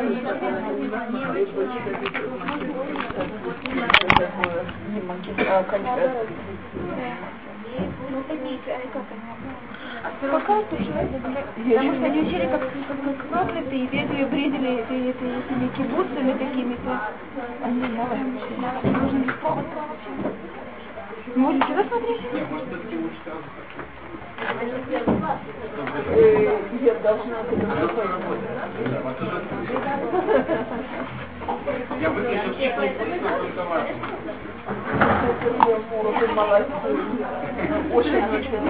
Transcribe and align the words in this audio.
Ну, 0.00 0.08
такие, 8.26 8.58
как 8.92 9.04
они 9.10 10.30
Пока 10.30 10.58
уже, 10.58 10.92
потому 11.20 11.94
что 11.94 12.04
они 12.06 12.20
учили 12.20 12.46
как, 12.46 12.60
как, 12.60 12.70
как 13.04 13.30
маклиты 13.30 13.76
и 13.76 13.86
бегали, 13.86 14.24
бредили 14.24 14.76
это, 14.80 14.94
это, 14.94 15.24
этими 15.24 15.68
кибуцами 15.76 16.32
какими-то. 16.32 17.00
Они 17.62 17.82
молодцы. 17.88 18.54
Можно 18.84 19.18
легко. 19.18 19.58
Можно 21.36 21.66
сюда 21.66 21.84
смотреть? 21.84 22.20
Э, 26.12 26.58
Я 26.80 26.94
должна 26.94 27.36
Я 32.00 32.10
бы 32.10 32.22
сейчас 32.22 32.80
Муры 35.90 36.28
молодцы. 36.28 36.72
Очень-очень 37.92 38.60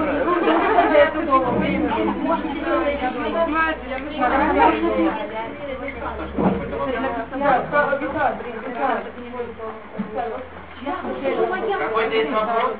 нравится. 10.00 10.59
Какой-то 10.82 12.16
есть 12.16 12.30
вопрос? 12.30 12.72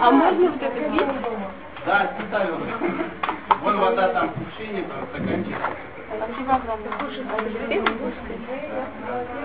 А 0.00 0.10
можно 0.10 0.50
вот 0.50 0.62
это 0.62 0.90
пить? 0.90 1.06
Да, 1.84 2.10
специально. 2.18 2.58
Вон 3.62 3.78
вода 3.78 4.08
там 4.08 4.30
в 4.30 4.32
кувшине, 4.32 4.82
там 4.84 5.06
стаканчик. 5.12 5.56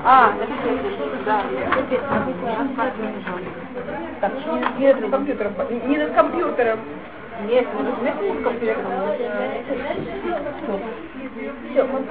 А, 0.04 0.34
это 0.42 0.54
да. 1.26 1.44
Так, 4.22 4.32
не 4.80 4.94
над 4.94 5.12
компьютером. 5.12 5.54
Не 5.88 5.98
над 5.98 6.14
компьютером. 6.14 6.80
Нет, 7.40 7.66
мы 7.74 7.86
же 7.86 7.92
вместе 7.94 8.40
с 8.40 8.44
компьютером. 8.44 8.92
Все. 11.72 11.86
Вот, 11.86 12.02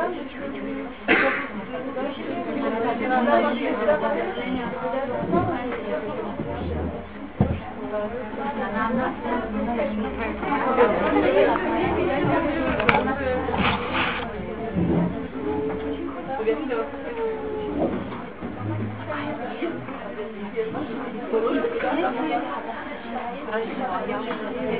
Шенди, 24.24 24.79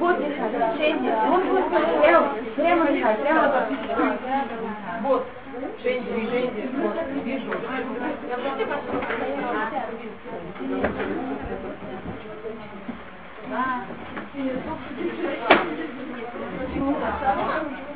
вот, 0.00 0.16
прямо, 1.96 2.28
прямо, 2.56 2.86
прямо. 3.16 3.68
Вот. 5.02 5.26
Шенди, 5.82 6.08
Шенди, 6.30 6.68
вот, 6.76 6.96
вижу. 7.24 7.52
Добрый 16.78 17.87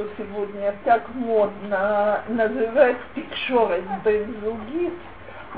что 0.00 0.08
сегодня 0.16 0.74
так 0.84 1.02
модно 1.14 2.22
называть 2.28 2.96
тикшорет 3.14 3.84
бензугит, 4.04 4.94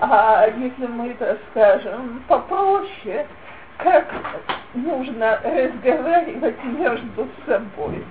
а 0.01 0.47
если 0.57 0.87
мы 0.87 1.11
это 1.11 1.39
скажем 1.51 2.23
попроще, 2.27 3.27
как 3.79 4.07
нужно 4.75 5.39
разговаривать 5.45 6.65
между 6.65 7.29
собой. 7.47 8.05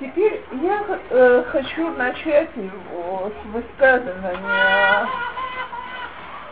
Теперь 0.00 0.42
я 0.60 0.84
э, 1.10 1.44
хочу 1.50 1.90
начать 1.92 2.50
его 2.56 3.30
с 3.30 3.46
высказывания 3.46 5.08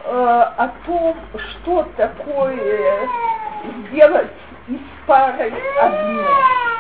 э, 0.05 0.43
о 0.57 0.73
том, 0.87 1.17
что 1.37 1.83
такое 1.97 3.09
сделать 3.89 4.31
из 4.69 4.81
пары 5.07 5.53
одно. 5.81 6.72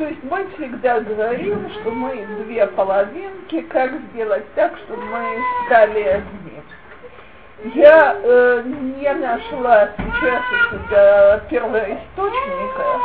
То 0.00 0.06
есть 0.06 0.24
мы 0.24 0.46
всегда 0.56 0.98
говорим, 1.00 1.70
что 1.72 1.90
мы 1.90 2.24
две 2.42 2.66
половинки, 2.68 3.60
как 3.68 3.92
сделать 4.10 4.46
так, 4.54 4.74
чтобы 4.78 5.04
мы 5.04 5.36
стали 5.66 6.00
одним. 6.00 7.74
Я 7.74 8.16
э, 8.22 8.62
не 8.64 9.12
нашла 9.12 9.90
сейчас 9.98 10.42
у 10.52 10.74
себя 10.74 11.40
первоисточника, 11.50 12.98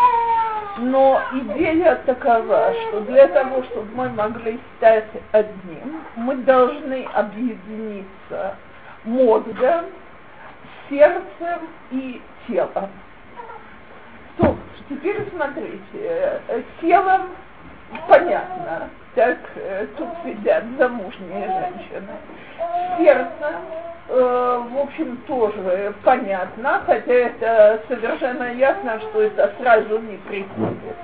но 0.78 1.22
идея 1.34 1.96
такова, 2.06 2.74
что 2.88 3.02
для 3.02 3.28
того, 3.28 3.64
чтобы 3.64 3.94
мы 3.94 4.08
могли 4.12 4.58
стать 4.78 5.10
одним, 5.34 6.00
мы 6.16 6.38
должны 6.38 7.10
объединиться 7.14 8.56
мозгом, 9.04 9.88
сердцем 10.90 11.60
и 11.92 12.22
телом. 12.48 12.90
То, 14.38 14.56
теперь 14.90 15.28
смотрите, 15.32 15.80
э, 15.94 16.62
телом 16.82 17.30
понятно, 18.08 18.90
так 19.16 19.38
э, 19.56 19.88
тут 19.98 20.10
сидят 20.24 20.64
замужние 20.78 21.48
женщины. 21.48 22.10
Сердцем, 22.98 23.56
э, 24.10 24.64
в 24.72 24.78
общем, 24.80 25.18
тоже 25.28 25.94
понятно, 26.04 26.82
хотя 26.86 27.14
это 27.14 27.82
совершенно 27.88 28.54
ясно, 28.54 29.00
что 29.00 29.22
это 29.22 29.54
сразу 29.60 30.00
не 30.00 30.18
приходит. 30.18 30.96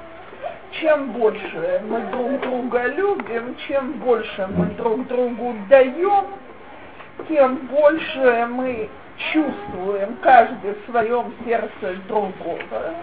Чем 0.80 1.12
больше 1.12 1.81
мы 1.88 2.02
друг 2.12 2.40
друга 2.42 2.88
любим, 2.88 3.56
чем 3.68 3.94
больше 3.94 4.48
мы 4.56 4.68
друг 4.78 5.06
другу 5.08 5.56
даем, 5.69 6.28
тем 7.28 7.56
больше 7.68 8.48
мы 8.50 8.90
чувствуем 9.34 10.18
каждый 10.22 10.74
в 10.74 10.90
своем 10.90 11.34
сердце 11.46 11.96
другого, 12.08 12.95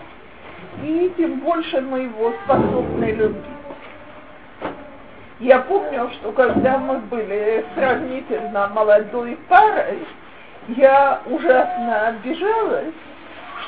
и 0.82 1.12
тем 1.16 1.40
больше 1.40 1.80
мы 1.80 2.00
его 2.00 2.32
способны 2.44 3.04
любить. 3.06 3.44
Я 5.40 5.60
помню, 5.60 6.10
что 6.14 6.32
когда 6.32 6.78
мы 6.78 6.98
были 6.98 7.64
сравнительно 7.75 8.69
молодой 8.69 9.38
парой, 9.48 10.04
я 10.69 11.20
ужасно 11.26 12.08
обижалась, 12.08 12.94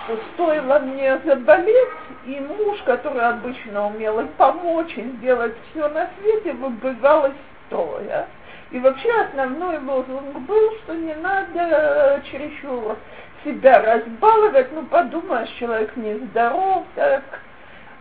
что 0.05 0.19
стоило 0.35 0.81
мне 0.81 1.19
заболеть, 1.25 1.89
и 2.27 2.41
муж, 2.41 2.79
который 2.85 3.23
обычно 3.23 3.87
умел 3.87 4.21
и 4.21 4.27
помочь, 4.37 4.93
и 4.97 5.03
сделать 5.19 5.55
все 5.71 5.89
на 5.89 6.09
свете, 6.19 6.53
выбывал 6.55 7.27
из 7.27 7.33
строя. 7.67 8.27
И 8.73 8.79
вообще 8.79 9.11
основной 9.23 9.79
лозунг 9.79 10.39
был, 10.47 10.73
что 10.83 10.95
не 10.95 11.15
надо 11.15 12.21
чересчур 12.31 12.97
себя 13.45 13.83
разбаловать, 13.83 14.73
ну 14.73 14.85
подумаешь, 14.85 15.51
человек 15.59 15.97
нездоров, 15.97 16.85
так 16.95 17.23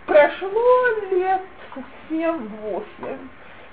прошло 0.05 0.87
лет 1.11 1.41
семь-восемь. 2.09 3.27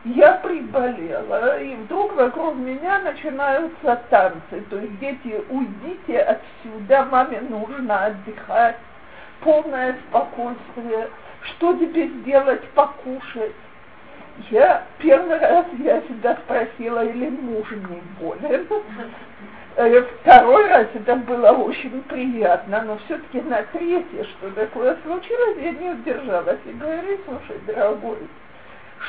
я 0.04 0.34
приболела, 0.34 1.60
и 1.60 1.74
вдруг 1.74 2.14
вокруг 2.14 2.56
меня 2.56 3.00
начинаются 3.00 4.00
танцы. 4.10 4.60
То 4.70 4.78
есть 4.78 4.98
дети, 5.00 5.42
уйдите 5.48 6.20
отсюда, 6.20 7.06
маме 7.10 7.40
нужно 7.40 8.06
отдыхать, 8.06 8.76
полное 9.40 9.96
спокойствие. 10.08 11.08
Что 11.42 11.74
тебе 11.74 12.08
сделать, 12.08 12.68
покушать? 12.70 13.54
Я 14.50 14.84
первый 14.98 15.38
раз 15.38 15.66
я 15.78 16.02
себя 16.02 16.36
спросила, 16.44 17.04
или 17.04 17.30
муж 17.30 17.70
не 17.70 18.02
болен. 18.20 18.66
Второй 19.76 20.68
раз 20.68 20.86
это 20.94 21.16
было 21.16 21.50
очень 21.50 22.02
приятно, 22.04 22.80
но 22.80 22.96
все-таки 23.04 23.42
на 23.42 23.62
третье, 23.64 24.24
что 24.24 24.50
такое 24.52 24.96
случилось, 25.04 25.58
я 25.58 25.70
не 25.72 25.90
удержалась 25.90 26.60
и 26.64 26.72
говорю, 26.72 27.18
слушай, 27.26 27.60
дорогой, 27.66 28.16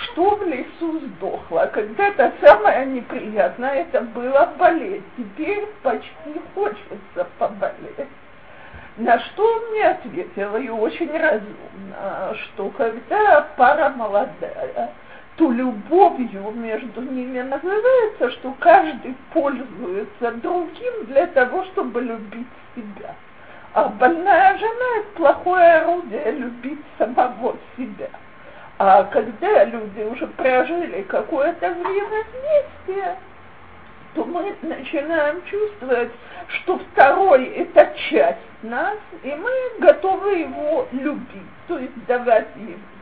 что 0.03 0.35
в 0.35 0.43
лесу 0.45 0.99
сдохло? 0.99 1.69
Когда-то 1.71 2.33
самое 2.41 2.85
неприятное 2.85 3.83
это 3.83 4.01
было 4.01 4.53
болеть. 4.59 5.03
Теперь 5.15 5.65
почти 5.83 6.41
хочется 6.53 7.27
поболеть. 7.39 8.09
На 8.97 9.19
что 9.19 9.45
он 9.45 9.69
мне 9.69 9.87
ответил, 9.87 10.57
и 10.57 10.67
очень 10.67 11.11
разумно, 11.11 12.35
что 12.35 12.69
когда 12.71 13.47
пара 13.55 13.89
молодая, 13.89 14.91
то 15.37 15.51
любовью 15.51 16.51
между 16.51 17.01
ними 17.01 17.41
называется, 17.41 18.31
что 18.31 18.55
каждый 18.59 19.15
пользуется 19.31 20.31
другим 20.31 21.05
для 21.05 21.27
того, 21.27 21.63
чтобы 21.65 22.01
любить 22.01 22.47
себя. 22.75 23.13
А 23.73 23.89
больная 23.89 24.57
жена– 24.57 24.85
это 24.97 25.07
плохое 25.15 25.73
орудие 25.75 26.31
любить 26.31 26.81
самого 26.97 27.55
себя. 27.77 28.09
А 28.79 29.03
когда 29.03 29.63
люди 29.65 30.01
уже 30.01 30.25
прожили 30.25 31.03
какое-то 31.03 31.69
время 31.69 32.25
вместе, 32.33 33.15
то 34.15 34.25
мы 34.25 34.55
начинаем 34.63 35.43
чувствовать, 35.45 36.11
что 36.47 36.79
второй– 36.79 37.45
это 37.45 37.93
часть 38.09 38.39
нас, 38.63 38.97
и 39.21 39.29
мы 39.29 39.51
готовы 39.79 40.37
его 40.37 40.87
любить, 40.91 41.51
то 41.67 41.77
есть 41.77 42.05
давать 42.07 42.47
ему. 42.55 42.96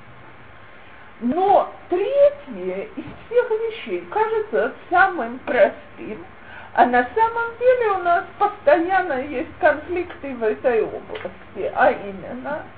Но 1.21 1.71
третье 1.89 2.88
из 2.95 3.06
всех 3.25 3.50
вещей 3.50 4.01
кажется 4.12 4.73
самым 4.89 5.39
простым, 5.39 6.25
а 6.73 6.85
на 6.85 7.07
самом 7.15 7.57
деле 7.59 7.91
у 7.91 8.03
нас 8.03 8.25
постоянно 8.38 9.21
есть 9.21 9.57
конфликты 9.59 10.35
в 10.35 10.44
этой 10.44 10.83
области, 10.83 11.71
а 11.73 11.91
именно– 11.91 12.63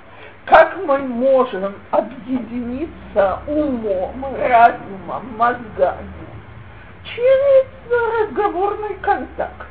как 0.48 0.78
мы 0.86 1.00
можем 1.00 1.76
объединиться 1.92 3.40
умом, 3.48 4.24
разумом, 4.40 5.36
мозгами 5.38 6.08
через 7.04 7.66
разговорный 8.22 8.96
контакт. 9.02 9.68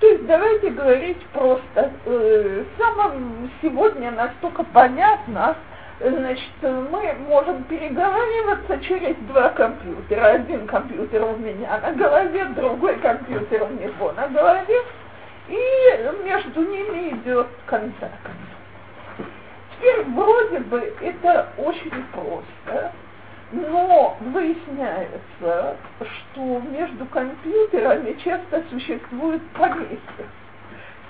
То 0.00 0.06
есть 0.06 0.26
давайте 0.26 0.70
говорить 0.70 1.20
просто, 1.32 1.92
э, 2.04 2.64
самым 2.78 3.50
сегодня 3.62 4.10
настолько 4.10 4.64
понятно, 4.64 5.56
значит, 6.00 6.50
мы 6.62 7.14
можем 7.28 7.64
переговариваться 7.64 8.78
через 8.80 9.16
два 9.28 9.50
компьютера. 9.50 10.32
Один 10.32 10.66
компьютер 10.66 11.22
у 11.24 11.36
меня 11.36 11.78
на 11.78 11.92
голове, 11.92 12.44
другой 12.46 12.96
компьютер 12.96 13.64
у 13.64 13.68
него 13.68 14.12
на 14.12 14.28
голове, 14.28 14.82
и 15.48 15.58
между 16.24 16.62
ними 16.62 17.10
идет 17.10 17.46
контакт. 17.66 18.12
Теперь 19.76 20.04
вроде 20.06 20.58
бы 20.60 20.92
это 21.00 21.48
очень 21.56 22.04
просто, 22.12 22.92
но 23.52 24.16
выясняется, 24.20 25.76
что 26.00 26.60
между 26.70 27.06
компьютерами 27.06 28.16
часто 28.24 28.62
существует 28.70 29.42
помехи. 29.50 29.98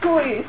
То 0.00 0.20
есть 0.20 0.48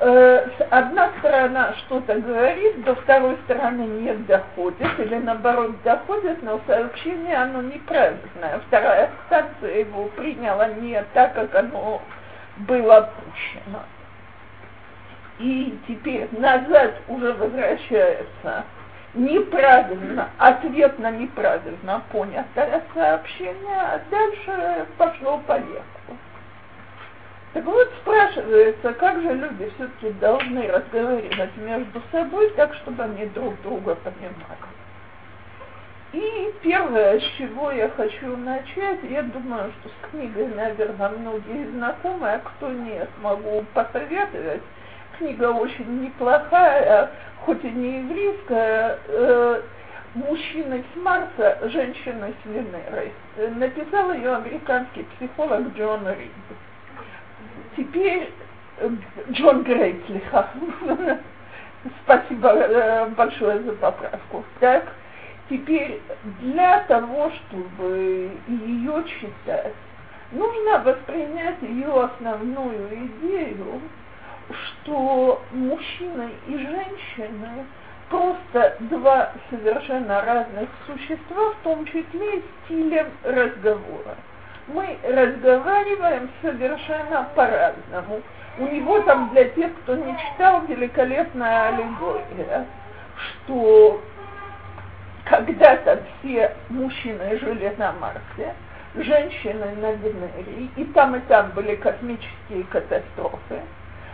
одна 0.00 1.10
сторона 1.18 1.74
что-то 1.74 2.20
говорит, 2.20 2.82
до 2.84 2.94
второй 2.94 3.36
стороны 3.44 3.82
не 3.82 4.14
доходит, 4.14 4.98
или 4.98 5.16
наоборот 5.16 5.82
доходит, 5.82 6.42
но 6.42 6.60
сообщение 6.66 7.36
оно 7.36 7.62
неправильное. 7.62 8.60
Вторая 8.66 9.10
станция 9.26 9.80
его 9.80 10.06
приняла 10.16 10.68
не 10.68 11.02
так, 11.12 11.34
как 11.34 11.54
оно 11.54 12.00
было 12.56 13.10
пущено 13.16 13.80
и 15.40 15.78
теперь 15.88 16.28
назад 16.32 16.94
уже 17.08 17.32
возвращается 17.32 18.64
неправильно, 19.14 20.28
ответ 20.38 20.98
на 20.98 21.10
неправильно 21.10 22.02
понятое 22.12 22.82
сообщение, 22.94 23.80
а 23.80 24.00
дальше 24.10 24.86
пошло-поехало. 24.98 25.82
Так 27.52 27.64
вот 27.64 27.90
спрашивается, 28.02 28.92
как 28.94 29.20
же 29.22 29.34
люди 29.34 29.72
все-таки 29.74 30.12
должны 30.20 30.68
разговаривать 30.68 31.56
между 31.56 32.00
собой 32.12 32.50
так, 32.50 32.74
чтобы 32.76 33.02
они 33.02 33.26
друг 33.26 33.60
друга 33.62 33.96
понимали. 33.96 34.70
И 36.12 36.52
первое, 36.62 37.20
с 37.20 37.24
чего 37.38 37.70
я 37.70 37.88
хочу 37.88 38.36
начать, 38.36 38.98
я 39.08 39.22
думаю, 39.22 39.72
что 39.80 39.88
с 39.88 40.10
книгой, 40.10 40.48
наверное, 40.48 41.08
многие 41.10 41.70
знакомы, 41.70 42.32
а 42.32 42.38
кто 42.38 42.68
нет, 42.68 43.08
могу 43.20 43.64
посоветовать– 43.74 44.62
книга 45.20 45.52
очень 45.52 46.02
неплохая, 46.02 47.10
хоть 47.44 47.62
и 47.62 47.70
не 47.70 47.98
еврейская, 48.00 48.98
э, 49.06 49.62
«Мужчины 50.14 50.82
с 50.92 50.96
Марса, 50.96 51.58
женщины 51.68 52.34
с 52.42 52.48
Венеры». 52.48 53.12
Написал 53.56 54.12
ее 54.12 54.34
американский 54.34 55.06
психолог 55.16 55.68
Джон 55.76 56.08
Рид. 56.08 56.32
Теперь 57.76 58.32
э, 58.78 58.90
Джон 59.30 59.62
Грейт, 59.62 60.02
Спасибо 62.04 62.48
э, 62.48 63.06
большое 63.10 63.60
за 63.62 63.72
поправку. 63.72 64.44
Так, 64.58 64.92
теперь 65.48 66.00
для 66.40 66.80
того, 66.84 67.30
чтобы 67.30 68.30
ее 68.48 69.04
читать, 69.04 69.74
нужно 70.32 70.78
воспринять 70.80 71.62
ее 71.62 72.04
основную 72.04 72.88
идею, 73.06 73.80
что 74.50 75.42
мужчина 75.52 76.30
и 76.48 76.58
женщина 76.58 77.66
просто 78.10 78.76
два 78.80 79.32
совершенно 79.48 80.20
разных 80.22 80.68
существа, 80.86 81.52
в 81.52 81.62
том 81.62 81.86
числе 81.86 82.38
и 82.38 82.44
стилем 82.64 83.06
разговора. 83.22 84.16
Мы 84.72 84.98
разговариваем 85.02 86.30
совершенно 86.42 87.28
по-разному. 87.34 88.20
У 88.58 88.66
него 88.66 89.00
там, 89.00 89.30
для 89.30 89.44
тех, 89.50 89.72
кто 89.82 89.96
не 89.96 90.16
читал, 90.18 90.62
великолепная 90.66 91.68
аллегория, 91.68 92.66
что 93.16 94.00
когда-то 95.24 96.02
все 96.18 96.54
мужчины 96.68 97.38
жили 97.38 97.74
на 97.78 97.92
Марсе, 97.92 98.54
женщины 98.94 99.74
на 99.80 99.92
Венере, 99.92 100.68
и 100.76 100.84
там 100.86 101.16
и 101.16 101.20
там 101.20 101.50
были 101.52 101.76
космические 101.76 102.64
катастрофы 102.70 103.60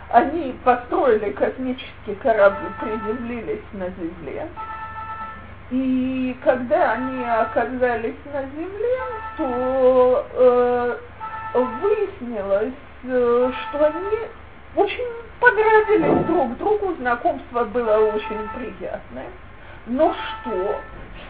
они 0.09 0.55
построили 0.63 1.31
космический 1.31 2.15
корабль, 2.21 2.71
приземлились 2.79 3.63
на 3.73 3.89
Земле. 3.89 4.47
И 5.69 6.37
когда 6.43 6.93
они 6.93 7.25
оказались 7.25 8.15
на 8.33 8.43
Земле, 8.43 8.99
то 9.37 10.25
э, 10.33 10.97
выяснилось, 11.53 12.73
э, 13.03 13.51
что 13.51 13.85
они 13.85 14.17
очень 14.75 15.07
понравились 15.41 16.25
друг 16.25 16.57
другу, 16.57 16.95
знакомство 16.99 17.65
было 17.65 17.97
очень 18.13 18.47
приятное. 18.55 19.27
Но 19.87 20.13
что? 20.13 20.79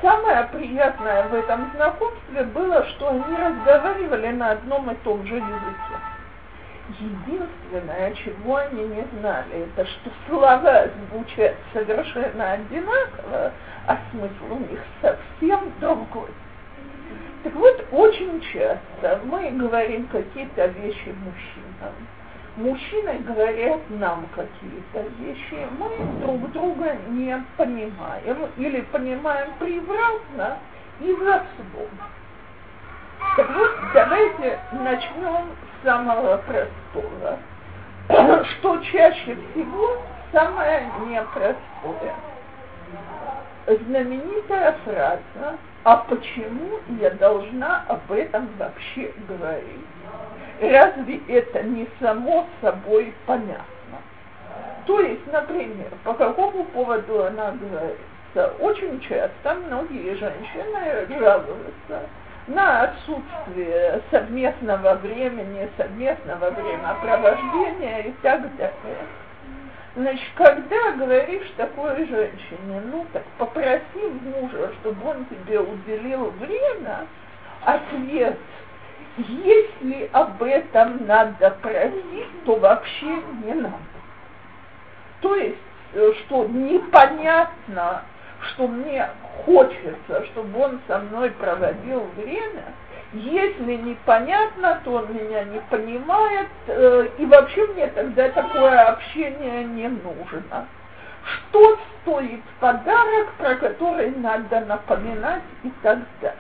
Самое 0.02 0.48
приятное 0.52 1.28
в 1.30 1.34
этом 1.34 1.72
знакомстве 1.76 2.44
было, 2.44 2.86
что 2.90 3.10
они 3.10 3.36
разговаривали 3.36 4.32
на 4.34 4.52
одном 4.52 4.92
и 4.92 4.96
том 5.04 5.26
же 5.26 5.36
языке. 5.36 5.98
Единственное, 6.90 8.14
чего 8.14 8.56
они 8.56 8.84
не 8.84 9.06
знали, 9.20 9.66
это 9.66 9.86
что 9.86 10.10
слова 10.28 10.88
звучат 11.10 11.56
совершенно 11.74 12.54
одинаково, 12.54 13.52
а 13.88 13.98
смысл 14.12 14.56
у 14.56 14.60
них 14.60 14.80
совсем 15.02 15.72
другой. 15.82 16.30
Так 17.44 17.54
вот, 17.56 17.86
очень 17.92 18.42
часто 18.42 19.22
мы 19.26 19.52
говорим 19.52 20.08
какие-то 20.08 20.68
вещи 20.68 21.14
мужчинам. 21.26 21.94
Мужчины 22.56 23.20
говорят 23.20 23.82
нам 23.90 24.26
какие-то 24.34 25.08
вещи, 25.20 25.68
мы 25.78 25.90
друг 26.22 26.52
друга 26.54 26.96
не 27.10 27.44
понимаем 27.58 28.48
или 28.58 28.82
понимаем 28.82 29.50
превратно 29.60 30.58
из-за 31.02 31.44
слов. 31.56 31.90
Так 33.36 33.50
вот, 33.56 33.72
давайте 33.94 34.60
начнем 34.72 35.50
с 35.82 35.86
самого 35.86 36.38
простого. 36.38 37.40
Что 38.46 38.78
чаще 38.92 39.36
всего 39.36 39.98
самое 40.32 40.90
непростое. 41.06 42.16
знаменитая 43.68 44.76
фраза 44.84 45.58
«А 45.84 45.98
почему 45.98 46.80
я 47.00 47.12
должна 47.12 47.84
об 47.88 48.12
этом 48.12 48.50
вообще 48.58 49.14
говорить?» 49.28 49.86
Разве 50.60 51.22
это 51.28 51.62
не 51.62 51.88
само 52.00 52.48
собой 52.62 53.14
понятно? 53.28 53.66
То 54.86 55.00
есть, 55.00 55.32
например, 55.32 55.90
по 56.04 56.14
какому 56.14 56.64
поводу 56.66 57.26
она 57.26 57.52
говорится? 57.52 58.54
Очень 58.60 59.00
часто 59.02 59.54
многие 59.54 60.16
женщины 60.16 61.08
жалуются 61.20 62.10
на 62.48 62.84
отсутствие 62.84 64.02
совместного 64.10 64.96
времени, 64.96 65.70
совместного 65.78 66.52
времяпровождения 66.52 68.00
и 68.04 68.12
так 68.22 68.42
далее. 68.56 68.74
Значит, 69.96 70.28
когда 70.36 70.92
говоришь 70.92 71.52
такой 71.58 72.06
женщине, 72.06 72.82
ну 72.92 73.06
так 73.12 73.24
попроси 73.38 73.82
мужа, 74.22 74.72
чтобы 74.80 75.10
он 75.10 75.26
тебе 75.26 75.60
уделил 75.60 76.30
время, 76.40 77.08
ответ, 77.66 78.38
если 79.18 80.10
об 80.14 80.42
этом 80.44 81.06
надо 81.08 81.50
просить, 81.62 82.44
то 82.46 82.56
вообще 82.58 83.24
не 83.44 83.56
надо. 83.56 83.78
То 85.22 85.36
есть, 85.36 85.58
э, 85.94 86.12
что 86.20 86.46
непонятно, 86.46 88.04
что 88.42 88.68
мне 88.68 89.08
хочется, 89.46 90.26
чтобы 90.26 90.60
он 90.60 90.80
со 90.88 91.00
мной 91.00 91.32
проводил 91.32 92.08
время, 92.16 92.66
если 93.14 93.76
непонятно, 93.76 94.82
то 94.84 94.92
он 94.92 95.14
меня 95.14 95.44
не 95.46 95.60
понимает, 95.70 96.50
э, 96.68 97.08
и 97.18 97.26
вообще 97.26 97.66
мне 97.68 97.88
тогда 97.88 98.30
такое 98.30 98.82
общение 98.84 99.64
не 99.64 99.88
нужно. 99.88 100.68
Что 101.24 101.80
стоит 102.02 102.42
подарок, 102.60 103.32
про 103.38 103.56
который 103.56 104.12
надо 104.12 104.62
напоминать 104.62 105.44
и 105.64 105.70
так 105.82 106.00
далее. 106.22 106.38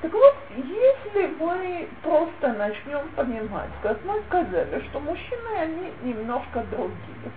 Так 0.00 0.12
вот, 0.12 0.36
если 0.56 1.26
мы 1.40 1.88
просто 2.02 2.52
начнем 2.52 3.08
понимать, 3.16 3.70
как 3.82 3.98
мы 4.04 4.20
сказали, 4.28 4.82
что 4.88 5.00
мужчины, 5.00 5.56
они 5.60 5.92
немножко 6.02 6.62
другие. 6.70 7.32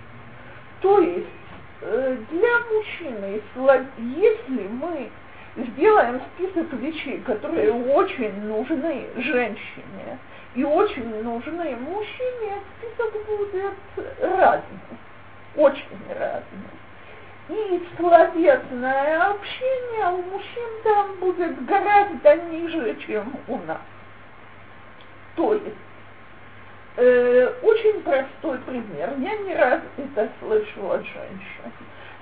То 0.82 1.00
есть 1.00 1.28
для 1.82 2.60
мужчины, 2.72 3.42
если 3.98 4.68
мы 4.68 5.10
сделаем 5.56 6.22
список 6.36 6.72
вещей, 6.74 7.20
которые 7.22 7.74
очень 7.74 8.44
нужны 8.44 9.08
женщине 9.18 10.20
и 10.54 10.64
очень 10.64 11.24
нужны 11.24 11.76
мужчине, 11.76 12.60
список 12.78 13.14
будет 13.26 13.74
разный, 14.22 14.80
очень 15.56 15.98
разный. 16.10 16.82
И 17.50 17.84
словесное 17.98 19.32
общение 19.32 20.08
у 20.08 20.22
мужчин 20.22 20.70
там 20.84 21.16
будет 21.16 21.66
гораздо 21.66 22.36
ниже, 22.36 22.96
чем 23.08 23.34
у 23.48 23.58
нас. 23.58 23.82
То 25.36 25.56
есть, 25.56 25.76
э, 26.98 27.54
очень 27.62 28.02
простой 28.02 28.58
пример. 28.60 29.14
Я 29.18 29.38
не 29.38 29.56
раз 29.56 29.82
это 29.98 30.30
слышала 30.40 30.96
от 30.96 31.06
женщин 31.06 31.72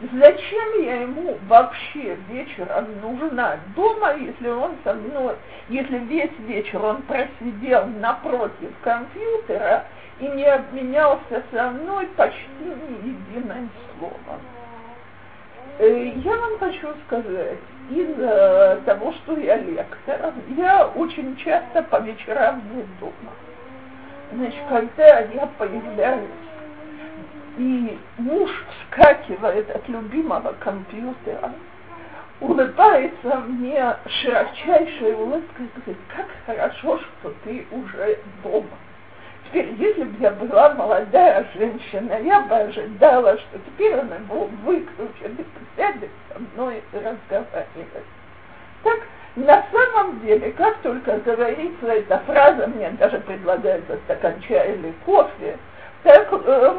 Зачем 0.02 0.84
я 0.84 1.02
ему 1.02 1.38
вообще 1.50 2.16
вечером 2.30 2.86
нужна 3.02 3.58
дома, 3.76 4.14
если 4.14 4.48
он 4.48 4.72
со 4.86 4.94
мной, 4.94 5.36
если 5.68 5.98
весь 5.98 6.32
вечер 6.48 6.82
он 6.82 7.02
просидел 7.02 7.86
напротив 8.00 8.72
компьютера 8.82 9.84
и 10.22 10.28
не 10.30 10.46
обменялся 10.46 11.44
со 11.52 11.72
мной 11.72 12.08
почти 12.16 12.40
ни 12.62 13.10
единым 13.10 13.70
словом? 13.98 14.40
Э, 15.80 16.14
я 16.16 16.38
вам 16.38 16.60
хочу 16.60 16.88
сказать, 17.06 17.60
из-за 17.90 18.82
того, 18.86 19.12
что 19.12 19.38
я 19.38 19.58
лектор, 19.58 20.34
я 20.56 20.88
очень 20.88 21.36
часто 21.36 21.84
по 21.84 22.00
вечерам 22.00 22.62
не 22.74 22.84
дома. 23.02 23.34
Значит, 24.32 24.60
когда 24.70 25.20
я 25.20 25.50
появляюсь 25.58 26.30
и 27.58 27.98
муж 28.18 28.52
вскакивает 28.72 29.70
от 29.76 29.88
любимого 29.90 30.54
компьютера, 30.60 31.52
улыбается 32.40 33.38
мне 33.48 33.96
широчайшей 34.08 35.14
улыбкой 35.14 35.66
и 35.66 35.80
говорит, 35.80 35.98
как 36.16 36.28
хорошо, 36.46 37.00
что 37.00 37.34
ты 37.44 37.66
уже 37.72 38.20
дома. 38.44 38.78
Теперь, 39.46 39.74
если 39.80 40.04
бы 40.04 40.16
я 40.22 40.32
была 40.32 40.76
молодая 40.76 41.46
женщина, 41.56 42.14
я 42.22 42.42
бы 42.42 42.56
ожидала, 42.56 43.36
что 43.38 43.58
теперь 43.60 43.98
он 43.98 44.10
его 44.14 44.46
выключит 44.64 45.40
и 45.40 45.46
сядет 45.76 46.12
со 46.32 46.40
мной 46.40 46.84
разговаривать. 46.94 48.06
Так, 48.84 49.00
на 49.36 49.64
самом 49.72 50.20
деле, 50.22 50.52
как 50.52 50.78
только 50.78 51.18
говорится 51.20 51.88
эта 51.88 52.20
фраза, 52.20 52.68
мне 52.68 52.90
даже 52.92 53.20
предлагается 53.20 53.98
стакан 54.06 54.36
чая 54.48 54.76
или 54.76 54.94
кофе, 55.06 55.58
так 56.04 56.28
э, 56.32 56.74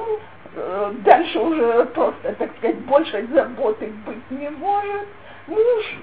Э, 0.55 0.93
дальше 1.05 1.39
уже 1.39 1.85
просто, 1.87 2.33
так 2.35 2.51
сказать, 2.59 2.79
больше 2.81 3.27
заботы 3.33 3.93
быть 4.07 4.31
не 4.31 4.51
может. 4.51 5.07
Муж 5.47 5.99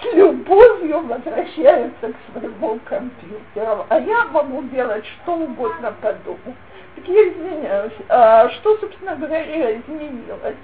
с 0.00 0.14
любовью 0.14 1.00
возвращается 1.06 2.12
к 2.12 2.16
своему 2.32 2.78
компьютеру, 2.84 3.86
а 3.88 4.00
я 4.00 4.24
могу 4.26 4.62
делать 4.64 5.04
что 5.06 5.34
угодно 5.34 5.94
по 6.00 6.12
дому. 6.12 6.54
Так 6.96 7.06
я 7.06 7.28
извиняюсь, 7.28 7.92
а 8.08 8.48
что, 8.50 8.76
собственно 8.78 9.16
говоря, 9.16 9.78
изменилось? 9.78 10.56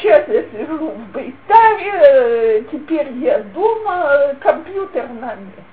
Сейчас 0.00 0.28
я 0.28 0.44
сижу 0.44 0.90
в 0.90 1.12
Бейтаре, 1.12 2.64
теперь 2.70 3.10
я 3.14 3.40
дома, 3.40 4.34
компьютер 4.40 5.08
на 5.08 5.34
месте. 5.34 5.64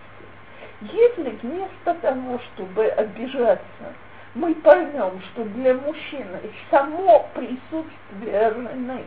Если 0.82 1.29
вместо 1.44 1.94
того, 2.01 2.39
чтобы 2.39 2.86
обижаться 2.88 3.94
мы 4.34 4.53
поймем, 4.55 5.22
что 5.32 5.44
для 5.44 5.75
мужчины 5.75 6.39
само 6.72 7.27
присутствие 7.36 8.51
жены 8.51 9.03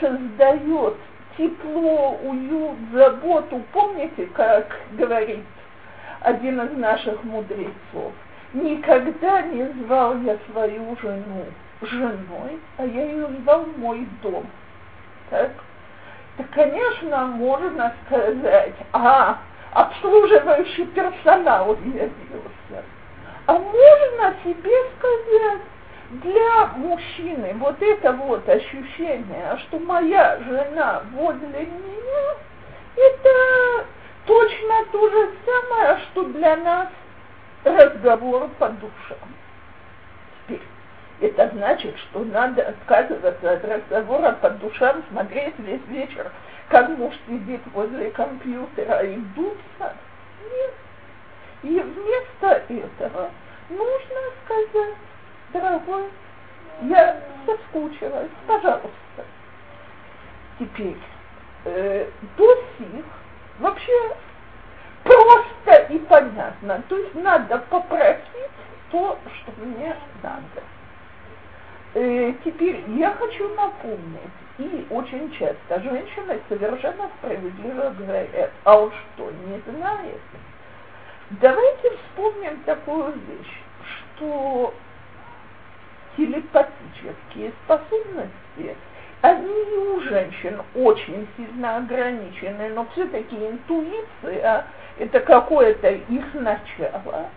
создает 0.00 0.94
тепло, 1.36 2.16
уют, 2.22 2.76
заботу. 2.92 3.60
Помните, 3.72 4.26
как 4.26 4.78
говорит 4.92 5.44
один 6.20 6.60
из 6.60 6.72
наших 6.78 7.22
мудрецов? 7.24 8.12
Никогда 8.54 9.42
не 9.42 9.66
звал 9.82 10.16
я 10.20 10.38
свою 10.50 10.96
жену 11.02 11.44
женой, 11.82 12.58
а 12.78 12.84
я 12.84 13.04
ее 13.04 13.28
звал 13.42 13.66
мой 13.76 14.06
дом. 14.22 14.46
Так? 15.30 15.50
Так, 16.36 16.50
конечно, 16.50 17.26
можно 17.26 17.94
сказать, 18.04 18.74
а, 18.92 19.38
обслуживающий 19.72 20.86
персонал 20.86 21.74
явился. 21.76 22.84
А 23.46 23.52
можно 23.52 24.34
себе 24.44 24.72
сказать, 24.96 25.62
для 26.10 26.66
мужчины 26.76 27.54
вот 27.58 27.80
это 27.80 28.12
вот 28.12 28.48
ощущение, 28.48 29.58
что 29.66 29.78
моя 29.78 30.38
жена 30.46 31.02
возле 31.12 31.66
меня, 31.66 32.34
это 32.96 33.86
точно 34.26 34.84
то 34.92 35.10
же 35.10 35.30
самое, 35.44 35.98
что 36.04 36.24
для 36.24 36.56
нас 36.56 36.88
разговор 37.64 38.48
по 38.58 38.68
душам. 38.68 39.25
Это 41.20 41.48
значит, 41.54 41.96
что 41.98 42.24
надо 42.24 42.68
отказываться 42.68 43.52
от 43.52 43.64
разговора 43.64 44.32
по 44.32 44.50
душам, 44.50 45.02
смотреть 45.10 45.58
весь 45.58 45.86
вечер, 45.88 46.30
как 46.68 46.88
муж 46.90 47.14
сидит 47.26 47.60
возле 47.72 48.10
компьютера 48.10 49.00
и 49.00 49.16
дуться. 49.34 49.94
Нет. 50.42 50.74
И 51.62 51.80
вместо 51.80 52.62
этого 52.68 53.30
нужно 53.70 54.20
сказать, 54.44 54.94
дорогой, 55.52 56.04
я 56.82 57.18
соскучилась, 57.46 58.30
пожалуйста. 58.46 58.90
Теперь, 60.58 60.98
э, 61.64 62.10
до 62.36 62.54
сих 62.76 63.04
вообще 63.58 64.16
просто 65.02 65.74
и 65.88 65.98
понятно. 66.00 66.82
То 66.88 66.98
есть 66.98 67.14
надо 67.14 67.58
попросить 67.70 68.20
то, 68.90 69.18
что 69.24 69.52
мне 69.64 69.96
надо. 70.22 70.62
Э, 71.94 72.32
теперь 72.44 72.82
я 72.96 73.12
хочу 73.12 73.48
напомнить, 73.54 74.20
и 74.58 74.86
очень 74.90 75.30
часто 75.32 75.80
женщины 75.80 76.40
совершенно 76.48 77.08
справедливо 77.18 77.94
говорят, 77.98 78.50
а 78.64 78.78
он 78.78 78.92
что, 78.92 79.30
не 79.30 79.60
знает? 79.72 80.20
Давайте 81.30 81.90
вспомним 81.96 82.60
такую 82.64 83.12
вещь, 83.12 83.60
что 84.16 84.74
телепатические 86.16 87.52
способности, 87.64 88.76
они 89.22 89.48
и 89.48 89.76
у 89.76 90.00
женщин 90.02 90.60
очень 90.74 91.26
сильно 91.36 91.78
ограничены, 91.78 92.68
но 92.70 92.86
все-таки 92.92 93.34
интуиция– 93.34 94.66
это 94.98 95.20
какое-то 95.20 95.90
их 95.90 96.34
начало, 96.34 97.30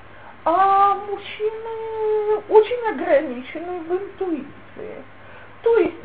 а 0.45 0.95
мужчины 0.95 2.41
очень 2.49 2.89
ограничены 2.89 3.79
в 3.81 3.93
интуиции. 3.93 5.03
То 5.61 5.77
есть 5.77 5.95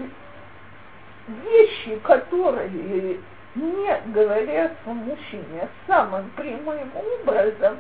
вещи, 1.28 1.98
которые 2.02 3.18
не 3.54 4.00
говорятся 4.06 4.88
мужчине 4.88 5.68
самым 5.86 6.30
прямым 6.36 6.90
образом, 7.22 7.78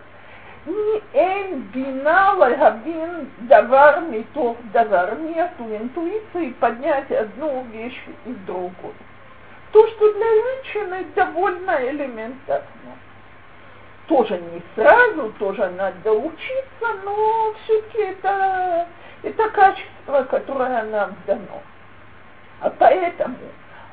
не 0.66 1.02
эн 1.12 1.60
бина 1.74 2.32
лагабин 2.34 3.30
давар 3.40 4.00
митов 4.02 4.56
давар. 4.72 5.18
Нету 5.18 5.64
интуиции 5.64 6.50
поднять 6.60 7.10
одну 7.10 7.64
вещь 7.72 8.00
из 8.24 8.36
другой. 8.46 8.94
То, 9.72 9.86
что 9.88 10.12
для 10.14 10.26
женщины 10.26 11.06
довольно 11.14 11.90
элементарно. 11.90 12.64
Тоже 14.06 14.38
не 14.38 14.62
сразу, 14.74 15.32
тоже 15.38 15.70
надо 15.70 16.12
учиться, 16.12 16.86
но 17.04 17.54
все-таки 17.64 18.02
это, 18.02 18.86
это 19.22 19.50
качество, 19.50 20.24
которое 20.24 20.82
нам 20.84 21.14
дано. 21.26 21.62
А 22.60 22.70
поэтому 22.70 23.36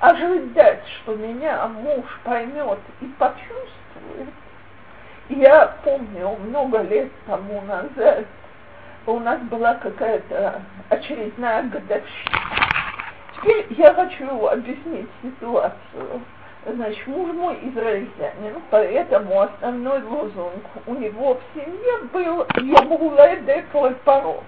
ожидать, 0.02 0.84
что 1.02 1.16
меня 1.16 1.68
муж 1.68 2.04
поймет 2.24 2.80
и 3.00 3.06
почувствует, 3.18 4.34
я 5.30 5.78
помню, 5.84 6.36
много 6.48 6.82
лет 6.82 7.10
тому 7.26 7.62
назад 7.62 8.26
у 9.06 9.20
нас 9.20 9.40
была 9.44 9.76
какая-то 9.76 10.62
очередная 10.90 11.64
годовщина. 11.64 12.40
Теперь 13.36 13.66
я 13.72 13.94
хочу 13.94 14.48
объяснить 14.48 15.10
ситуацию. 15.22 16.22
Значит, 16.64 17.08
муж 17.08 17.34
мой 17.34 17.58
израильтянин, 17.64 18.62
поэтому 18.70 19.42
основной 19.42 20.04
лозунг 20.04 20.64
у 20.86 20.94
него 20.94 21.34
в 21.34 21.60
семье 21.60 21.98
был 22.14 22.46
«Йомуле 22.56 23.42
де 23.48 23.66
поров». 24.06 24.44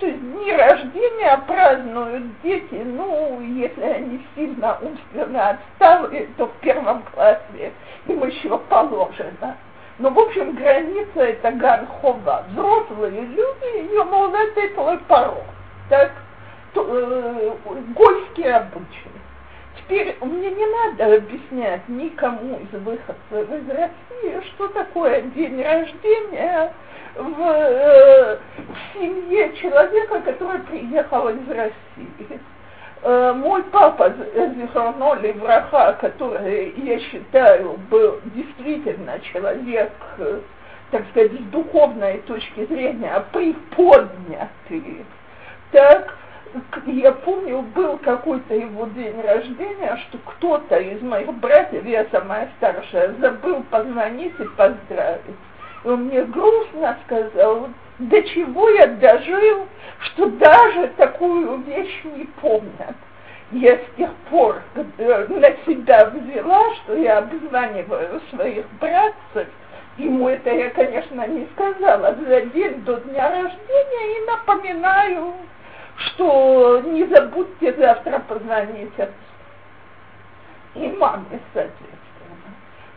То 0.00 0.06
есть 0.06 0.20
дни 0.20 0.52
рождения 0.52 1.40
празднуют 1.46 2.24
дети, 2.42 2.82
ну, 2.84 3.40
если 3.40 3.84
они 3.84 4.26
сильно 4.34 4.78
умственно 4.82 5.50
отсталые, 5.50 6.28
то 6.36 6.46
в 6.46 6.52
первом 6.54 7.02
классе 7.14 7.72
им 8.08 8.26
еще 8.26 8.58
положено. 8.58 9.56
Но, 9.98 10.10
в 10.10 10.18
общем, 10.18 10.56
граница 10.56 11.20
это 11.20 11.52
Ганхова. 11.52 12.46
Взрослые 12.50 13.20
люди 13.20 13.92
ее 13.92 14.02
могут 14.02 14.56
это 14.56 15.00
порог. 15.06 15.44
Так, 15.88 16.10
то, 16.72 16.84
э, 16.84 17.50
гольский 17.94 18.52
обычай. 18.52 19.23
Теперь 19.86 20.16
мне 20.20 20.50
не 20.50 20.66
надо 20.66 21.16
объяснять 21.16 21.86
никому 21.88 22.58
из 22.58 22.80
выходцев 22.80 23.16
из 23.30 23.68
России, 23.68 24.40
что 24.54 24.68
такое 24.68 25.22
день 25.22 25.62
рождения 25.62 26.72
в, 27.14 27.40
э, 27.40 28.38
в 28.56 28.98
семье 28.98 29.54
человека, 29.56 30.20
который 30.20 30.60
приехал 30.60 31.28
из 31.28 31.48
России. 31.48 32.40
Э, 33.02 33.34
мой 33.34 33.62
папа 33.64 34.14
Зихарно 34.56 35.14
Левраха, 35.20 35.98
который, 36.00 36.72
я 36.78 36.98
считаю, 37.00 37.78
был 37.90 38.20
действительно 38.34 39.20
человек, 39.20 39.92
э, 40.16 40.40
так 40.90 41.04
сказать, 41.10 41.32
с 41.32 41.44
духовной 41.50 42.18
точки 42.22 42.64
зрения 42.64 43.22
приподнятый, 43.32 45.04
так, 45.72 46.16
я 46.86 47.12
помню, 47.12 47.62
был 47.74 47.98
какой-то 47.98 48.54
его 48.54 48.86
день 48.86 49.20
рождения, 49.20 49.98
что 50.08 50.18
кто-то 50.18 50.76
из 50.76 51.00
моих 51.02 51.32
братьев, 51.34 51.84
я 51.84 52.06
самая 52.10 52.48
старшая, 52.56 53.14
забыл 53.20 53.62
позвонить 53.70 54.38
и 54.38 54.44
поздравить. 54.56 55.36
И 55.84 55.88
он 55.88 56.04
мне 56.04 56.22
грустно 56.24 56.96
сказал, 57.04 57.68
до 57.98 58.22
чего 58.22 58.68
я 58.70 58.86
дожил, 58.86 59.66
что 60.00 60.26
даже 60.30 60.88
такую 60.96 61.58
вещь 61.62 62.04
не 62.04 62.24
помнят. 62.40 62.96
Я 63.52 63.76
с 63.76 63.96
тех 63.96 64.10
пор 64.30 64.62
на 64.74 65.50
себя 65.66 66.06
взяла, 66.06 66.74
что 66.76 66.96
я 66.96 67.18
обзваниваю 67.18 68.20
своих 68.30 68.64
братцев, 68.80 69.48
ему 69.98 70.28
это 70.28 70.50
я, 70.50 70.70
конечно, 70.70 71.26
не 71.26 71.46
сказала, 71.54 72.16
за 72.26 72.40
день 72.46 72.82
до 72.84 72.96
дня 72.96 73.30
рождения 73.30 74.16
и 74.16 74.26
напоминаю, 74.26 75.34
что 75.96 76.80
не 76.80 77.06
забудьте 77.06 77.74
завтра 77.74 78.18
позвонить 78.20 78.92
и 80.74 80.88
маме, 80.88 81.40
соответственно. 81.52 81.94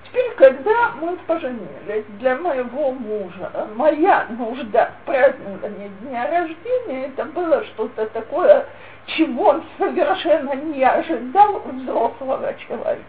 Теперь, 0.03 0.31
когда 0.35 0.91
мы 1.01 1.17
поженились, 1.27 2.05
для 2.19 2.37
моего 2.37 2.91
мужа 2.91 3.67
моя 3.75 4.25
нужда 4.29 4.91
в 5.01 5.05
праздновании 5.05 5.89
дня 6.01 6.29
рождения, 6.29 7.07
это 7.07 7.25
было 7.25 7.63
что-то 7.65 8.05
такое, 8.07 8.65
чего 9.05 9.49
он 9.49 9.63
совершенно 9.77 10.53
не 10.53 10.83
ожидал 10.83 11.57
у 11.57 11.69
взрослого 11.69 12.53
человека. 12.67 13.05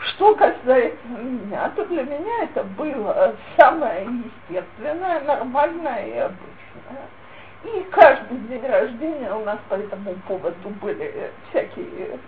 Что 0.00 0.34
касается 0.36 1.08
меня, 1.08 1.70
то 1.74 1.84
для 1.86 2.04
меня 2.04 2.44
это 2.44 2.62
было 2.62 3.34
самое 3.56 4.06
естественное, 4.48 5.20
нормальное 5.22 6.06
и 6.06 6.18
обычное. 6.18 7.17
И 7.64 7.86
каждый 7.90 8.38
день 8.48 8.66
рождения 8.66 9.32
у 9.34 9.44
нас 9.44 9.58
по 9.68 9.74
этому 9.74 10.14
поводу 10.26 10.68
были 10.80 11.30
всякие 11.50 12.18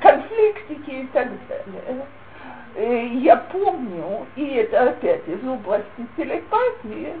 конфликтики 0.00 0.90
и 0.90 1.06
так 1.12 1.28
далее. 1.48 2.06
Э, 2.76 3.06
я 3.06 3.36
помню, 3.36 4.26
и 4.34 4.54
это 4.54 4.90
опять 4.90 5.26
из 5.28 5.46
области 5.46 6.06
телепатии, 6.16 7.14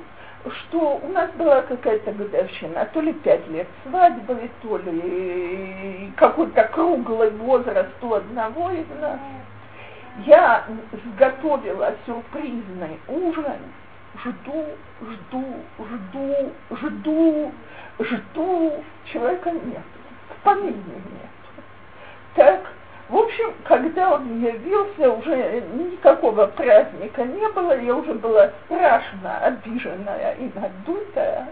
что 0.50 1.00
у 1.02 1.08
нас 1.08 1.30
была 1.32 1.62
какая-то 1.62 2.12
годовщина, 2.12 2.88
то 2.92 3.00
ли 3.00 3.12
пять 3.12 3.46
лет 3.48 3.68
свадьбы, 3.84 4.50
то 4.62 4.78
ли 4.78 6.12
какой-то 6.16 6.64
круглый 6.64 7.30
возраст 7.30 7.92
у 8.02 8.14
одного 8.14 8.70
из 8.70 8.86
нас. 9.00 9.18
Я 10.26 10.64
сготовила 10.92 11.94
сюрпризный 12.06 13.00
ужин, 13.08 13.58
жду, 14.22 14.64
жду, 15.00 15.44
жду, 15.78 16.52
жду, 16.70 17.52
жду, 17.98 18.72
человека 19.12 19.50
нет, 19.50 19.82
в 20.30 20.44
помине 20.44 20.72
нет. 20.74 21.30
Так, 22.34 22.60
в 23.08 23.16
общем, 23.16 23.52
когда 23.64 24.14
он 24.14 24.42
явился, 24.42 25.10
уже 25.10 25.62
никакого 25.74 26.46
праздника 26.46 27.24
не 27.24 27.48
было, 27.50 27.78
я 27.78 27.94
уже 27.94 28.14
была 28.14 28.50
страшно 28.64 29.38
обиженная 29.38 30.34
и 30.34 30.50
надутая. 30.54 31.48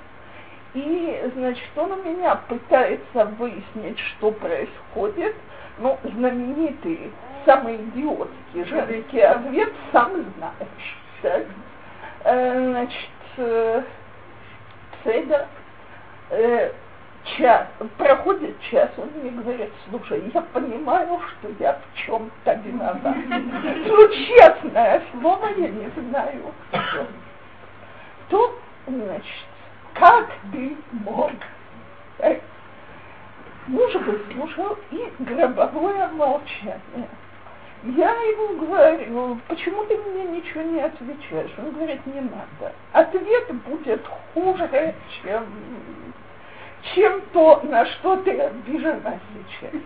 И, 0.74 1.30
значит, 1.34 1.68
он 1.76 1.92
у 1.92 2.02
меня 2.02 2.36
пытается 2.48 3.26
выяснить, 3.38 3.98
что 3.98 4.30
происходит. 4.30 5.36
Ну, 5.78 5.98
знаменитый, 6.02 7.12
самый 7.44 7.76
идиотский 7.76 8.64
женский 8.64 9.20
ответ 9.20 9.72
«сам 9.92 10.12
знаешь». 10.36 10.96
Так? 11.20 11.44
Э, 12.24 12.70
значит, 12.70 13.10
э, 13.36 13.82
Цедер, 15.02 15.46
э, 16.30 16.72
час, 17.36 17.66
проходит 17.98 18.60
час, 18.70 18.90
он 18.96 19.08
мне 19.20 19.30
говорит, 19.30 19.70
слушай, 19.88 20.30
я 20.32 20.40
понимаю, 20.40 21.20
что 21.20 21.48
я 21.58 21.72
в 21.74 21.98
чем-то 21.98 22.54
виноват. 22.54 23.16
Ну, 23.86 24.08
честное 24.08 25.02
слово, 25.12 25.48
я 25.56 25.68
не 25.68 25.88
знаю, 25.88 26.52
что. 26.70 27.06
То, 28.28 28.58
значит, 28.86 29.46
как 29.94 30.30
ты 30.52 30.76
мог? 30.92 31.32
Муж 33.66 33.94
выслушал 33.94 34.76
и 34.90 35.12
гробовое 35.20 36.08
молчание. 36.08 37.08
Я 37.84 38.12
ему 38.12 38.64
говорю, 38.64 39.40
почему 39.48 39.84
ты 39.84 39.96
мне 39.96 40.24
ничего 40.24 40.62
не 40.62 40.80
отвечаешь? 40.80 41.50
Он 41.58 41.72
говорит, 41.72 42.06
не 42.06 42.20
надо. 42.20 42.72
Ответ 42.92 43.52
будет 43.66 44.06
хуже, 44.32 44.94
чем 45.22 45.44
чем 46.94 47.20
то, 47.32 47.60
на 47.64 47.86
что 47.86 48.16
ты 48.16 48.38
обижена 48.38 49.18
сейчас, 49.32 49.80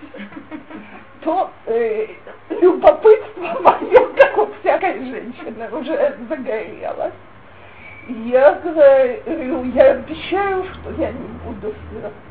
то 1.20 1.50
э, 1.66 2.06
любопытство 2.48 3.60
мое, 3.60 4.08
как 4.14 4.38
у 4.38 4.46
всякой 4.60 5.04
женщины, 5.04 5.68
уже 5.72 6.16
загорелось. 6.28 7.12
Я 8.08 8.52
говорю, 8.54 9.64
я 9.74 9.92
обещаю, 9.92 10.64
что 10.64 10.90
я 10.92 11.12
не 11.12 11.28
буду 11.44 11.74
ссориться. 11.90 12.25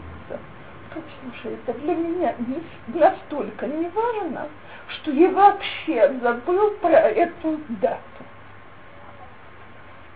Слушай, 1.21 1.57
это 1.65 1.77
для 1.79 1.95
меня 1.95 2.35
не, 2.39 2.99
настолько 2.99 3.67
не 3.67 3.89
важно, 3.89 4.47
что 4.87 5.11
я 5.11 5.29
вообще 5.29 6.13
забыл 6.21 6.71
про 6.81 6.89
эту 6.89 7.59
дату. 7.81 7.99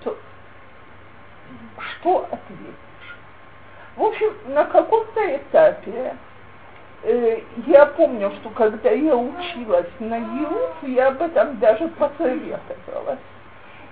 То, 0.03 0.17
что 1.77 2.23
ответить? 2.31 2.75
В 3.97 4.03
общем, 4.03 4.33
на 4.47 4.63
каком-то 4.65 5.35
этапе 5.35 6.15
э, 7.03 7.41
я 7.67 7.85
помню, 7.87 8.31
что 8.39 8.49
когда 8.51 8.91
я 8.91 9.17
училась 9.17 9.89
на 9.99 10.15
ЕУФ, 10.15 10.83
я 10.83 11.09
об 11.09 11.21
этом 11.21 11.59
даже 11.59 11.89
посоветовалась. 11.89 13.19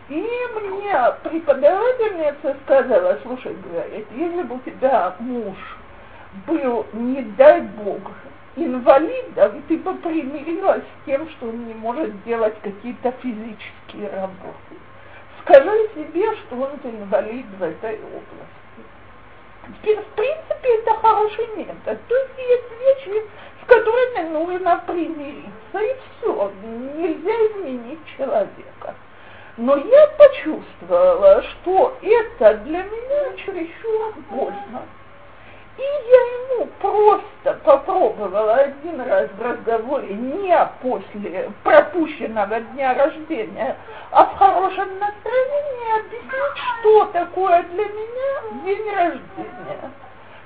И 0.10 0.26
мне 0.56 0.96
преподавательница 1.24 2.56
сказала, 2.64 3.20
слушай, 3.24 3.54
говорит, 3.56 4.08
если 4.16 4.44
бы 4.44 4.56
у 4.56 4.60
тебя 4.60 5.14
муж 5.20 5.58
был, 6.46 6.86
не 6.94 7.22
дай 7.22 7.62
бог, 7.62 8.02
инвалидом, 8.56 9.62
ты 9.68 9.78
бы 9.78 9.94
примирилась 9.96 10.84
с 10.84 11.06
тем, 11.06 11.30
что 11.30 11.48
он 11.48 11.68
не 11.68 11.74
может 11.74 12.24
делать 12.24 12.56
какие-то 12.62 13.12
физические 13.24 14.10
работы. 14.10 14.76
Скажи 15.42 15.90
себе, 15.96 16.36
что 16.36 16.56
он 16.56 16.72
инвалид 16.84 17.46
в 17.58 17.64
этой 17.64 17.96
области. 17.96 18.58
Теперь, 19.68 20.00
в 20.00 20.08
принципе, 20.16 20.80
это 20.80 20.94
хороший 20.96 21.48
метод. 21.58 22.00
То 22.08 22.16
есть 22.16 22.32
есть 22.38 23.08
вещи, 23.08 23.24
с 23.62 23.68
которыми 23.68 24.30
нужно 24.30 24.84
примириться, 24.88 25.80
и 25.80 25.96
все. 26.20 26.52
Нельзя 26.96 27.32
изменить 27.32 28.00
человека. 28.18 28.96
Но 29.58 29.76
я 29.76 30.08
почувствовала, 30.18 31.44
что 31.44 31.98
это 32.02 32.56
для 32.66 32.84
меня 32.84 33.34
чересчур 33.38 34.14
больно. 34.30 34.84
И 35.78 35.82
я 35.82 36.22
ему 36.56 36.66
просто 36.80 37.54
попробовала 37.64 38.56
один 38.56 39.00
раз 39.02 39.30
в 39.38 39.42
разговоре, 39.42 40.14
не 40.14 40.70
после 40.82 41.52
пропущенного 41.64 42.60
дня 42.60 42.96
рождения, 42.96 43.76
а 44.12 44.26
в 44.26 44.38
хорошем 44.38 44.98
настроении 44.98 46.00
объяснить, 46.00 46.82
что 46.82 47.06
такое 47.06 47.64
для 47.64 47.86
меня 47.86 48.64
день 48.66 48.90
рождения. 48.90 49.92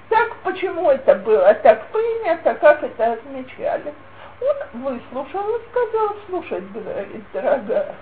Так, 0.09 0.35
почему 0.43 0.89
это 0.89 1.15
было 1.15 1.53
так 1.53 1.87
принято, 1.87 2.53
как 2.55 2.83
это 2.83 3.13
отмечали. 3.13 3.93
Он 4.41 4.81
выслушал 4.81 5.55
и 5.55 5.61
сказал, 5.69 6.15
слушай, 6.27 6.61
говорит, 6.73 7.23
дорогая, 7.31 7.95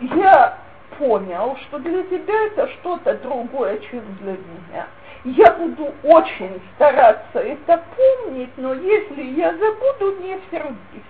я 0.00 0.58
понял, 0.98 1.56
что 1.62 1.78
для 1.78 2.02
тебя 2.04 2.46
это 2.46 2.68
что-то 2.68 3.14
другое, 3.18 3.78
чем 3.90 4.02
для 4.20 4.32
меня. 4.32 4.86
Я 5.24 5.52
буду 5.52 5.90
очень 6.02 6.60
стараться 6.74 7.38
это 7.38 7.82
помнить, 7.96 8.50
но 8.58 8.74
если 8.74 9.22
я 9.22 9.56
забуду, 9.56 10.20
не 10.20 10.38
сердись. 10.50 11.02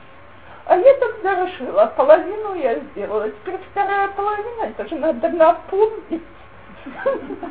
А 0.66 0.76
я 0.76 0.94
тогда 0.94 1.44
решила, 1.44 1.92
половину 1.96 2.54
я 2.54 2.78
сделала, 2.78 3.28
теперь 3.28 3.58
вторая 3.70 4.08
половина, 4.08 4.66
это 4.66 4.88
же 4.88 4.94
надо 4.96 5.28
напомнить. 5.30 6.22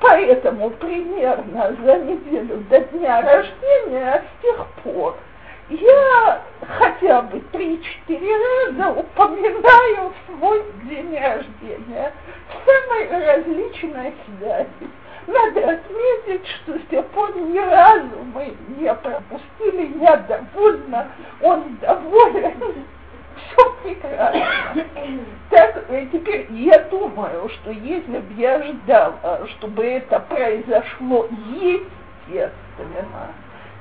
Поэтому 0.00 0.70
примерно 0.70 1.76
за 1.84 1.96
неделю 1.98 2.64
до 2.68 2.80
дня 2.80 3.20
рождения 3.20 4.24
с 4.24 4.42
тех 4.42 4.66
пор 4.82 5.16
я 5.70 6.42
хотя 6.78 7.22
бы 7.22 7.40
три-четыре 7.52 8.36
раза 8.36 8.90
упоминаю 8.90 10.12
свой 10.26 10.64
день 10.84 11.16
рождения 11.16 12.12
в 12.48 12.64
самой 12.66 13.26
различной 13.26 14.14
связи. 14.26 14.90
Надо 15.26 15.70
отметить, 15.70 16.46
что 16.46 16.78
с 16.78 16.82
тех 16.90 17.06
пор 17.08 17.36
ни 17.36 17.58
разу 17.58 18.18
мы 18.34 18.54
не 18.78 18.92
пропустили, 18.92 19.98
я 20.00 20.16
довольна, 20.16 21.08
он 21.40 21.76
доволен. 21.80 22.84
Все 23.36 23.72
прекрасно. 23.82 24.84
Так, 25.50 25.84
э, 25.88 26.06
теперь 26.12 26.46
я 26.50 26.78
думаю, 26.90 27.48
что 27.48 27.70
если 27.70 28.18
бы 28.18 28.34
я 28.34 28.62
ждала, 28.62 29.46
чтобы 29.46 29.84
это 29.84 30.20
произошло 30.20 31.28
естественно, 31.48 33.32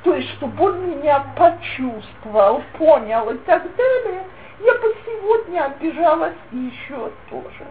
то 0.03 0.15
есть 0.15 0.29
чтобы 0.35 0.63
он 0.63 0.89
меня 0.89 1.25
почувствовал, 1.35 2.63
понял 2.77 3.29
и 3.31 3.37
так 3.39 3.63
далее, 3.75 4.23
я 4.59 4.73
бы 4.75 4.95
сегодня 5.05 5.65
обижалась 5.65 6.35
еще 6.51 7.11
тоже. 7.29 7.65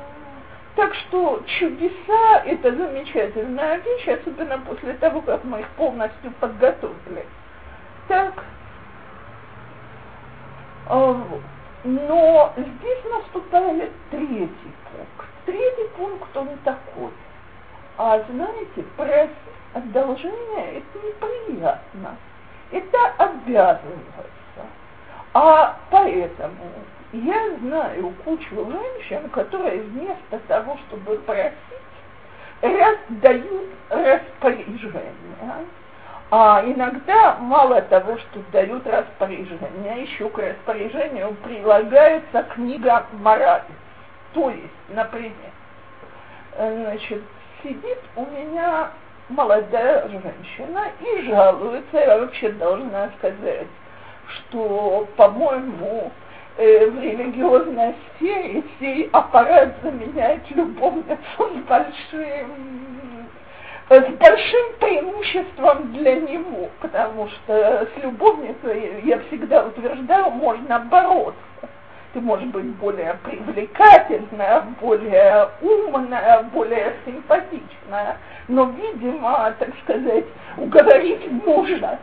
Так 0.77 0.95
что 0.95 1.43
чудеса– 1.59 2.43
это 2.47 2.73
замечательная 2.73 3.79
вещь, 3.79 4.09
особенно 4.09 4.59
после 4.59 4.93
того, 4.95 5.21
как 5.23 5.43
мы 5.45 5.61
их 5.61 5.69
полностью 5.71 6.31
подготовили. 6.39 7.27
Так, 8.07 8.45
а, 10.89 11.21
но 11.85 12.53
здесь 12.57 13.05
наступает 13.11 13.91
третий 14.11 14.73
пункт. 14.85 15.31
Третий 15.47 15.89
пункт, 15.97 16.37
он 16.37 16.49
такой. 16.65 17.11
А 17.97 18.21
знаете, 18.31 18.83
просить 18.97 19.31
одолжение– 19.75 20.79
это 20.79 21.07
неприятно, 21.07 22.17
это 22.71 22.99
обязывается. 23.19 24.65
А 25.35 25.77
поэтому 25.91 26.71
я 27.13 27.57
знаю 27.61 28.15
кучу 28.25 28.55
женщин, 28.55 29.29
которые 29.31 29.83
вместо 29.83 30.39
того, 30.47 30.77
чтобы 30.89 31.17
просить, 31.19 31.55
раздают 32.61 33.69
распоряжения. 33.89 35.67
А 36.31 36.63
иногда 36.67 37.37
мало 37.41 37.81
того, 37.83 38.19
что 38.19 38.41
дают 38.53 38.87
распоряжение, 38.87 40.03
еще 40.03 40.29
к 40.29 40.39
распоряжению 40.39 41.35
прилагается 41.43 42.43
книга 42.55 43.07
морали. 43.13 43.65
То 44.35 44.51
есть, 44.51 44.89
например, 44.91 45.33
значит, 46.59 47.23
сидит 47.63 47.99
у 48.17 48.27
меня 48.27 48.91
молодая 49.29 50.09
женщина 50.09 50.87
и 51.01 51.23
жалуется, 51.23 51.99
я 51.99 52.19
вообще 52.19 52.51
должна 52.53 53.11
сказать, 53.19 53.67
что, 54.29 55.07
по-моему, 55.17 56.11
э, 56.57 56.87
в 56.87 57.01
религиозной 57.01 57.95
сфере 58.17 59.09
аппарат 59.13 59.75
заменяет 59.83 60.51
любовницу 60.51 61.19
с 61.39 61.69
большим, 61.69 62.51
с 63.91 64.07
большим 64.19 64.73
преимуществом 64.81 65.93
для 65.93 66.17
него, 66.21 66.69
потому 66.81 67.29
что 67.29 67.87
с 67.87 68.03
любовницей, 68.03 69.03
я 69.05 69.19
всегда 69.21 69.67
утверждала, 69.67 70.31
можно 70.31 70.79
бороться 70.81 71.48
ты 72.13 72.21
можешь 72.21 72.49
быть 72.49 72.67
более 72.77 73.19
привлекательная, 73.23 74.63
более 74.81 75.49
умная, 75.61 76.43
более 76.53 76.95
симпатичная, 77.05 78.17
но, 78.49 78.65
видимо, 78.71 79.55
так 79.59 79.71
сказать, 79.83 80.25
уговорить 80.57 81.31
мужа 81.45 81.99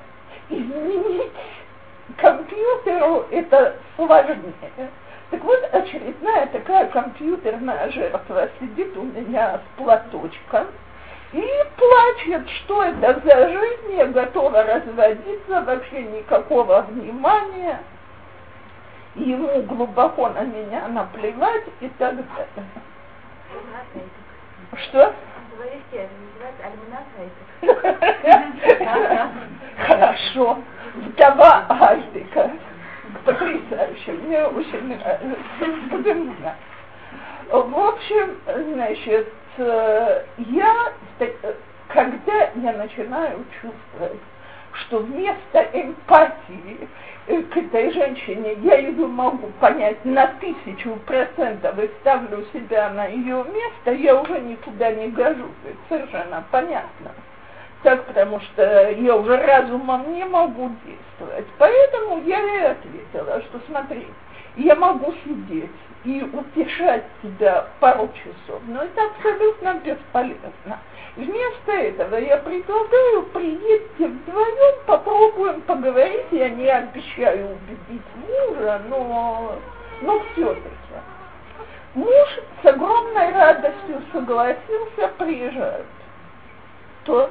изменить 0.50 1.32
компьютеру 2.18 3.26
это 3.32 3.76
сложнее. 3.96 4.90
Так 5.32 5.44
вот, 5.44 5.70
очередная 5.72 6.46
такая 6.48 6.88
компьютерная 6.88 7.92
жертва. 7.92 8.48
Сидит 8.60 8.96
у 8.96 9.04
меня 9.04 9.60
с 9.60 9.78
платочком 9.78 10.68
и 11.34 11.44
плачет, 11.78 12.48
что 12.50 12.84
это 12.84 13.20
за 13.26 13.50
жизнь, 13.50 13.98
я 13.98 14.06
готова 14.06 14.64
разводиться, 14.64 15.62
вообще 15.62 16.04
никакого 16.04 16.86
внимания 16.90 17.80
ему 19.16 19.62
глубоко 19.64 20.30
на 20.30 20.42
меня 20.42 20.88
наплевать 20.88 21.64
и 21.80 21.88
так 21.98 22.16
далее. 22.16 22.70
Что? 24.90 25.14
Хорошо. 29.88 30.60
Вдова 30.96 31.66
Альдика. 31.70 32.52
Потрясающе. 33.24 34.12
Мне 34.12 34.44
очень 34.46 34.88
нравится. 34.88 36.56
В 37.50 37.78
общем, 37.78 38.38
значит, 38.74 39.32
я, 39.58 40.94
когда 41.88 42.50
я 42.56 42.74
начинаю 42.74 43.46
чувствовать, 43.62 44.20
что 44.74 45.00
вместо 45.00 45.62
эмпатии 45.74 46.90
к 47.26 47.58
этой 47.58 47.92
женщине, 47.92 48.56
я 48.62 48.78
ее 48.78 49.08
могу 49.08 49.48
понять 49.60 50.04
на 50.06 50.28
тысячу 50.40 50.96
процентов 51.08 51.78
и 51.80 51.90
ставлю 52.02 52.46
себя 52.54 52.90
на 52.92 53.08
ее 53.08 53.44
место, 53.46 53.92
я 53.92 54.22
уже 54.22 54.40
никуда 54.42 54.92
не 54.92 55.08
гожусь. 55.08 55.50
Это 55.64 55.78
совершенно 55.90 56.44
понятно. 56.52 57.12
Так, 57.82 58.06
потому 58.06 58.40
что 58.40 58.92
я 58.92 59.16
уже 59.16 59.38
разумом 59.38 60.14
не 60.14 60.26
могу 60.26 60.72
действовать. 60.86 61.46
Поэтому 61.58 62.22
я 62.24 62.40
ей 62.40 62.68
ответила, 62.68 63.42
что 63.42 63.60
смотри, 63.68 64.08
я 64.56 64.76
могу 64.76 65.14
сидеть 65.24 65.70
и 66.04 66.22
утешать 66.22 67.04
тебя 67.24 67.68
пару 67.80 68.10
часов, 68.10 68.62
но 68.68 68.84
это 68.84 69.02
абсолютно 69.06 69.74
бесполезно. 69.84 70.80
Вместо 71.16 71.72
этого 71.72 72.16
я 72.18 72.38
предлагаю, 72.38 73.24
приедьте 73.34 74.08
вдвоем, 74.08 74.76
попробуем 74.86 75.62
поговорить. 75.62 76.28
Я 76.32 76.50
не 76.50 76.68
обещаю 76.68 77.52
убедить 77.52 78.06
мужа, 78.16 78.82
но, 78.90 79.56
но 80.02 80.20
все-таки. 80.20 80.70
Муж 81.94 82.40
с 82.62 82.66
огромной 82.66 83.32
радостью 83.32 84.02
согласился, 84.12 85.08
приезжать. 85.18 85.86
То 87.06 87.30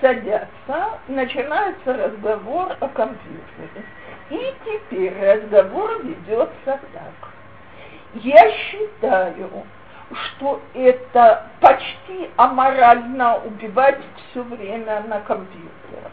садятся, 0.00 0.98
начинается 1.06 1.92
разговор 1.92 2.76
о 2.80 2.88
компьютере. 2.88 3.84
И 4.30 4.54
теперь 4.64 5.14
разговор 5.20 6.02
ведется 6.02 6.50
так. 6.64 7.30
Я 8.14 8.50
считаю, 8.50 9.64
что 10.12 10.60
это 10.74 11.46
почти 11.60 12.30
аморально 12.36 13.38
убивать 13.44 13.98
все 14.30 14.42
время 14.42 15.02
на 15.08 15.20
компьютере. 15.20 16.10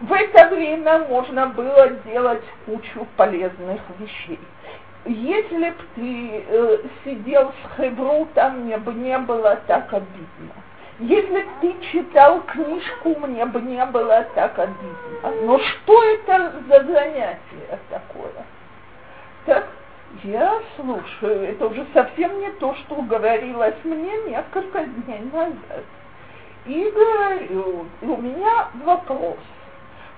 В 0.00 0.12
это 0.12 0.48
время 0.48 1.00
можно 1.00 1.46
было 1.46 1.88
делать 2.04 2.44
кучу 2.66 3.06
полезных 3.16 3.80
вещей. 3.98 4.40
Если 5.04 5.70
бы 5.70 5.76
ты 5.94 6.44
э, 6.46 6.78
сидел 7.04 7.52
с 7.52 7.76
Хебру, 7.76 8.28
там 8.34 8.60
мне 8.60 8.76
бы 8.76 8.92
не 8.92 9.16
было 9.18 9.56
так 9.66 9.92
обидно. 9.92 10.52
Если 10.98 11.42
бы 11.42 11.46
ты 11.60 11.74
читал 11.92 12.40
книжку, 12.42 13.14
мне 13.20 13.46
бы 13.46 13.60
не 13.62 13.84
было 13.86 14.26
так 14.34 14.58
обидно. 14.58 15.32
Но 15.44 15.58
что 15.58 16.02
это 16.02 16.52
за 16.68 16.84
занятие 16.84 17.78
такое? 17.88 18.44
Так, 19.46 19.68
я 20.24 20.60
слушаю, 20.76 21.42
это 21.42 21.66
уже 21.66 21.86
совсем 21.92 22.40
не 22.40 22.50
то, 22.52 22.74
что 22.74 23.02
говорилось 23.02 23.76
мне 23.84 24.12
несколько 24.28 24.84
дней 24.84 25.20
назад. 25.32 25.84
И 26.66 26.90
говорю, 26.90 27.86
у 28.02 28.16
меня 28.16 28.68
вопрос. 28.84 29.38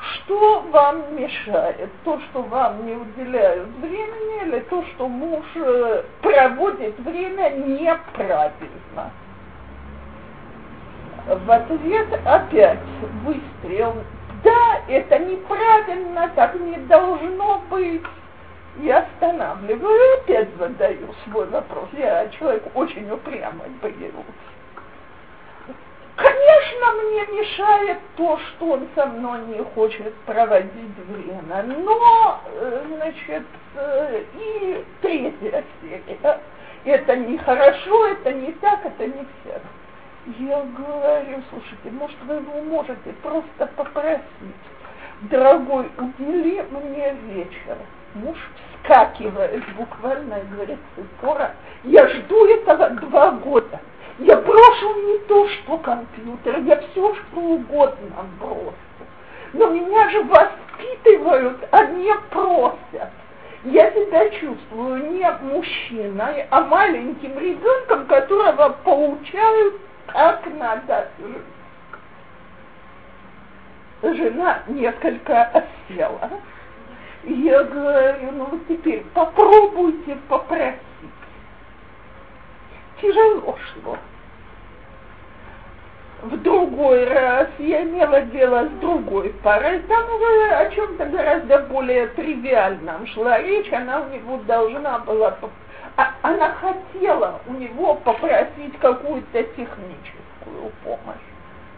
Что 0.01 0.61
вам 0.71 1.15
мешает? 1.15 1.91
То, 2.05 2.19
что 2.21 2.43
вам 2.43 2.87
не 2.87 2.95
уделяют 2.95 3.69
времени, 3.81 4.43
или 4.47 4.61
то, 4.61 4.83
что 4.95 5.09
муж 5.09 5.45
э, 5.57 6.05
проводит 6.23 6.99
время 7.01 7.51
неправильно? 7.51 9.11
В 11.27 11.51
ответ 11.51 12.09
опять 12.25 12.79
выстрел. 13.25 13.95
Да, 14.43 14.81
это 14.89 15.19
неправильно, 15.19 16.31
так 16.35 16.55
не 16.59 16.79
должно 16.79 17.61
быть 17.69 18.03
и 18.79 18.91
останавливаю, 18.91 19.99
и 19.99 20.21
опять 20.21 20.49
задаю 20.59 21.13
свой 21.25 21.47
вопрос. 21.47 21.89
Я 21.93 22.29
человек 22.29 22.65
очень 22.75 23.11
упрямый 23.11 23.69
боюсь. 23.83 24.13
Конечно, 26.17 26.93
мне 27.03 27.41
мешает 27.41 27.99
то, 28.17 28.39
что 28.39 28.73
он 28.73 28.89
со 28.95 29.07
мной 29.07 29.41
не 29.47 29.65
хочет 29.75 30.15
проводить 30.27 30.97
время, 31.09 31.63
но, 31.63 32.41
э, 32.47 32.85
значит, 32.95 33.45
э, 33.77 34.25
и 34.35 34.85
третья 35.01 35.65
серия. 35.81 36.41
Это 36.85 37.17
не 37.17 37.39
хорошо, 37.39 38.07
это 38.09 38.33
не 38.33 38.53
так, 38.53 38.85
это 38.85 39.07
не 39.07 39.27
всяк. 39.43 39.63
Я 40.39 40.63
говорю, 40.63 41.43
слушайте, 41.51 41.91
может, 41.91 42.17
вы 42.27 42.35
его 42.35 42.63
можете 42.65 43.13
просто 43.23 43.67
попросить, 43.77 44.23
дорогой, 45.23 45.91
удели 45.99 46.63
мне 46.71 47.15
вечер 47.29 47.79
муж 48.15 48.37
вскакивает 48.83 49.63
буквально 49.77 50.35
и 50.35 50.55
говорит, 50.55 50.79
Ципора, 50.95 51.55
я 51.85 52.09
жду 52.09 52.47
этого 52.47 52.91
два 52.91 53.31
года. 53.33 53.81
Я 54.19 54.37
брошу 54.37 54.95
не 55.07 55.19
то, 55.27 55.49
что 55.49 55.79
компьютер, 55.79 56.59
я 56.61 56.77
все, 56.77 57.15
что 57.15 57.41
угодно 57.41 58.27
брошу. 58.39 58.75
Но 59.53 59.69
меня 59.71 60.09
же 60.11 60.23
воспитывают, 60.25 61.59
а 61.71 61.85
не 61.87 62.15
просят. 62.31 63.11
Я 63.65 63.91
себя 63.93 64.31
чувствую 64.31 65.13
не 65.13 65.31
мужчиной, 65.43 66.47
а 66.51 66.61
маленьким 66.63 67.39
ребенком, 67.39 68.07
которого 68.07 68.71
получают 68.85 69.75
как 70.13 70.45
надо 70.59 71.09
Жена 74.03 74.63
несколько 74.67 75.43
осела 75.45 76.31
я 77.25 77.65
говорю, 77.65 78.33
ну 78.33 78.45
вот 78.47 78.67
теперь 78.69 79.05
попробуйте 79.15 80.17
попросить. 80.29 80.81
Тяжело 83.01 83.59
шло. 83.73 83.99
В 86.23 86.37
другой 86.43 87.05
раз 87.05 87.49
я 87.59 87.83
имела 87.83 88.21
дело 88.23 88.67
с 88.67 88.81
другой 88.81 89.31
парой, 89.43 89.81
там 89.81 90.05
о 90.53 90.71
чем-то 90.71 91.07
гораздо 91.07 91.61
более 91.61 92.09
тривиальном 92.09 93.07
шла 93.07 93.39
речь, 93.39 93.73
она 93.73 94.03
у 94.03 94.09
него 94.11 94.37
должна 94.47 94.99
была, 94.99 95.39
а, 95.97 96.13
она 96.21 96.51
хотела 96.53 97.41
у 97.47 97.55
него 97.55 97.95
попросить 97.95 98.79
какую-то 98.81 99.43
техническую 99.43 100.73
помощь. 100.85 101.17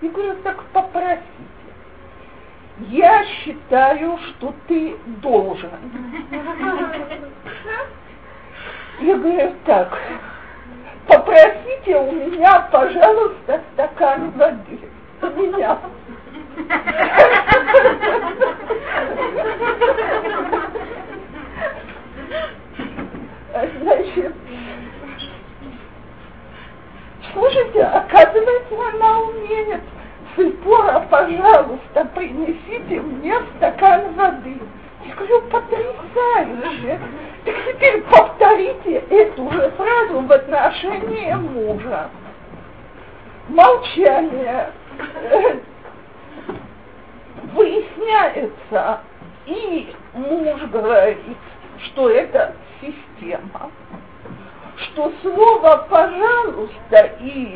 Я 0.00 0.10
говорю, 0.10 0.34
так 0.42 0.60
попросите 0.72 1.22
я 2.78 3.24
считаю, 3.24 4.18
что 4.18 4.54
ты 4.66 4.96
должен. 5.20 5.70
Я 9.00 9.16
говорю, 9.16 9.52
так, 9.64 9.98
попросите 11.06 11.96
у 11.96 12.12
меня, 12.12 12.68
пожалуйста, 12.70 13.60
стакан 13.72 14.30
воды. 14.32 14.78
У 15.22 15.26
меня. 15.26 15.78
Значит, 23.80 24.34
слушайте, 27.32 27.82
оказывается, 27.82 28.74
она 28.94 29.18
умеет 29.20 29.82
Ципора, 30.36 31.06
пожалуйста, 31.10 32.04
принесите 32.14 33.00
мне 33.00 33.34
стакан 33.56 34.14
воды. 34.14 34.58
Я 35.04 35.14
говорю, 35.14 35.42
потрясающе. 35.42 37.00
Так 37.44 37.54
теперь 37.66 38.02
повторите 38.02 38.94
эту 39.10 39.50
же 39.50 39.70
фразу 39.72 40.20
в 40.20 40.32
отношении 40.32 41.34
мужа. 41.34 42.08
Молчание. 43.48 44.70
Выясняется, 47.52 49.00
и 49.46 49.94
муж 50.14 50.62
говорит, 50.70 51.36
что 51.78 52.08
это 52.08 52.54
система 52.80 53.70
что 54.76 55.12
слово 55.22 55.86
«пожалуйста» 55.88 57.12
и 57.20 57.54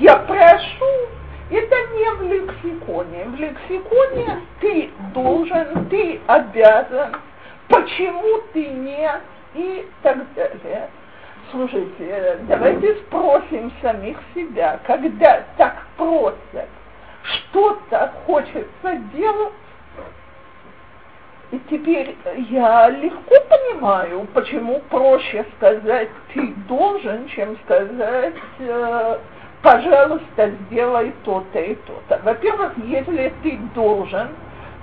«я 0.00 0.16
прошу» 0.16 1.08
Это 1.50 1.76
не 1.94 2.10
в 2.14 2.22
лексиконе. 2.22 3.24
В 3.24 3.34
лексиконе 3.36 4.42
ты 4.60 4.90
должен, 5.14 5.88
ты 5.88 6.20
обязан, 6.26 7.16
почему 7.68 8.42
ты 8.52 8.66
не 8.66 9.10
и 9.54 9.86
так 10.02 10.18
далее. 10.34 10.90
Слушайте, 11.50 12.40
давайте 12.46 12.96
спросим 12.96 13.72
самих 13.80 14.18
себя, 14.34 14.78
когда 14.86 15.42
так 15.56 15.86
просят, 15.96 16.68
что-то 17.22 18.12
хочется 18.26 18.96
делать, 19.14 19.54
и 21.50 21.58
теперь 21.70 22.14
я 22.50 22.90
легко 22.90 23.36
понимаю, 23.48 24.26
почему 24.34 24.80
проще 24.90 25.46
сказать 25.56 26.10
ты 26.34 26.48
должен, 26.68 27.26
чем 27.28 27.56
сказать 27.64 28.34
э, 28.58 29.18
пожалуйста, 29.62 30.50
сделай 30.66 31.12
то-то 31.24 31.58
и 31.58 31.74
то-то. 31.74 32.20
Во-первых, 32.24 32.72
если 32.84 33.32
ты 33.42 33.58
должен, 33.74 34.28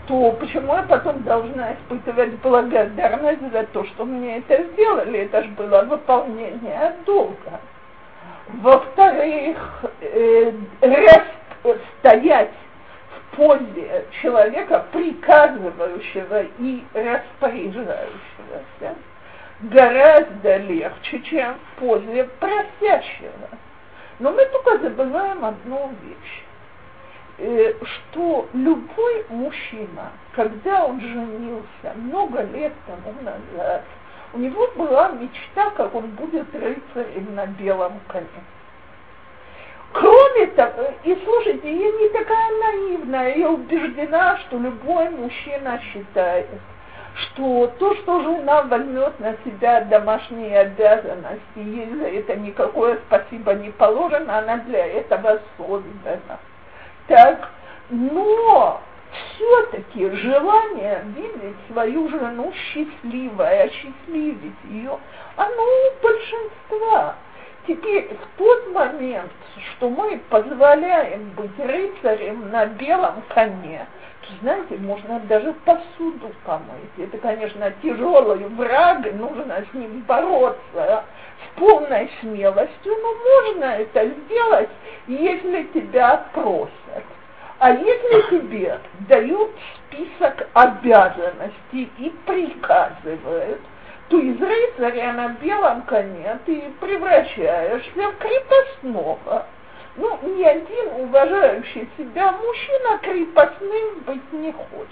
то 0.07 0.31
почему 0.33 0.75
я 0.75 0.83
потом 0.83 1.23
должна 1.23 1.73
испытывать 1.73 2.39
благодарность 2.41 3.51
за 3.51 3.63
то, 3.67 3.83
что 3.85 4.05
мне 4.05 4.37
это 4.37 4.63
сделали? 4.73 5.21
Это 5.21 5.43
же 5.43 5.49
было 5.49 5.83
выполнение 5.83 6.95
долга. 7.05 7.59
Во-вторых, 8.47 9.57
э, 10.01 10.51
стоять 11.99 12.51
в 13.09 13.35
позе 13.35 14.05
человека, 14.21 14.85
приказывающего 14.91 16.43
и 16.59 16.83
распоряжающегося, 16.93 18.95
гораздо 19.61 20.57
легче, 20.57 21.21
чем 21.21 21.55
в 21.55 21.79
позе 21.79 22.25
просящего. 22.39 23.49
Но 24.19 24.31
мы 24.31 24.45
только 24.45 24.77
забываем 24.79 25.43
одну 25.43 25.91
вещь, 26.01 26.43
э, 27.37 27.73
что 27.83 28.47
любой 28.53 29.25
мужчина, 29.29 30.11
когда 30.33 30.85
он 30.85 31.01
женился 31.01 31.93
много 31.95 32.43
лет 32.43 32.71
тому 32.87 33.13
назад, 33.21 33.83
у 34.33 34.37
него 34.37 34.67
была 34.75 35.09
мечта, 35.09 35.69
как 35.71 35.93
он 35.95 36.07
будет 36.11 36.53
рыцарем 36.53 37.35
на 37.35 37.45
белом 37.45 37.99
коне. 38.07 38.27
Кроме 39.91 40.47
того, 40.47 40.93
и 41.03 41.17
слушайте, 41.23 41.71
я 41.71 41.91
не 41.91 42.09
такая 42.09 42.51
наивная, 42.59 43.35
я 43.35 43.49
убеждена, 43.49 44.37
что 44.39 44.57
любой 44.57 45.09
мужчина 45.09 45.79
считает, 45.93 46.47
что 47.15 47.67
то, 47.79 47.95
что 47.95 48.21
жена 48.21 48.63
возьмет 48.63 49.19
на 49.19 49.35
себя 49.45 49.81
домашние 49.81 50.59
обязанности, 50.59 51.57
ей 51.57 51.89
за 51.95 52.07
это 52.07 52.35
никакое 52.35 52.99
спасибо 53.07 53.53
не 53.53 53.69
положено, 53.71 54.37
она 54.37 54.57
для 54.57 54.85
этого 54.85 55.39
создана. 55.57 56.39
Так, 57.07 57.49
но 57.89 58.81
все-таки 59.11 60.09
желание 60.09 61.03
видеть 61.15 61.55
свою 61.71 62.09
жену 62.09 62.51
счастливой, 62.53 63.63
осчастливить 63.63 64.63
ее, 64.69 64.97
оно 65.37 65.63
у 65.63 66.03
большинства. 66.03 67.15
Теперь, 67.67 68.09
в 68.13 68.37
тот 68.37 68.73
момент, 68.73 69.31
что 69.71 69.89
мы 69.89 70.19
позволяем 70.29 71.31
быть 71.31 71.57
рыцарем 71.57 72.51
на 72.51 72.67
белом 72.67 73.23
коне, 73.29 73.87
знаете, 74.41 74.77
можно 74.77 75.19
даже 75.21 75.53
посуду 75.65 76.31
помыть. 76.45 76.97
Это, 76.97 77.17
конечно, 77.17 77.71
тяжелый 77.81 78.45
враг, 78.49 79.11
нужно 79.13 79.63
с 79.71 79.73
ним 79.73 80.01
бороться 80.07 81.03
с 81.43 81.59
полной 81.59 82.09
смелостью, 82.19 82.93
но 83.01 83.15
можно 83.15 83.65
это 83.65 84.07
сделать, 84.07 84.69
если 85.07 85.63
тебя 85.73 86.25
просят. 86.33 87.03
А 87.59 87.71
если 87.71 88.37
тебе 88.37 88.79
дают 89.07 89.51
список 89.87 90.47
обязанностей 90.53 91.89
и 91.97 92.09
приказывают, 92.25 93.61
то 94.09 94.19
из 94.19 94.39
рыцаря 94.39 95.13
на 95.13 95.29
белом 95.29 95.81
коне 95.83 96.37
ты 96.45 96.63
превращаешься 96.79 98.11
в 98.11 98.17
крепостного. 98.17 99.45
Ну, 99.97 100.19
ни 100.23 100.43
один 100.43 100.87
уважающий 101.03 101.89
себя 101.97 102.33
мужчина 102.33 102.97
крепостным 103.01 103.99
быть 104.05 104.33
не 104.33 104.51
хочет. 104.51 104.89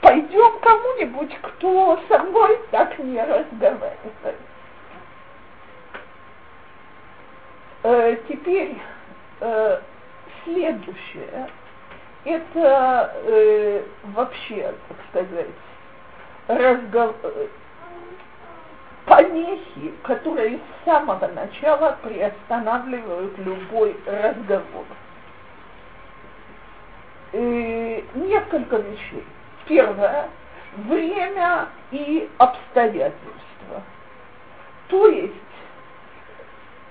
Пойдем 0.00 0.58
кому-нибудь, 0.60 1.36
кто 1.42 2.00
со 2.08 2.18
мной 2.20 2.60
так 2.70 2.96
не 2.98 3.20
разговаривает. 3.20 4.36
Э, 7.82 8.16
теперь 8.28 8.76
э, 9.40 9.80
следующее. 10.44 11.48
Это 12.24 13.12
э, 13.24 13.82
вообще, 14.04 14.72
так 14.88 14.96
сказать, 15.10 15.48
разговор, 16.46 17.16
помехи, 19.06 19.92
которые 20.02 20.58
с 20.58 20.84
самого 20.84 21.26
начала 21.28 21.98
приостанавливают 22.02 23.36
любой 23.38 23.96
разговор. 24.06 24.84
И 27.32 28.04
несколько 28.14 28.76
вещей. 28.76 29.24
Первое– 29.66 30.28
время 30.76 31.68
и 31.90 32.28
обстоятельства. 32.38 33.82
То 34.88 35.06
есть 35.06 35.32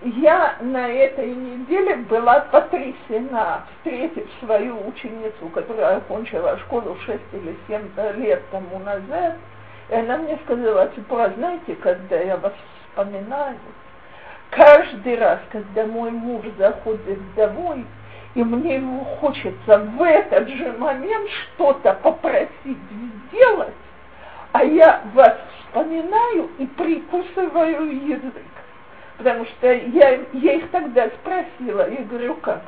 я 0.04 0.56
на 0.62 0.88
этой 0.88 1.34
неделе 1.34 1.98
была 1.98 2.40
потрясена, 2.52 3.66
встретив 3.78 4.28
свою 4.40 4.88
ученицу, 4.88 5.48
которая 5.54 5.98
окончила 5.98 6.58
школу 6.60 6.98
6 7.06 7.22
или 7.34 7.56
7 7.68 8.24
лет 8.24 8.42
тому 8.50 8.80
назад, 8.80 9.36
и 9.92 9.94
она 9.94 10.18
мне 10.18 10.40
сказала, 10.46 10.90
Ципура, 10.96 11.34
знаете, 11.36 11.76
когда 11.76 12.16
я 12.16 12.38
вас 12.38 12.54
вспоминаю, 12.88 13.58
каждый 14.50 15.18
раз, 15.18 15.40
когда 15.52 15.86
мой 15.86 16.12
муж 16.12 16.46
заходит 16.58 17.20
домой, 17.36 17.86
и 18.34 18.42
мне 18.42 18.76
ему 18.76 19.04
хочется 19.20 19.80
в 19.80 20.02
этот 20.02 20.48
же 20.48 20.72
момент 20.78 21.30
что-то 21.30 21.94
попросить 21.96 22.78
сделать, 23.28 23.74
а 24.54 24.64
я 24.64 25.02
вас 25.14 25.38
вспоминаю 25.60 26.50
и 26.58 26.66
прикусываю 26.68 28.08
язык. 28.08 28.46
Потому 29.18 29.44
что 29.46 29.74
я, 29.74 30.22
я 30.32 30.54
их 30.54 30.72
тогда 30.72 31.10
спросила, 31.10 31.90
я 31.90 32.04
говорю, 32.06 32.36
как? 32.36 32.62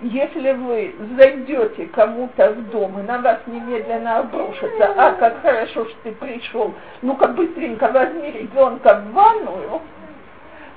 Если 0.00 0.52
вы 0.52 0.94
зайдете 1.16 1.86
кому-то 1.86 2.50
в 2.50 2.70
дом, 2.70 2.98
и 3.00 3.02
на 3.02 3.18
вас 3.18 3.38
немедленно 3.46 4.18
обрушится, 4.18 4.92
а, 4.94 5.12
как 5.12 5.40
хорошо, 5.40 5.86
что 5.86 5.96
ты 6.02 6.12
пришел, 6.12 6.74
ну-ка 7.00 7.28
быстренько 7.28 7.88
возьми 7.88 8.30
ребенка 8.30 9.00
в 9.00 9.12
ванную, 9.14 9.80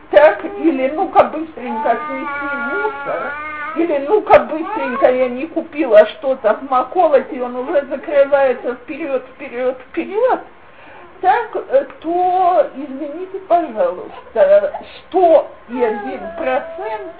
так, 0.10 0.45
или 0.45 0.89
ну-ка 0.91 1.25
быстренько 1.25 1.97
снеси 2.08 2.55
мусор, 2.71 3.34
или 3.75 3.97
ну-ка 4.08 4.39
быстренько 4.39 5.12
я 5.12 5.27
не 5.27 5.47
купила 5.47 6.05
что-то 6.05 6.53
в 6.53 6.69
маколоте, 6.69 7.43
он 7.43 7.58
уже 7.58 7.86
закрывается 7.88 8.75
вперед, 8.75 9.25
вперед, 9.36 9.77
вперед, 9.89 10.39
так, 11.19 11.55
э, 11.55 11.86
то, 11.99 12.69
извините, 12.73 13.39
пожалуйста, 13.49 14.73
101 15.10 16.19
процент, 16.38 17.12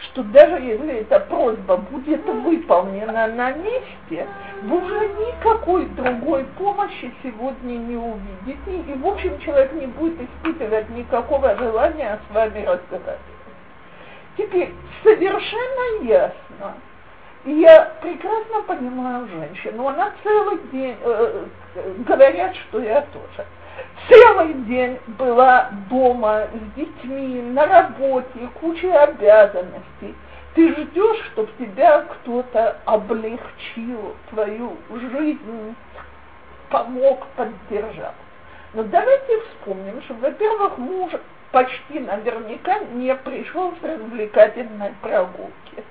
что 0.00 0.22
даже 0.22 0.62
если 0.62 1.00
эта 1.00 1.20
просьба 1.20 1.76
будет 1.76 2.24
выполнена 2.24 3.26
на 3.28 3.52
месте, 3.52 4.26
вы 4.62 4.76
уже 4.76 5.08
никакой 5.08 5.86
другой 5.86 6.44
помощи 6.56 7.12
сегодня 7.22 7.72
не 7.72 7.96
увидите, 7.96 8.92
и, 8.92 8.94
в 8.94 9.06
общем, 9.06 9.38
человек 9.40 9.72
не 9.72 9.86
будет 9.86 10.20
испытывать 10.20 10.88
никакого 10.90 11.56
желания 11.56 12.18
с 12.28 12.34
вами 12.34 12.60
разговаривать. 12.60 13.18
Теперь, 14.36 14.72
совершенно 15.02 16.04
ясно, 16.04 16.74
и 17.44 17.52
я 17.52 17.92
прекрасно 18.00 18.62
понимаю 18.66 19.26
женщину, 19.28 19.88
она 19.88 20.12
целый 20.22 20.58
день, 20.72 20.96
э, 21.02 21.44
говорят, 22.06 22.54
что 22.54 22.80
я 22.80 23.00
тоже. 23.00 23.46
Целый 24.08 24.54
день 24.54 24.98
была 25.18 25.70
дома 25.90 26.46
с 26.52 26.76
детьми, 26.76 27.42
на 27.42 27.66
работе, 27.66 28.48
куча 28.60 29.02
обязанностей. 29.02 30.14
Ты 30.54 30.74
ждешь, 30.74 31.24
чтобы 31.32 31.50
тебя 31.58 32.00
кто-то 32.02 32.78
облегчил 32.86 34.16
твою 34.30 34.76
жизнь, 34.90 35.74
помог, 36.70 37.26
поддержал. 37.36 38.14
Но 38.74 38.82
давайте 38.84 39.40
вспомним, 39.42 40.02
что, 40.02 40.14
во-первых, 40.14 40.78
муж 40.78 41.12
почти 41.52 42.00
наверняка 42.00 42.78
не 42.92 43.14
пришел 43.14 43.74
с 43.80 43.84
развлекательной 43.84 44.94
прогулки. 45.00 45.84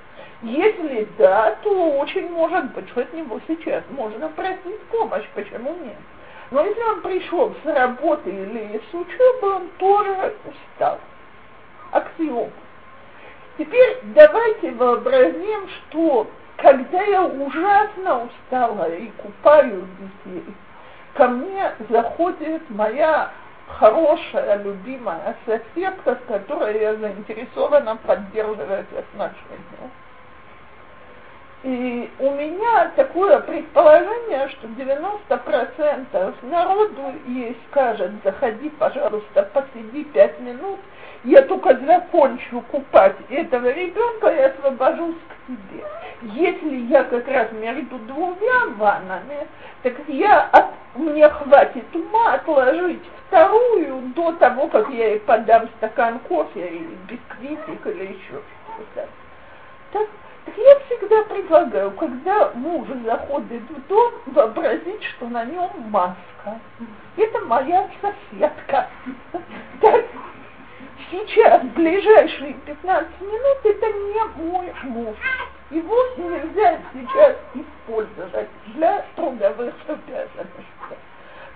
Если 0.43 1.07
да, 1.17 1.55
то 1.63 1.97
очень 1.97 2.29
может 2.29 2.73
быть, 2.73 2.87
что 2.89 3.01
от 3.01 3.13
него 3.13 3.39
сейчас 3.47 3.83
можно 3.89 4.29
просить 4.29 4.81
помощь, 4.91 5.25
почему 5.33 5.75
нет? 5.83 5.97
Но 6.51 6.63
если 6.65 6.81
он 6.81 7.01
пришел 7.01 7.53
с 7.63 7.65
работы 7.65 8.29
или 8.29 8.81
с 8.89 8.93
учебы, 8.93 9.55
он 9.55 9.67
тоже 9.77 10.33
устал. 10.45 10.99
Аксиом. 11.91 12.51
Теперь 13.57 13.99
давайте 14.15 14.71
вообразим, 14.71 15.67
что 15.67 16.27
когда 16.57 17.01
я 17.03 17.25
ужасно 17.25 18.25
устала 18.25 18.89
и 18.89 19.07
купаю 19.17 19.87
детей, 19.99 20.45
ко 21.15 21.27
мне 21.27 21.71
заходит 21.89 22.69
моя 22.69 23.31
хорошая, 23.67 24.61
любимая 24.63 25.35
соседка, 25.45 26.15
с 26.15 26.27
которой 26.27 26.79
я 26.79 26.95
заинтересована 26.95 27.97
поддерживать 27.97 28.87
отношения. 28.93 29.91
И 31.63 32.09
у 32.19 32.29
меня 32.31 32.91
такое 32.95 33.39
предположение, 33.39 34.47
что 34.49 34.67
90% 34.67 36.35
народу 36.43 37.13
ей 37.25 37.57
скажет, 37.69 38.11
заходи, 38.23 38.69
пожалуйста, 38.69 39.49
посиди 39.53 40.03
пять 40.05 40.39
минут, 40.39 40.79
я 41.23 41.41
только 41.41 41.75
закончу 41.77 42.61
купать 42.69 43.15
этого 43.29 43.71
ребенка 43.71 44.27
и 44.27 44.39
освобожусь 44.39 45.15
к 45.15 45.47
тебе. 45.47 45.83
Если 46.21 46.75
я 46.91 47.03
как 47.03 47.27
раз 47.27 47.51
между 47.51 47.97
двумя 47.99 48.67
ваннами, 48.77 49.47
так 49.81 49.93
я 50.07 50.43
от, 50.51 50.67
мне 50.95 51.27
хватит 51.27 51.95
ума 51.95 52.35
отложить 52.35 53.03
вторую 53.27 54.13
до 54.15 54.31
того, 54.33 54.67
как 54.67 54.89
я 54.89 55.09
ей 55.09 55.19
подам 55.21 55.67
стакан 55.77 56.19
кофе 56.19 56.67
или 56.67 56.97
бисквитик 57.07 57.87
или 57.87 58.13
еще 58.13 58.41
что-то. 58.75 59.07
Так 59.91 60.07
я 60.55 60.79
всегда 60.79 61.23
предлагаю, 61.23 61.91
когда 61.91 62.51
муж 62.53 62.87
заходит 63.05 63.63
в 63.63 63.87
дом, 63.87 64.13
вообразить, 64.27 65.03
что 65.03 65.27
на 65.27 65.45
нем 65.45 65.69
маска. 65.89 66.59
Это 67.17 67.39
моя 67.41 67.89
соседка. 68.01 68.89
Так, 69.81 70.05
сейчас, 71.11 71.61
в 71.63 71.73
ближайшие 71.73 72.53
15 72.53 73.21
минут, 73.21 73.57
это 73.63 73.85
не 73.87 74.43
мой 74.43 74.73
муж. 74.83 75.17
Его 75.69 75.97
нельзя 76.17 76.79
сейчас 76.93 77.35
использовать 77.53 78.47
для 78.67 79.05
трудовых 79.15 79.75
обязанностей. 79.87 80.97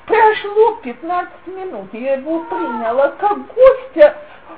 Прошло 0.06 0.76
15 0.84 1.48
минут, 1.48 1.94
я 1.94 2.16
его 2.16 2.44
приняла 2.44 3.10
как 3.20 3.38
гостя, 3.48 4.18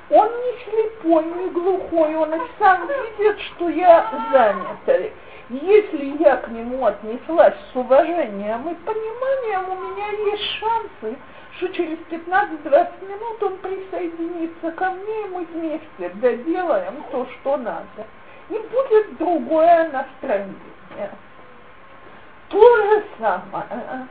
он 0.10 0.28
не 0.28 0.64
слепой, 0.64 1.26
не 1.26 1.50
глухой, 1.50 2.16
он 2.16 2.34
и 2.34 2.40
сам 2.60 2.88
видит, 2.88 3.40
что 3.40 3.70
я 3.70 4.10
занята. 4.32 5.10
Если 5.50 6.24
я 6.24 6.38
к 6.38 6.48
нему 6.50 6.86
отнеслась 6.86 7.56
с 7.72 7.76
уважением 7.76 8.70
и 8.70 8.76
пониманием, 8.76 9.70
у 9.70 9.92
меня 9.92 10.08
есть 10.32 10.44
шансы, 10.60 11.18
что 11.58 11.68
через 11.70 11.98
15-20 12.10 13.08
минут 13.08 13.44
он 13.44 13.58
присоединится 13.58 14.72
ко 14.72 14.92
мне, 14.92 15.22
и 15.22 15.30
мы 15.30 15.46
вместе 15.46 16.10
доделаем 16.16 17.04
то, 17.12 17.28
что 17.28 17.58
надо. 17.58 18.08
И 18.50 18.58
будет 18.58 19.18
другое 19.18 19.90
настроение. 19.92 21.12
То 22.50 22.78
же 22.78 23.04
самое 23.20 24.08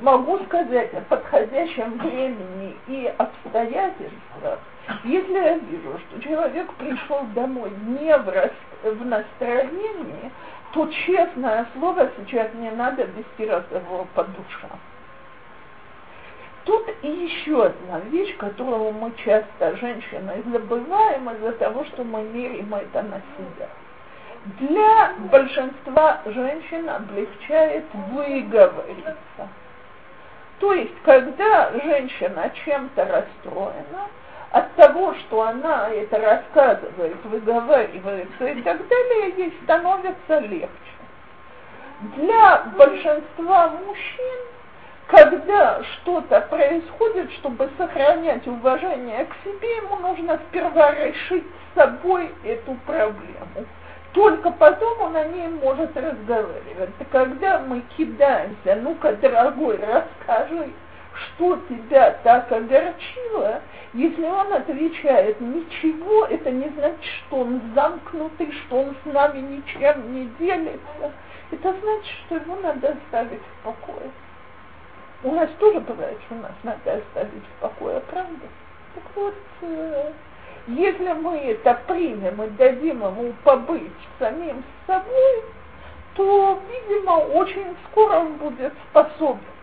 могу 0.00 0.38
сказать 0.44 0.92
о 0.94 1.00
подходящем 1.02 1.98
времени 1.98 2.76
и 2.88 3.12
обстоятельствах, 3.16 4.58
Если 5.04 5.32
я 5.32 5.58
вижу, 5.58 5.98
что 5.98 6.20
человек 6.20 6.72
пришел 6.74 7.22
домой 7.34 7.70
не 7.86 8.16
в, 8.16 8.28
рас... 8.28 8.52
в 8.82 9.04
настроении, 9.04 10.30
то 10.72 10.86
честное 11.06 11.66
слово 11.74 12.10
сейчас 12.18 12.52
не 12.54 12.70
надо 12.70 13.04
вести 13.04 13.46
разговор 13.50 14.06
по 14.14 14.24
душам. 14.24 14.78
Тут 16.64 16.88
и 17.02 17.08
еще 17.08 17.66
одна 17.66 18.00
вещь, 18.10 18.36
которую 18.36 18.92
мы 18.92 19.12
часто, 19.24 19.76
женщины, 19.76 20.42
забываем 20.50 21.30
из-за 21.30 21.52
того, 21.52 21.84
что 21.84 22.04
мы 22.04 22.22
меряем 22.22 22.74
это 22.74 23.02
на 23.02 23.20
себя. 23.36 23.68
Для 24.58 25.14
большинства 25.30 26.20
женщин 26.26 26.88
облегчает 26.88 27.84
выговориться. 27.92 29.48
То 30.58 30.72
есть, 30.72 30.94
когда 31.04 31.70
женщина 31.72 32.50
чем-то 32.64 33.04
расстроена, 33.04 34.08
от 34.54 34.72
того, 34.76 35.14
что 35.14 35.42
она 35.42 35.90
это 35.90 36.16
рассказывает, 36.16 37.16
выговаривается 37.24 38.46
и 38.46 38.62
так 38.62 38.86
далее, 38.86 39.34
ей 39.36 39.52
становится 39.64 40.38
легче. 40.38 40.68
Для 42.16 42.62
большинства 42.76 43.68
мужчин 43.84 44.38
когда 45.06 45.82
что-то 45.82 46.40
происходит, 46.42 47.30
чтобы 47.32 47.68
сохранять 47.76 48.46
уважение 48.46 49.26
к 49.26 49.34
себе, 49.44 49.76
ему 49.76 49.96
нужно 49.96 50.40
сперва 50.48 50.92
решить 50.92 51.44
с 51.44 51.74
собой 51.78 52.30
эту 52.42 52.74
проблему. 52.86 53.66
Только 54.12 54.50
потом 54.52 55.02
он 55.02 55.16
о 55.16 55.24
ней 55.24 55.48
может 55.48 55.94
разговаривать. 55.96 56.90
Когда 57.10 57.58
мы 57.58 57.82
кидаемся, 57.96 58.76
ну-ка, 58.76 59.12
дорогой, 59.14 59.78
расскажи, 59.78 60.70
что 61.14 61.58
тебя 61.68 62.18
так 62.22 62.50
огорчило, 62.50 63.60
если 63.92 64.24
он 64.24 64.52
отвечает 64.52 65.40
ничего, 65.40 66.26
это 66.26 66.50
не 66.50 66.68
значит, 66.70 67.04
что 67.26 67.38
он 67.40 67.60
замкнутый, 67.74 68.50
что 68.52 68.80
он 68.80 68.96
с 69.02 69.12
нами 69.12 69.38
ничем 69.38 70.14
не 70.14 70.26
делится. 70.38 71.12
Это 71.50 71.74
значит, 71.80 72.14
что 72.26 72.36
его 72.36 72.56
надо 72.56 72.88
оставить 72.88 73.40
в 73.40 73.64
покое. 73.64 74.10
У 75.22 75.30
нас 75.30 75.48
тоже 75.58 75.80
бывает, 75.80 76.18
что 76.26 76.34
нас 76.36 76.52
надо 76.64 76.94
оставить 76.94 77.44
в 77.44 77.60
покое, 77.60 78.00
правда? 78.10 78.46
Так 78.94 79.04
вот, 79.14 79.34
э, 79.62 80.12
если 80.66 81.12
мы 81.12 81.38
это 81.38 81.80
примем 81.86 82.42
и 82.42 82.48
дадим 82.50 83.02
ему 83.02 83.32
побыть 83.44 83.92
самим 84.18 84.64
собой, 84.86 85.44
то, 86.14 86.60
видимо, 86.68 87.12
очень 87.34 87.76
скоро 87.90 88.20
он 88.20 88.34
будет 88.34 88.72
способен. 88.90 89.53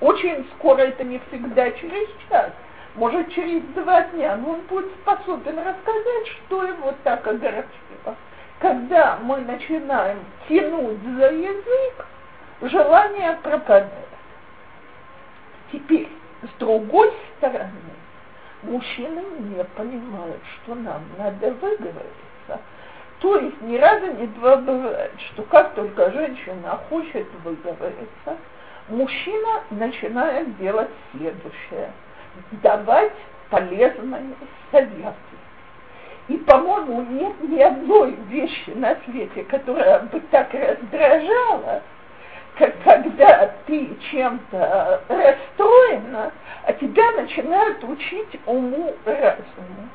Очень 0.00 0.46
скоро 0.56 0.82
это 0.82 1.04
не 1.04 1.20
всегда 1.28 1.70
через 1.72 2.08
час, 2.28 2.50
может 2.94 3.30
через 3.32 3.62
два 3.74 4.02
дня, 4.04 4.36
но 4.36 4.52
он 4.52 4.60
будет 4.62 4.90
способен 5.02 5.58
рассказать, 5.58 6.26
что 6.26 6.64
его 6.64 6.94
так 7.04 7.26
огорчило. 7.26 8.16
Когда 8.58 9.18
мы 9.22 9.38
начинаем 9.38 10.18
тянуть 10.48 11.02
за 11.02 11.30
язык, 11.30 12.06
желание 12.62 13.38
пропадает. 13.42 14.08
Теперь, 15.72 16.08
с 16.42 16.58
другой 16.58 17.12
стороны, 17.36 17.70
мужчины 18.62 19.22
не 19.40 19.64
понимают, 19.64 20.40
что 20.56 20.74
нам 20.74 21.02
надо 21.16 21.52
выговориться. 21.52 22.60
То 23.20 23.36
есть 23.36 23.60
ни 23.62 23.76
разу 23.76 24.12
не 24.14 24.26
два 24.26 24.56
бывает, 24.56 25.12
что 25.28 25.42
как 25.44 25.74
только 25.74 26.10
женщина 26.10 26.78
хочет 26.88 27.26
выговориться, 27.44 28.36
мужчина 28.90 29.62
начинает 29.70 30.56
делать 30.58 30.90
следующее. 31.12 31.92
Давать 32.62 33.12
полезные 33.50 34.34
советы. 34.70 35.14
И, 36.28 36.36
по-моему, 36.38 37.02
нет 37.02 37.42
ни 37.42 37.60
одной 37.60 38.12
вещи 38.28 38.70
на 38.70 38.96
свете, 39.04 39.42
которая 39.44 40.00
бы 40.00 40.20
так 40.30 40.52
раздражала, 40.54 41.82
когда 42.84 43.54
ты 43.66 43.96
чем-то 44.10 45.02
расстроена, 45.08 46.32
а 46.64 46.72
тебя 46.74 47.10
начинают 47.12 47.82
учить 47.82 48.40
уму 48.46 48.94
разуму. 49.04 49.88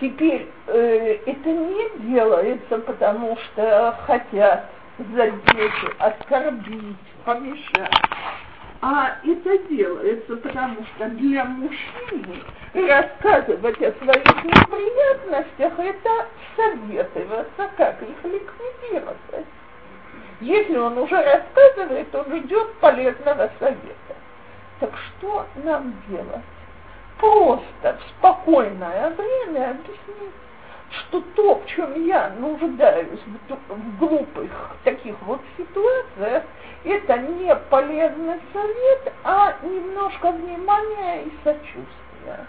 Теперь 0.00 0.46
э, 0.66 1.18
это 1.26 1.48
не 1.48 1.90
делается, 2.10 2.78
потому 2.78 3.36
что 3.36 3.96
хотят 4.06 4.66
задеть, 4.98 5.94
оскорбить, 5.98 6.96
помешать. 7.28 7.92
А 8.80 9.18
это 9.22 9.58
делается, 9.68 10.36
потому 10.36 10.76
что 10.94 11.08
для 11.10 11.44
мужчины 11.44 12.42
рассказывать 12.72 13.82
о 13.82 13.92
своих 13.92 14.44
неприятностях– 14.44 15.72
это 15.78 16.26
советоваться, 16.56 17.70
как 17.76 18.00
их 18.02 18.24
ликвидировать. 18.24 19.46
Если 20.40 20.76
он 20.76 20.96
уже 20.96 21.16
рассказывает, 21.16 22.14
он 22.14 22.40
ждет 22.40 22.72
полезного 22.74 23.50
совета. 23.58 24.14
Так 24.80 24.90
что 24.96 25.44
нам 25.64 25.92
делать? 26.08 26.44
Просто 27.18 27.98
в 27.98 28.10
спокойное 28.10 29.10
время 29.10 29.70
объяснить, 29.72 30.32
что 30.90 31.22
то, 31.34 31.56
в 31.56 31.66
чем 31.66 32.06
я 32.06 32.30
нуждаюсь 32.38 33.20
в, 33.48 33.74
в 33.74 33.98
глупых 33.98 34.50
таких 34.84 35.14
вот 35.22 35.40
ситуациях, 35.56 36.44
это 36.84 37.18
не 37.18 37.54
полезный 37.70 38.40
совет, 38.52 39.12
а 39.24 39.56
немножко 39.62 40.30
внимания 40.30 41.24
и 41.24 41.32
сочувствия. 41.44 42.46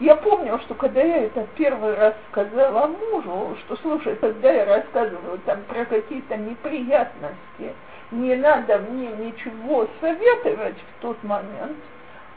Я 0.00 0.14
помню, 0.14 0.58
что 0.60 0.74
когда 0.74 1.02
я 1.02 1.24
это 1.24 1.44
первый 1.56 1.94
раз 1.94 2.14
сказала 2.30 2.86
мужу, 2.86 3.56
что, 3.64 3.76
слушай, 3.82 4.14
когда 4.16 4.52
я 4.52 4.64
рассказываю 4.64 5.38
там 5.44 5.62
про 5.64 5.84
какие-то 5.84 6.36
неприятности, 6.36 7.74
не 8.12 8.36
надо 8.36 8.78
мне 8.78 9.08
ничего 9.08 9.88
советовать 10.00 10.76
в 10.76 11.02
тот 11.02 11.22
момент, 11.24 11.76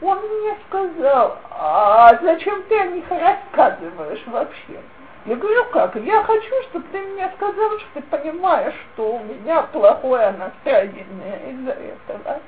он 0.00 0.18
мне 0.18 0.56
сказал, 0.66 1.38
а 1.50 2.18
зачем 2.20 2.64
ты 2.64 2.80
о 2.80 2.86
них 2.88 3.04
рассказываешь 3.08 4.22
вообще? 4.26 4.80
Я 5.26 5.36
говорю, 5.36 5.64
как? 5.72 5.94
Я 5.96 6.22
хочу, 6.24 6.62
чтобы 6.70 6.84
ты 6.90 6.98
мне 6.98 7.30
сказал, 7.36 7.78
что 7.78 7.88
ты 7.94 8.02
понимаешь, 8.02 8.74
что 8.94 9.14
у 9.14 9.18
меня 9.20 9.62
плохое 9.62 10.32
настроение 10.32 11.52
из-за 11.52 11.72
этого 11.72 12.40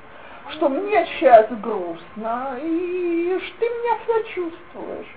что 0.51 0.69
мне 0.69 1.07
сейчас 1.07 1.47
грустно, 1.61 2.59
и 2.61 3.39
что 3.43 3.59
ты 3.61 3.67
меня 3.67 3.99
сочувствуешь. 4.07 5.15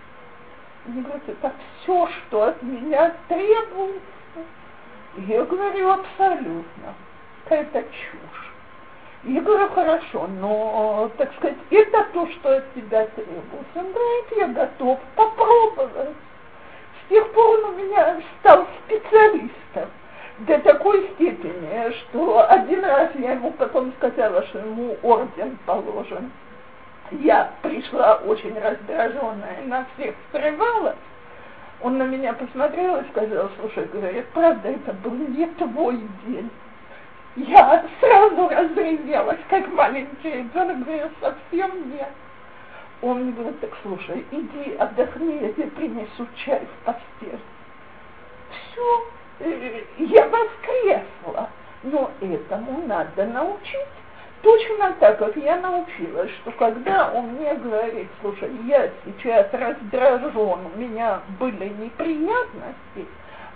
Они 0.85 1.01
говорят, 1.01 1.23
это 1.27 1.51
все, 1.81 2.07
что 2.07 2.43
от 2.43 2.61
меня 2.63 3.13
требуется. 3.27 4.01
Я 5.17 5.43
говорю, 5.43 5.89
абсолютно. 5.89 6.93
Это 7.49 7.81
чушь. 7.83 8.53
Я 9.23 9.41
говорю, 9.41 9.69
хорошо, 9.69 10.27
но, 10.39 11.11
так 11.17 11.33
сказать, 11.35 11.57
это 11.71 12.05
то, 12.13 12.27
что 12.27 12.57
от 12.57 12.73
тебя 12.73 13.07
требуется. 13.07 13.75
Он 13.75 13.91
говорит, 13.91 14.25
я 14.37 14.47
готов 14.47 14.99
попробовать. 15.15 16.15
Тех 17.09 17.31
пор 17.31 17.59
он 17.59 17.65
у 17.65 17.77
меня 17.77 18.17
стал 18.39 18.67
специалистом 18.85 19.89
до 20.39 20.59
такой 20.59 21.09
степени, 21.15 21.91
что 21.93 22.49
один 22.49 22.83
раз 22.83 23.09
я 23.15 23.33
ему 23.33 23.51
потом 23.51 23.93
сказала, 23.93 24.43
что 24.47 24.59
ему 24.59 24.97
орден 25.01 25.57
положен. 25.65 26.31
Я 27.11 27.51
пришла 27.61 28.15
очень 28.25 28.57
раздраженная, 28.59 29.63
на 29.65 29.85
всех 29.95 30.15
срывалась. 30.31 30.97
Он 31.81 31.97
на 31.97 32.03
меня 32.03 32.33
посмотрел 32.33 32.97
и 32.97 33.07
сказал, 33.11 33.49
слушай, 33.59 33.85
говорит, 33.85 34.25
правда, 34.33 34.69
это 34.69 34.93
был 34.93 35.13
не 35.13 35.45
твой 35.45 36.01
день. 36.25 36.49
Я 37.37 37.85
сразу 38.01 38.49
разревелась, 38.49 39.39
как 39.49 39.67
маленький 39.69 40.31
ребенок, 40.31 40.83
говорю, 40.83 41.09
совсем 41.21 41.91
нет. 41.91 42.09
Он 43.01 43.23
мне 43.23 43.31
говорит, 43.31 43.59
так 43.59 43.71
слушай, 43.83 44.25
иди 44.31 44.75
отдохни, 44.75 45.39
я 45.41 45.53
тебе 45.53 45.67
принесу 45.67 46.27
чай 46.35 46.61
в 46.65 46.85
постель. 46.85 47.39
Все, 48.49 49.07
я 49.99 50.27
воскресла. 50.27 51.49
Но 51.83 52.09
этому 52.21 52.87
надо 52.87 53.25
научить. 53.25 53.87
Точно 54.41 54.93
так, 54.99 55.19
как 55.19 55.35
я 55.35 55.57
научилась, 55.57 56.31
что 56.41 56.51
когда 56.51 57.11
он 57.11 57.33
мне 57.33 57.53
говорит, 57.55 58.07
слушай, 58.21 58.49
я 58.65 58.89
сейчас 59.03 59.47
раздражен, 59.51 60.59
у 60.73 60.77
меня 60.77 61.21
были 61.39 61.69
неприятности, 61.69 63.07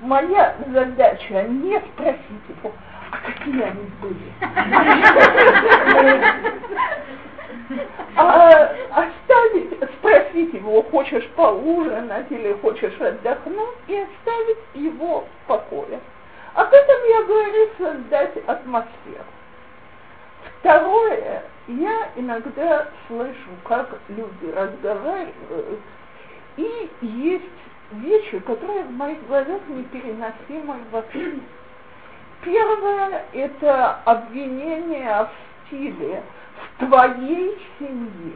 моя 0.02 0.56
задача 0.68 1.44
не 1.44 1.80
спросить 1.80 2.50
его, 2.50 2.72
а 3.12 3.18
какие 3.18 3.62
они 3.62 3.92
были. 4.02 4.34
А 8.16 8.72
оставить, 8.90 9.78
спросить 9.98 10.54
его, 10.54 10.82
хочешь 10.84 11.28
поужинать 11.36 12.32
или 12.32 12.54
хочешь 12.62 13.00
отдохнуть, 13.00 13.76
и 13.88 13.98
оставить 13.98 14.58
его 14.74 15.22
в 15.22 15.48
покое. 15.48 16.00
Об 16.54 16.68
этом 16.74 16.96
я 17.10 17.24
говорю 17.24 17.70
создать 17.78 18.38
атмосферу. 18.48 19.26
Второе, 20.60 21.44
я 21.68 22.10
иногда 22.16 22.88
слышу, 23.08 23.50
как 23.64 24.00
люди 24.10 24.52
разговаривают, 24.54 25.80
И 26.58 26.90
есть 27.02 27.46
вещи, 27.92 28.40
которые 28.40 28.84
в 28.84 28.92
моих 28.92 29.26
глазах 29.28 29.62
непереносимы 29.70 30.76
вообще. 30.92 31.34
Первое– 32.44 33.26
это 33.34 34.00
обвинение 34.06 35.26
в 35.26 35.68
стиле 35.68 36.24
в 36.62 36.86
твоей 36.86 37.58
семье. 37.80 38.34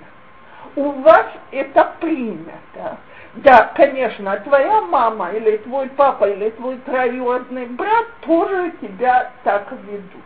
У 0.75 0.91
вас 1.01 1.27
это 1.51 1.93
принято. 1.99 2.97
Да, 3.35 3.71
конечно, 3.75 4.37
твоя 4.39 4.81
мама 4.81 5.31
или 5.31 5.57
твой 5.57 5.89
папа 5.89 6.25
или 6.25 6.49
твой 6.51 6.77
троюродный 6.77 7.65
брат 7.65 8.05
тоже 8.21 8.71
тебя 8.81 9.31
так 9.43 9.71
ведут. 9.71 10.23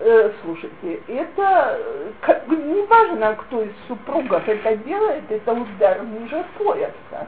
Э, 0.00 0.30
слушайте, 0.42 1.02
это 1.08 1.78
как 2.20 2.46
бы 2.46 2.56
не 2.56 2.82
важно, 2.82 3.34
кто 3.34 3.62
из 3.62 3.72
супругов 3.86 4.46
это 4.46 4.76
делает, 4.76 5.30
это 5.30 5.52
удар 5.52 6.02
ниже 6.04 6.44
пояса. 6.58 7.26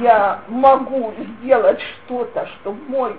Я 0.00 0.40
могу 0.48 1.12
сделать 1.40 1.80
что-то, 1.80 2.46
чтобы 2.46 2.80
мой 2.88 3.16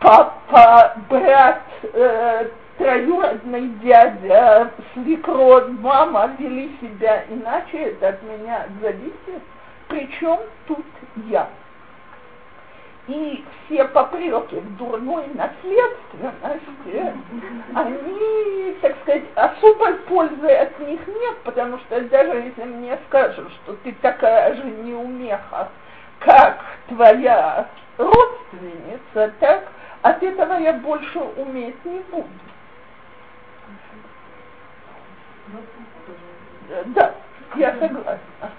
папа, 0.00 0.96
брат, 1.08 1.62
э, 1.82 2.48
троюродный 2.78 3.68
дядя, 3.82 4.70
свекровь, 4.92 5.68
мама 5.80 6.30
вели 6.38 6.76
себя 6.80 7.24
иначе, 7.28 7.78
это 7.78 8.08
от 8.08 8.22
меня 8.22 8.66
зависит. 8.80 9.42
Причем 9.88 10.38
тут 10.66 10.84
я? 11.26 11.48
И 13.08 13.44
все 13.66 13.84
попреки 13.84 14.56
в 14.56 14.76
дурной 14.78 15.28
наследственности, 15.28 17.14
они, 17.72 18.76
так 18.82 18.96
сказать, 19.02 19.22
особой 19.36 19.94
пользы 20.08 20.48
от 20.48 20.78
них 20.80 21.00
нет, 21.06 21.36
потому 21.44 21.78
что 21.78 22.00
даже 22.00 22.36
если 22.38 22.64
мне 22.64 22.98
скажут, 23.06 23.48
что 23.62 23.74
ты 23.84 23.92
такая 24.02 24.56
же 24.56 24.64
неумеха, 24.64 25.68
как 26.18 26.64
твоя 26.88 27.68
родственница, 27.96 29.32
так 29.38 29.68
от 30.02 30.22
этого 30.24 30.54
я 30.54 30.72
больше 30.72 31.20
уметь 31.36 31.84
не 31.84 32.00
буду. 32.10 32.26
Да, 36.86 37.14
я 37.56 37.72
согласна. 37.78 38.50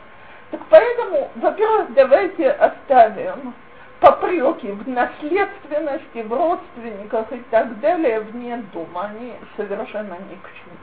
Так 0.52 0.62
поэтому, 0.70 1.30
во-первых, 1.36 1.94
давайте 1.94 2.52
оставим 2.52 3.54
попреки 4.00 4.72
в 4.72 4.88
наследственности, 4.88 6.20
в 6.20 6.32
родственниках 6.32 7.32
и 7.32 7.40
так 7.52 7.80
далее 7.80 8.22
вне 8.22 8.58
дома. 8.74 9.06
Они 9.06 9.34
совершенно 9.58 10.14
ни 10.14 10.36
к 10.36 10.50
чему. 10.54 10.78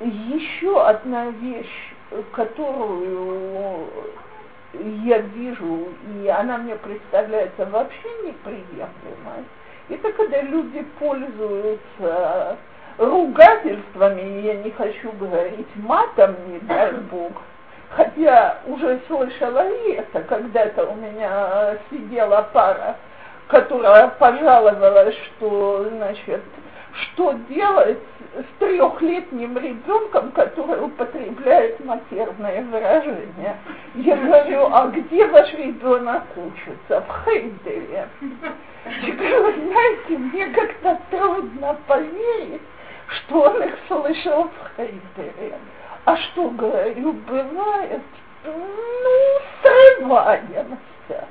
Еще 0.00 0.82
одна 0.82 1.26
вещь, 1.26 1.94
которую 2.32 3.86
я 5.04 5.18
вижу, 5.18 5.88
и 6.14 6.28
она 6.28 6.58
мне 6.58 6.74
представляется 6.74 7.64
вообще 7.66 8.08
неприемлемой, 8.24 9.44
это 9.88 10.12
когда 10.12 10.40
люди 10.42 10.82
пользуются 10.98 12.56
ругательствами, 12.98 14.40
я 14.42 14.54
не 14.56 14.70
хочу 14.70 15.12
говорить 15.12 15.68
матом, 15.76 16.36
не 16.48 16.58
дай 16.60 16.92
Бог, 16.92 17.32
хотя 17.90 18.58
уже 18.66 19.00
слышала 19.06 19.68
и 19.68 19.92
это, 19.92 20.20
когда-то 20.22 20.86
у 20.86 20.94
меня 20.94 21.76
сидела 21.90 22.48
пара, 22.52 22.96
которая 23.48 24.08
пожаловалась, 24.08 25.16
что, 25.16 25.88
значит, 25.90 26.42
что 26.94 27.32
делать 27.48 27.98
с 28.34 28.58
трехлетним 28.58 29.58
ребенком, 29.58 30.30
который 30.32 30.84
употребляет 30.84 31.84
матерное 31.84 32.62
выражение. 32.62 33.56
Я 33.96 34.16
говорю, 34.16 34.68
а 34.72 34.86
где 34.88 35.26
ваш 35.26 35.52
ребенок 35.54 36.22
учится? 36.36 37.00
В 37.00 37.24
Хейдере. 37.24 38.08
Я 39.02 39.12
говорю, 39.14 39.52
знаете, 39.70 40.18
мне 40.18 40.46
как-то 40.48 40.98
трудно 41.10 41.76
поверить, 41.86 42.62
что 43.08 43.42
он 43.42 43.62
их 43.62 43.74
слышал 43.88 44.44
в 44.44 44.76
Хейдере. 44.76 45.58
А 46.04 46.16
что, 46.16 46.48
говорю, 46.50 47.12
бывает? 47.12 48.02
Ну, 48.44 49.40
срываемся. 49.62 51.28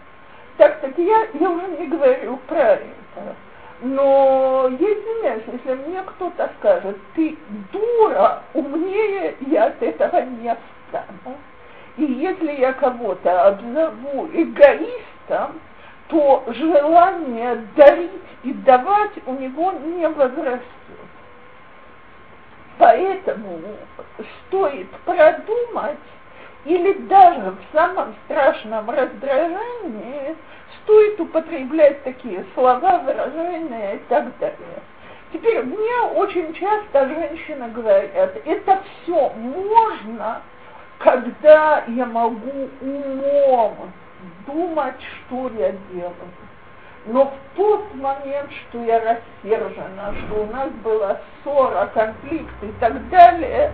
Так, 0.57 0.80
так 0.82 0.97
я, 0.97 1.28
я 1.34 1.49
уже 1.49 1.67
не 1.80 1.88
говорю 1.88 2.38
про 2.47 2.74
это. 2.74 3.36
Но 3.82 4.69
я 4.80 4.88
извиняюсь, 4.88 5.43
если 5.51 5.74
мне 5.74 6.01
кто-то 6.03 6.49
скажет, 6.59 6.97
ты 7.15 7.38
дура, 7.71 8.43
умнее 8.53 9.36
я 9.47 9.65
от 9.65 9.82
этого 9.82 10.21
не 10.21 10.55
стану. 10.88 11.38
И 11.97 12.03
если 12.03 12.53
я 12.53 12.74
кого-то 12.74 13.47
обзову 13.47 14.30
эгоистом, 14.34 15.59
то 16.07 16.43
желание 16.47 17.55
дарить 17.76 18.11
и 18.43 18.53
давать 18.53 19.11
у 19.26 19.34
него 19.34 19.71
не 19.71 20.07
возрастет. 20.07 20.61
Поэтому 22.78 23.59
стоит 24.47 24.89
продумать 25.05 25.97
или 26.65 26.93
даже 27.07 27.51
в 27.51 27.76
самом 27.76 28.15
страшном 28.26 28.89
раздражении 28.89 30.36
стоит 30.84 31.19
употреблять 31.19 32.03
такие 32.03 32.45
слова, 32.53 32.99
выражения 32.99 33.95
и 33.95 33.99
так 34.09 34.38
далее. 34.39 34.82
Теперь 35.32 35.63
мне 35.63 36.01
очень 36.15 36.53
часто 36.53 37.07
женщины 37.09 37.67
говорят, 37.69 38.38
это 38.45 38.84
все 39.03 39.30
можно, 39.30 40.41
когда 40.99 41.84
я 41.88 42.05
могу 42.05 42.69
умом 42.82 43.91
думать, 44.45 45.01
что 45.01 45.49
я 45.57 45.71
делаю. 45.91 46.13
Но 47.06 47.26
в 47.26 47.58
тот 47.58 47.93
момент, 47.95 48.49
что 48.51 48.84
я 48.84 48.99
рассержена, 48.99 50.14
что 50.26 50.43
у 50.43 50.45
нас 50.47 50.70
была 50.84 51.20
ссора, 51.43 51.89
конфликт 51.93 52.56
и 52.62 52.72
так 52.80 53.10
далее, 53.10 53.74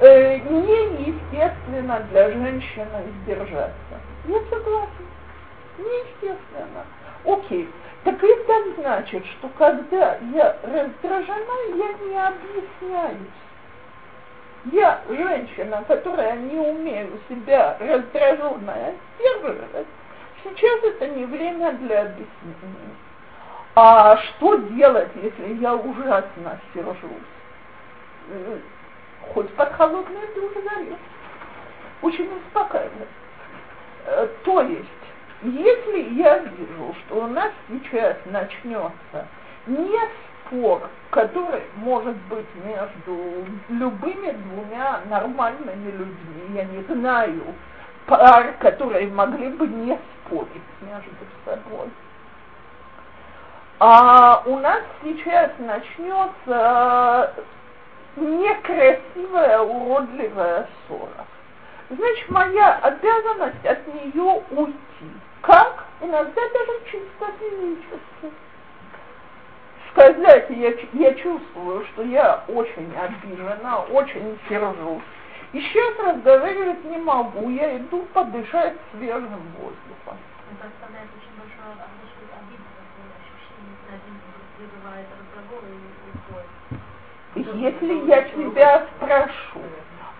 э, 0.00 0.38
неестественно 0.38 2.00
для 2.10 2.30
женщины 2.30 3.02
сдержаться. 3.22 3.74
Я 4.26 4.38
согласна. 4.48 5.06
Неестественно. 5.78 6.84
Окей. 7.24 7.68
Так 8.04 8.22
это 8.22 8.80
значит, 8.80 9.26
что 9.26 9.48
когда 9.58 10.16
я 10.32 10.56
раздражена, 10.62 11.54
я 11.74 11.92
не 12.06 12.26
объясняюсь. 12.26 13.18
Я 14.72 15.00
женщина, 15.08 15.84
которая 15.86 16.36
не 16.36 16.58
умею 16.58 17.18
себя 17.28 17.76
раздраженная 17.80 18.94
сдерживать, 19.18 19.86
Сейчас 20.42 20.84
это 20.84 21.08
не 21.08 21.24
время 21.24 21.72
для 21.74 22.02
объяснений. 22.02 22.94
А 23.74 24.16
что 24.16 24.56
делать, 24.56 25.10
если 25.22 25.54
я 25.54 25.74
ужасно 25.74 26.58
сержусь? 26.72 27.28
Э, 28.30 28.58
хоть 29.32 29.50
под 29.54 29.72
холодный 29.72 30.34
душ 30.34 30.52
залез. 30.64 30.98
Очень 32.02 32.28
успокаивает. 32.36 33.08
Э, 34.06 34.28
то 34.44 34.62
есть, 34.62 34.88
если 35.42 36.14
я 36.14 36.38
вижу, 36.38 36.94
что 37.06 37.24
у 37.24 37.26
нас 37.28 37.52
сейчас 37.68 38.16
начнется 38.26 39.26
не 39.66 39.98
спор, 40.46 40.88
который 41.10 41.62
может 41.76 42.16
быть 42.28 42.46
между 42.64 43.44
любыми 43.68 44.32
двумя 44.32 45.00
нормальными 45.08 45.90
людьми, 45.90 46.54
я 46.54 46.64
не 46.64 46.82
знаю, 46.84 47.54
пар, 48.08 48.54
которые 48.58 49.08
могли 49.08 49.48
бы 49.50 49.66
не 49.68 49.96
спорить 50.24 50.48
между 50.80 51.10
собой. 51.44 51.88
А 53.78 54.42
у 54.46 54.58
нас 54.58 54.82
сейчас 55.04 55.52
начнется 55.58 57.32
некрасивая, 58.16 59.60
уродливая 59.60 60.66
ссора. 60.88 61.26
Значит, 61.90 62.28
моя 62.28 62.76
обязанность 62.82 63.64
от 63.64 63.86
нее 63.94 64.42
уйти. 64.50 65.12
Как? 65.42 65.84
Иногда 66.00 66.42
даже 66.42 66.72
чисто 66.90 67.26
физически. 67.38 68.34
Сказать, 69.92 70.50
я, 70.50 70.72
я 70.92 71.14
чувствую, 71.14 71.86
что 71.86 72.02
я 72.02 72.44
очень 72.48 72.92
обижена, 72.96 73.80
очень 73.90 74.38
сержусь 74.48 75.02
и 75.52 75.60
сейчас 75.60 75.98
разговаривать 75.98 76.84
не 76.84 76.98
могу, 76.98 77.48
я 77.50 77.76
иду 77.78 78.02
подышать 78.12 78.74
свежим 78.92 79.40
воздухом. 79.58 80.18
Если 87.34 88.08
я 88.08 88.22
тебя 88.22 88.86
спрошу, 88.96 89.60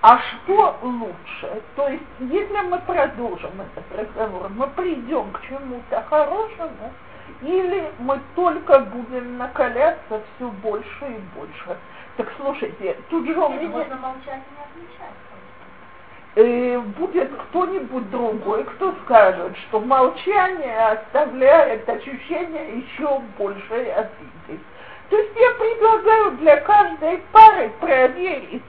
а 0.01 0.19
что 0.19 0.79
лучше? 0.83 1.63
То 1.75 1.89
есть, 1.89 2.05
если 2.21 2.61
мы 2.69 2.79
продолжим 2.79 3.61
этот 3.61 3.99
разговор, 3.99 4.49
мы 4.51 4.69
придем 4.69 5.33
к 5.33 5.43
чему-то 5.43 6.03
хорошему, 6.09 6.93
или 7.43 7.91
мы 7.99 8.21
только 8.35 8.79
будем 8.81 9.39
накаляться 9.39 10.23
все 10.37 10.49
больше 10.49 11.05
и 11.07 11.21
больше. 11.37 11.77
Так 12.19 12.27
слушайте, 12.37 12.97
тут 13.11 13.25
же 13.27 13.33
меня... 13.33 13.69
Можно 13.69 13.97
молчать 13.97 14.43
и 14.43 14.81
не 14.81 14.83
отвечать. 14.83 15.15
э, 16.35 16.79
будет 16.99 17.31
кто-нибудь 17.33 18.11
другой, 18.11 18.65
кто 18.65 18.93
скажет, 19.05 19.57
что 19.59 19.79
молчание 19.79 20.89
оставляет 20.89 21.89
ощущение 21.89 22.79
еще 22.81 23.23
большей 23.39 23.93
обиды. 23.93 24.61
То 25.11 25.17
есть 25.17 25.31
я 25.37 25.51
предлагаю 25.53 26.33
для 26.39 26.57
каждой 26.57 27.23
пары 27.31 27.71
проверить, 27.81 28.65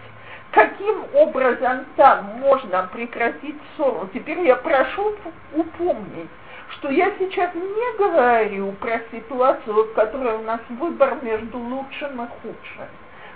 каким 0.52 1.06
образом 1.16 1.86
там 1.96 2.26
можно 2.42 2.88
прекратить 2.94 3.56
ссору. 3.76 4.08
Теперь 4.14 4.42
я 4.42 4.58
прошу 4.58 5.16
упомнить, 5.56 6.30
что 6.70 6.90
я 6.92 7.12
сейчас 7.18 7.56
не 7.56 7.98
говорю 7.98 8.74
про 8.74 9.02
ситуацию, 9.12 9.86
в 9.86 9.94
которой 9.96 10.36
у 10.36 10.44
нас 10.44 10.62
выбор 10.70 11.18
между 11.24 11.58
лучшим 11.58 12.22
и 12.22 12.28
худшим. 12.44 12.86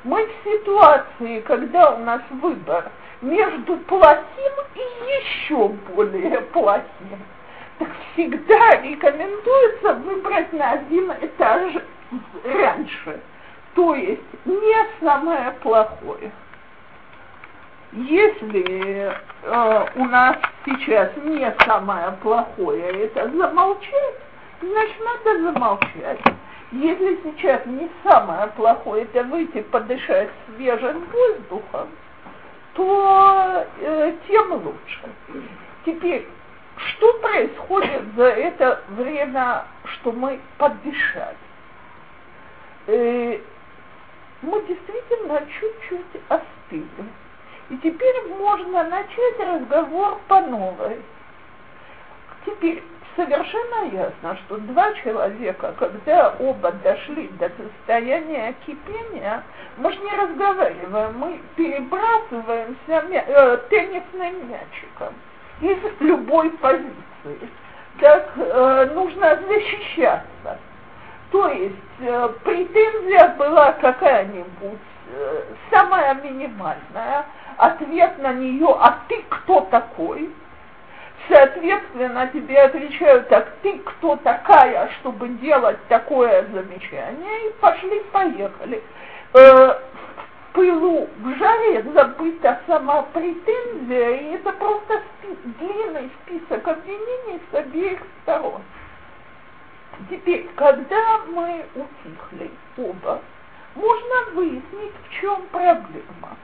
Мы 0.03 0.25
в 0.25 0.31
ситуации, 0.43 1.39
когда 1.41 1.91
у 1.95 1.99
нас 1.99 2.21
выбор 2.29 2.91
между 3.21 3.77
плохим 3.77 4.53
и 4.75 4.79
еще 4.79 5.69
более 5.95 6.41
плохим. 6.41 7.19
Так 7.79 7.87
всегда 8.13 8.81
рекомендуется 8.81 9.93
выбрать 9.93 10.51
на 10.51 10.71
один 10.71 11.11
этаж 11.21 11.75
раньше. 12.43 13.21
То 13.75 13.95
есть 13.95 14.21
не 14.45 14.75
самое 14.99 15.51
плохое. 15.61 16.31
Если 17.93 19.13
э, 19.43 19.85
у 19.95 20.05
нас 20.05 20.37
сейчас 20.65 21.11
не 21.23 21.49
самое 21.65 22.11
плохое 22.21 23.05
это 23.05 23.29
замолчать, 23.29 24.15
значит 24.61 24.97
надо 24.99 25.43
замолчать. 25.43 26.19
Если 26.73 27.19
сейчас 27.23 27.63
не 27.67 27.87
самое 28.01 28.47
плохое 28.47 29.03
это 29.03 29.21
выйти 29.25 29.61
подышать 29.61 30.29
свежим 30.47 31.05
воздухом, 31.05 31.89
то 32.73 33.67
э, 33.79 34.13
тем 34.27 34.53
лучше. 34.53 35.01
Теперь, 35.85 36.27
что 36.77 37.13
происходит 37.19 38.15
за 38.15 38.23
это 38.23 38.81
время, 38.89 39.65
что 39.85 40.13
мы 40.13 40.39
подышали? 40.57 41.37
Э, 42.87 43.37
мы 44.41 44.61
действительно 44.63 45.43
чуть-чуть 45.59 46.21
остыли. 46.27 46.87
И 47.69 47.77
теперь 47.77 48.27
можно 48.29 48.83
начать 48.85 49.39
разговор 49.39 50.19
по 50.27 50.41
новой. 50.41 50.99
Теперь 52.47 52.81
совершенно 53.15 53.91
ясно, 53.91 54.37
что 54.45 54.57
два 54.57 54.93
человека, 54.93 55.73
когда 55.77 56.35
оба 56.39 56.71
дошли 56.83 57.27
до 57.39 57.49
состояния 57.49 58.53
кипения, 58.65 59.43
мы 59.77 59.91
же 59.91 59.99
не 59.99 60.11
разговариваем, 60.11 61.17
мы 61.17 61.39
перебрасываемся 61.55 62.77
э, 62.87 63.57
теннисным 63.69 64.49
мячиком 64.49 65.13
из 65.61 65.77
любой 65.99 66.49
позиции. 66.51 67.49
Так 67.99 68.31
э, 68.35 68.89
нужно 68.93 69.39
защищаться. 69.47 70.59
То 71.31 71.47
есть 71.47 71.75
э, 71.99 72.29
претензия 72.43 73.29
была 73.37 73.71
какая-нибудь, 73.73 74.79
э, 75.11 75.41
самая 75.71 76.15
минимальная, 76.15 77.25
ответ 77.57 78.17
на 78.19 78.33
нее, 78.33 78.75
а 78.79 78.99
ты 79.07 79.23
кто 79.29 79.61
такой? 79.61 80.29
Соответственно, 81.29 82.27
тебе 82.27 82.61
отвечают, 82.61 83.29
так 83.29 83.53
ты 83.61 83.77
кто 83.79 84.17
такая, 84.17 84.89
чтобы 84.99 85.29
делать 85.29 85.77
такое 85.87 86.45
замечание, 86.51 87.47
и 87.47 87.53
пошли-поехали. 87.61 88.83
Э, 89.33 89.39
в 89.39 90.53
пылу, 90.53 91.07
в 91.19 91.37
жаре 91.37 91.83
забыта 91.93 92.59
сама 92.67 93.03
претензия, 93.13 94.09
и 94.17 94.35
это 94.35 94.51
просто 94.51 95.01
спи- 95.19 95.37
длинный 95.59 96.11
список 96.21 96.67
обвинений 96.67 97.39
с 97.51 97.55
обеих 97.55 97.99
сторон. 98.21 98.61
Теперь, 100.09 100.49
когда 100.55 101.19
мы 101.29 101.65
утихли 101.73 102.51
оба, 102.77 103.21
можно 103.75 104.31
выяснить, 104.33 104.93
в 105.07 105.21
чем 105.21 105.41
проблема. 105.51 106.37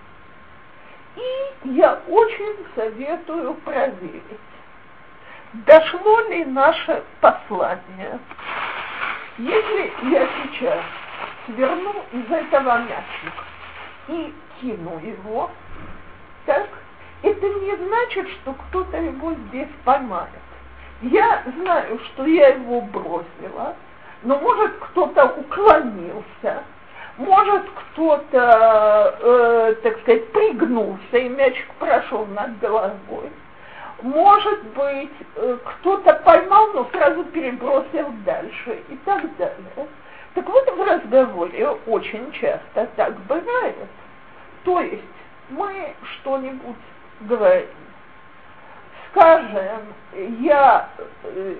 И 1.15 1.69
я 1.71 1.99
очень 2.07 2.55
советую 2.75 3.55
проверить, 3.65 4.23
дошло 5.53 6.21
ли 6.29 6.45
наше 6.45 7.03
послание. 7.21 8.19
Если 9.37 9.93
я 10.11 10.27
сейчас 10.43 10.79
сверну 11.45 11.95
из 12.11 12.31
этого 12.31 12.79
мячика 12.79 13.43
и 14.09 14.33
кину 14.59 14.99
его, 14.99 15.49
так, 16.45 16.67
это 17.23 17.47
не 17.47 17.75
значит, 17.75 18.29
что 18.29 18.53
кто-то 18.53 18.97
его 18.97 19.33
здесь 19.47 19.69
поймает. 19.85 20.29
Я 21.01 21.43
знаю, 21.57 21.99
что 21.99 22.25
я 22.25 22.49
его 22.49 22.81
бросила, 22.81 23.75
но 24.23 24.37
может 24.39 24.73
кто-то 24.79 25.25
уклонился, 25.37 26.63
может 27.17 27.63
кто-то, 27.69 29.17
э, 29.21 29.75
так 29.83 29.99
сказать, 30.01 30.31
пригнулся, 30.33 31.17
и 31.17 31.29
мячик 31.29 31.67
прошел 31.79 32.25
над 32.25 32.59
головой. 32.59 33.31
Может 34.01 34.63
быть, 34.69 35.11
э, 35.35 35.57
кто-то 35.63 36.13
поймал, 36.13 36.71
но 36.73 36.85
сразу 36.91 37.23
перебросил 37.25 38.07
дальше 38.25 38.81
и 38.87 38.95
так 39.05 39.35
далее. 39.35 39.87
Так 40.33 40.47
вот 40.47 40.71
в 40.71 40.81
разговоре 40.81 41.67
очень 41.87 42.31
часто 42.31 42.87
так 42.95 43.19
бывает. 43.21 43.75
То 44.63 44.79
есть 44.79 45.03
мы 45.49 45.93
что-нибудь 46.03 46.75
говорим. 47.21 47.67
Скажем, 49.11 49.81
я, 50.39 50.87
э, 51.23 51.55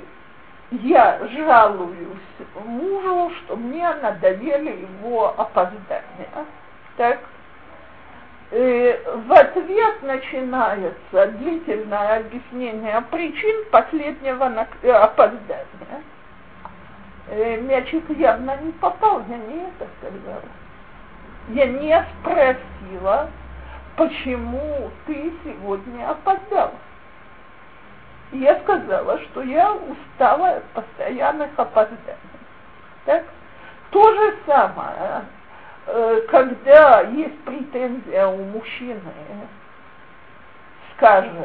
я 0.71 1.19
жалуюсь 1.27 2.19
мужу, 2.63 3.31
что 3.37 3.55
мне 3.55 3.91
надоели 3.95 4.87
его 5.01 5.33
опоздания. 5.37 6.45
Так? 6.95 7.19
И 8.52 9.00
в 9.28 9.32
ответ 9.32 10.02
начинается 10.02 11.28
длительное 11.38 12.18
объяснение 12.18 13.00
причин 13.12 13.66
последнего 13.70 14.47
опоздания. 14.47 16.04
И 17.32 17.58
мячик 17.62 18.10
явно 18.18 18.58
не 18.58 18.72
попал, 18.72 19.22
я 19.30 19.38
не 19.38 19.68
это 19.68 19.88
сказала. 20.00 20.41
Я 21.50 21.68
не 21.68 22.06
спросила, 22.20 23.30
почему 23.95 24.89
ты 25.06 25.32
сегодня 25.43 26.10
опоздал. 26.10 26.74
Я 28.32 28.60
сказала, 28.62 29.20
что 29.20 29.43
я 29.43 29.74
устала 29.74 30.58
от 30.58 30.64
постоянных 30.66 31.52
опозданий. 31.56 32.18
Так? 33.06 33.26
То 33.91 34.12
же 34.12 34.36
самое 34.47 35.24
Э, 35.32 35.38
когда 36.29 37.01
есть 37.01 37.39
претензия 37.45 38.27
у 38.27 38.43
мужчины, 38.43 39.01
скажем, 40.95 41.35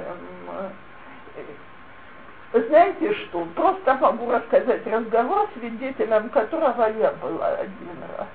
э, 2.52 2.60
знаете 2.68 3.14
что, 3.14 3.46
просто 3.54 3.94
могу 3.94 4.30
рассказать 4.30 4.86
разговор, 4.86 5.48
свидетелем 5.54 6.28
которого 6.28 6.90
я 6.98 7.12
была 7.12 7.48
один 7.48 7.98
раз. 8.18 8.28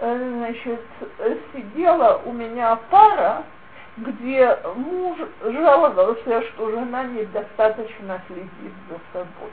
Э, 0.00 0.16
значит, 0.16 0.80
сидела 1.52 2.22
у 2.24 2.32
меня 2.32 2.78
пара, 2.90 3.42
где 3.98 4.56
муж 4.74 5.18
жаловался, 5.42 6.42
что 6.48 6.70
жена 6.70 7.04
недостаточно 7.04 8.22
следит 8.26 8.72
за 8.88 8.98
собой. 9.12 9.52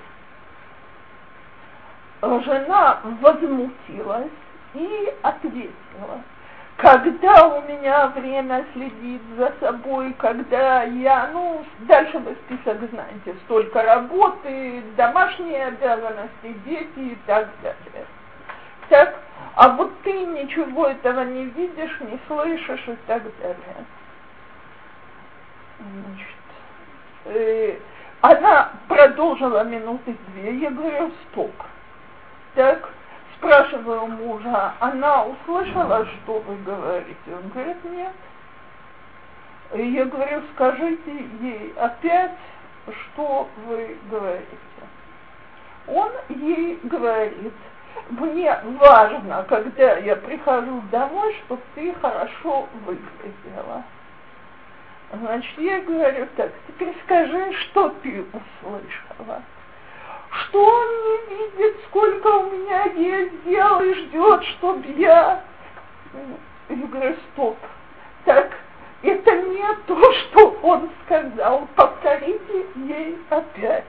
Жена 2.43 2.99
возмутилась, 3.21 4.31
и 4.77 5.13
ответила. 5.21 6.21
Когда 6.77 7.47
у 7.47 7.61
меня 7.63 8.07
время 8.09 8.63
следить 8.73 9.21
за 9.35 9.51
собой, 9.59 10.13
когда 10.19 10.83
я, 10.83 11.31
ну, 11.33 11.65
дальше 11.79 12.19
вы 12.19 12.35
список 12.45 12.77
знаете, 12.91 13.35
столько 13.45 13.81
работы, 13.81 14.83
домашние 14.95 15.65
обязанности, 15.65 16.55
дети 16.65 16.99
и 16.99 17.17
так 17.25 17.47
далее. 17.63 18.05
Так, 18.89 19.19
а 19.55 19.69
вот 19.69 19.91
ты 20.03 20.11
ничего 20.11 20.85
этого 20.85 21.21
не 21.21 21.45
видишь, 21.45 21.99
не 22.01 22.19
слышишь 22.27 22.87
и 22.87 22.97
так 23.07 23.23
далее. 23.39 23.85
Значит, 25.79 26.37
э, 27.25 27.77
она 28.21 28.71
продолжила 28.87 29.63
минуты 29.63 30.15
две, 30.27 30.57
я 30.57 30.69
говорю, 30.69 31.11
стоп. 31.31 31.53
Так, 32.53 32.87
спрашиваю 33.37 34.07
мужа, 34.07 34.73
она 34.79 35.25
услышала, 35.25 36.05
что 36.05 36.39
вы 36.39 36.55
говорите? 36.63 37.17
Он 37.27 37.49
говорит, 37.49 37.77
нет. 37.85 38.13
И 39.75 39.81
я 39.91 40.05
говорю, 40.05 40.41
скажите 40.53 41.11
ей 41.41 41.73
опять, 41.77 42.37
что 42.85 43.49
вы 43.65 43.97
говорите. 44.09 44.57
Он 45.87 46.11
ей 46.29 46.79
говорит, 46.83 47.53
мне 48.09 48.57
важно, 48.79 49.43
когда 49.47 49.97
я 49.97 50.15
прихожу 50.15 50.81
домой, 50.91 51.35
чтобы 51.45 51.61
ты 51.75 51.93
хорошо 51.95 52.67
выглядела. 52.85 53.83
Значит, 55.11 55.57
я 55.57 55.81
говорю 55.81 56.27
так, 56.35 56.51
теперь 56.67 56.95
скажи, 57.05 57.53
что 57.53 57.89
ты 58.03 58.25
услышала. 58.33 59.41
Что 60.31 60.63
он 60.63 60.87
не 61.05 61.35
видит, 61.35 61.77
сколько 61.87 62.27
у 62.27 62.51
меня 62.51 62.83
есть 62.85 63.43
дел 63.43 63.81
и 63.81 63.93
ждет, 63.93 64.43
чтобы 64.43 64.85
я... 64.97 65.43
Я 66.69 66.75
говорю, 66.87 67.15
стоп. 67.33 67.57
Так, 68.25 68.51
это 69.03 69.41
не 69.43 69.63
то, 69.85 70.13
что 70.13 70.59
он 70.63 70.89
сказал. 71.05 71.67
Повторите 71.75 72.65
ей 72.75 73.17
опять. 73.29 73.85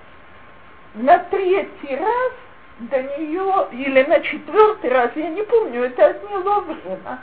На 0.95 1.19
третий 1.19 1.97
раз 1.97 2.33
до 2.79 3.03
нее, 3.03 3.69
или 3.73 4.03
на 4.05 4.21
четвертый 4.21 4.91
раз, 4.91 5.11
я 5.17 5.29
не 5.31 5.43
помню, 5.43 5.85
это 5.85 6.07
отняло 6.07 6.61
время, 6.61 7.19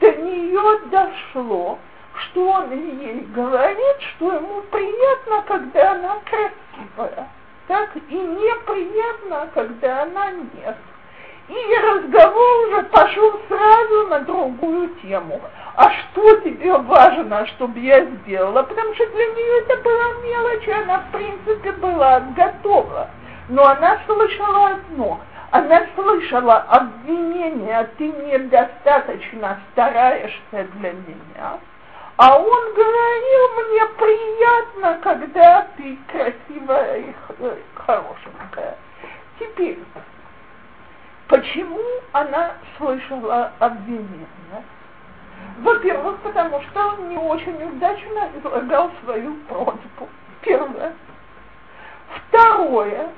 до 0.00 0.12
нее 0.12 0.80
дошло, 0.86 1.78
что 2.14 2.48
он 2.48 2.72
ей 2.72 3.20
говорит, 3.34 4.00
что 4.00 4.32
ему 4.32 4.62
приятно, 4.62 5.42
когда 5.46 5.92
она 5.92 6.18
красивая, 6.24 7.28
так 7.68 7.90
и 7.96 8.14
неприятно, 8.14 9.48
когда 9.54 10.02
она 10.02 10.30
нет. 10.30 10.76
И 11.48 11.76
разговор 11.78 12.68
уже 12.68 12.82
пошел 12.84 13.40
сразу 13.48 14.06
на 14.08 14.20
другую 14.20 14.88
тему. 15.02 15.40
А 15.76 15.90
что 15.92 16.36
тебе 16.40 16.76
важно, 16.76 17.46
чтобы 17.46 17.78
я 17.78 18.04
сделала? 18.04 18.62
Потому 18.62 18.94
что 18.94 19.06
для 19.06 19.26
нее 19.26 19.60
это 19.60 19.76
была 19.76 20.12
мелочь, 20.24 20.68
она 20.68 20.98
в 20.98 21.12
принципе 21.12 21.72
была 21.72 22.20
готова. 22.36 23.10
Но 23.48 23.64
она 23.64 24.00
слышала 24.06 24.70
одно. 24.70 25.20
Она 25.52 25.86
слышала 25.94 26.56
обвинение, 26.68 27.88
ты 27.96 28.08
недостаточно 28.08 29.60
стараешься 29.72 30.66
для 30.74 30.92
меня. 30.92 31.60
А 32.16 32.38
он 32.38 32.74
говорил, 32.74 33.68
мне 33.68 33.86
приятно, 33.98 34.98
когда 35.02 35.68
ты 35.76 35.98
красивая 36.10 37.00
и 37.00 37.14
хорошенькая. 37.74 38.78
Теперь, 39.38 39.78
почему 41.28 41.80
она 42.12 42.54
слышала 42.78 43.52
обвинение? 43.58 44.26
Во-первых, 45.58 46.18
потому 46.20 46.62
что 46.62 46.86
он 46.86 47.10
не 47.10 47.18
очень 47.18 47.62
удачно 47.62 48.30
излагал 48.38 48.90
свою 49.04 49.34
просьбу. 49.48 50.08
Первое. 50.40 50.94
Второе, 52.14 53.10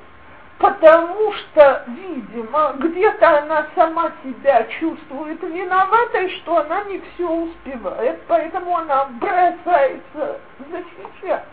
потому 0.59 1.33
что, 1.33 1.85
видимо, 1.87 2.75
где-то 2.79 3.39
она 3.39 3.67
сама 3.75 4.13
себя 4.23 4.65
чувствует 4.65 5.43
виноватой, 5.43 6.31
что 6.39 6.59
она 6.59 6.85
не 6.85 7.01
все 7.01 7.31
успевает, 7.31 8.21
поэтому 8.27 8.77
она 8.77 9.07
бросается 9.21 10.41
защищать. 10.59 11.45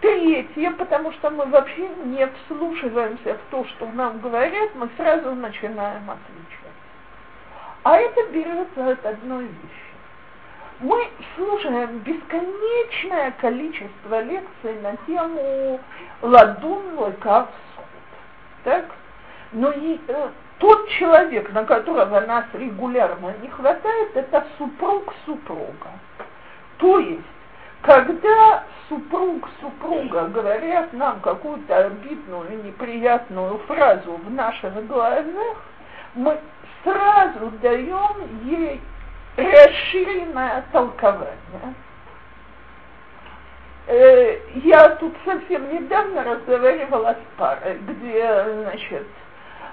Третье, 0.00 0.70
потому 0.72 1.10
что 1.12 1.30
мы 1.30 1.46
вообще 1.46 1.88
не 2.04 2.28
вслушиваемся 2.28 3.34
в 3.34 3.50
то, 3.50 3.64
что 3.64 3.86
нам 3.92 4.20
говорят, 4.20 4.74
мы 4.74 4.90
сразу 4.96 5.34
начинаем 5.34 6.10
отвечать. 6.10 6.66
А 7.82 7.96
это 7.96 8.24
берется 8.30 8.90
от 8.90 9.06
одной 9.06 9.44
вещи 9.44 9.85
мы 10.80 11.08
слушаем 11.34 11.98
бесконечное 12.00 13.30
количество 13.40 14.22
лекций 14.22 14.80
на 14.82 14.96
тему 15.06 15.80
ладун 16.22 16.98
лыкав 16.98 17.48
Так? 18.64 18.84
Но 19.52 19.70
и, 19.70 19.98
э, 20.06 20.28
тот 20.58 20.88
человек, 20.90 21.50
на 21.52 21.64
которого 21.64 22.20
нас 22.20 22.44
регулярно 22.52 23.34
не 23.40 23.48
хватает, 23.48 24.16
это 24.16 24.44
супруг 24.58 25.14
супруга. 25.24 25.90
То 26.78 26.98
есть, 26.98 27.22
когда 27.80 28.64
супруг 28.88 29.48
супруга 29.60 30.26
говорят 30.26 30.92
нам 30.92 31.20
какую-то 31.20 31.86
обидную, 31.86 32.64
неприятную 32.64 33.58
фразу 33.66 34.12
в 34.12 34.30
наших 34.30 34.86
глазах, 34.86 35.56
мы 36.14 36.38
сразу 36.82 37.50
даем 37.62 38.44
ей 38.44 38.80
расширенное 39.36 40.64
толкование. 40.72 41.74
Э, 43.86 44.38
я 44.64 44.88
тут 44.96 45.14
совсем 45.24 45.72
недавно 45.72 46.24
разговаривала 46.24 47.14
с 47.14 47.38
парой, 47.38 47.78
где, 47.86 48.44
значит, 48.62 49.06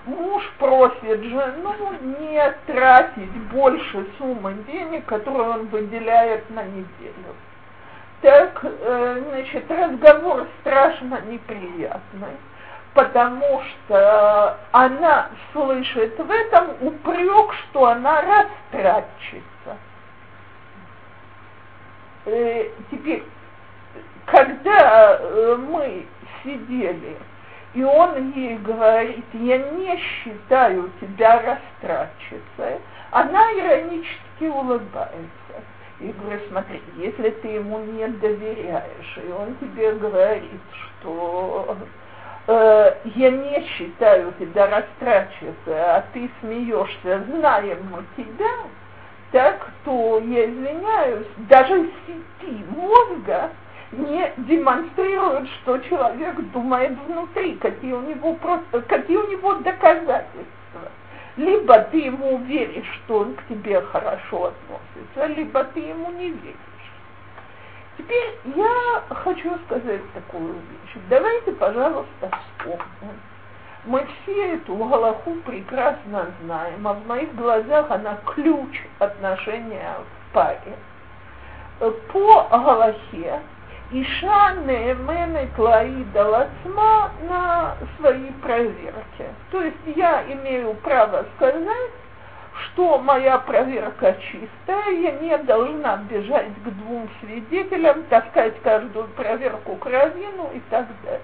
муж 0.05 0.43
просит 0.59 1.23
жену 1.23 1.75
не 2.19 2.51
тратить 2.67 3.35
больше 3.51 4.05
суммы 4.17 4.53
денег, 4.67 5.05
которую 5.05 5.49
он 5.49 5.65
выделяет 5.67 6.47
на 6.51 6.63
неделю. 6.63 7.35
Так, 8.21 8.59
э, 8.63 9.23
значит, 9.29 9.69
разговор 9.71 10.47
страшно 10.61 11.21
неприятный 11.27 12.37
потому 12.93 13.61
что 13.63 14.57
она 14.71 15.29
слышит 15.51 16.17
в 16.17 16.29
этом 16.29 16.69
упрек, 16.81 17.53
что 17.53 17.87
она 17.87 18.21
растратчится. 18.21 19.52
Э, 22.25 22.69
теперь, 22.89 23.23
когда 24.25 25.17
э, 25.19 25.57
мы 25.57 26.05
сидели, 26.43 27.17
и 27.73 27.83
он 27.83 28.31
ей 28.33 28.57
говорит, 28.59 29.25
я 29.33 29.57
не 29.57 29.97
считаю 29.97 30.89
тебя 31.01 31.41
растратчицей, 31.41 32.79
она 33.11 33.51
иронически 33.53 34.45
улыбается. 34.45 35.23
И 35.99 36.11
говорю, 36.11 36.39
смотри, 36.49 36.81
если 36.97 37.29
ты 37.29 37.47
ему 37.49 37.79
не 37.79 38.07
доверяешь, 38.07 39.17
и 39.17 39.31
он 39.31 39.55
тебе 39.57 39.93
говорит, 39.93 40.61
что 40.73 41.77
э, 42.47 42.95
я 43.15 43.31
не 43.31 43.65
считаю 43.67 44.33
тебя 44.39 44.67
растрачиваться, 44.67 45.95
а 45.95 46.03
ты 46.13 46.29
смеешься, 46.41 47.23
знаем 47.29 47.77
мы 47.91 48.03
тебя, 48.17 48.49
так, 49.33 49.67
то 49.83 50.19
я 50.19 50.45
извиняюсь, 50.45 51.25
даже 51.49 51.89
сети 52.05 52.63
мозга 52.69 53.49
не 53.91 54.31
демонстрируют, 54.37 55.49
что 55.49 55.79
человек 55.79 56.39
думает 56.51 56.91
внутри, 57.07 57.55
какие 57.55 57.93
у 57.93 58.01
него 58.01 58.35
просто, 58.35 58.81
какие 58.81 59.17
у 59.17 59.27
него 59.31 59.55
доказательства. 59.55 60.81
Либо 61.35 61.79
ты 61.79 61.97
ему 61.97 62.37
веришь, 62.37 62.85
что 63.03 63.19
он 63.21 63.33
к 63.33 63.47
тебе 63.47 63.81
хорошо 63.81 64.53
относится, 64.53 65.25
либо 65.35 65.63
ты 65.63 65.79
ему 65.79 66.11
не 66.11 66.29
веришь. 66.29 66.57
Теперь 67.97 68.37
я 68.55 69.01
хочу 69.09 69.49
сказать 69.65 70.01
такую 70.13 70.53
вещь. 70.53 71.03
Давайте, 71.09 71.53
пожалуйста, 71.53 72.29
вспомним. 72.59 73.17
Мы 73.85 74.05
все 74.05 74.55
эту 74.55 74.75
Галаху 74.75 75.35
прекрасно 75.45 76.27
знаем, 76.41 76.87
а 76.87 76.93
в 76.93 77.05
моих 77.05 77.35
глазах 77.35 77.91
она 77.91 78.17
ключ 78.25 78.81
отношения 78.99 79.95
в 79.99 80.33
паре. 80.33 80.77
По 81.79 82.47
Галахе 82.49 83.41
Иша 83.91 84.55
нееменет 84.65 85.57
лаида 85.57 86.23
лацма 86.23 87.11
на 87.29 87.75
свои 87.97 88.31
проверки. 88.41 89.27
То 89.51 89.61
есть 89.61 89.77
я 89.95 90.23
имею 90.31 90.73
право 90.75 91.25
сказать, 91.35 91.91
что 92.55 92.97
моя 92.99 93.37
проверка 93.39 94.15
чистая, 94.31 94.91
я 94.91 95.11
не 95.11 95.37
должна 95.39 95.97
бежать 96.09 96.49
к 96.63 96.69
двум 96.69 97.09
свидетелям, 97.19 98.03
таскать 98.03 98.59
каждую 98.61 99.09
проверку 99.09 99.75
к 99.75 99.85
равину 99.85 100.49
и 100.53 100.59
так 100.69 100.87
далее. 101.03 101.21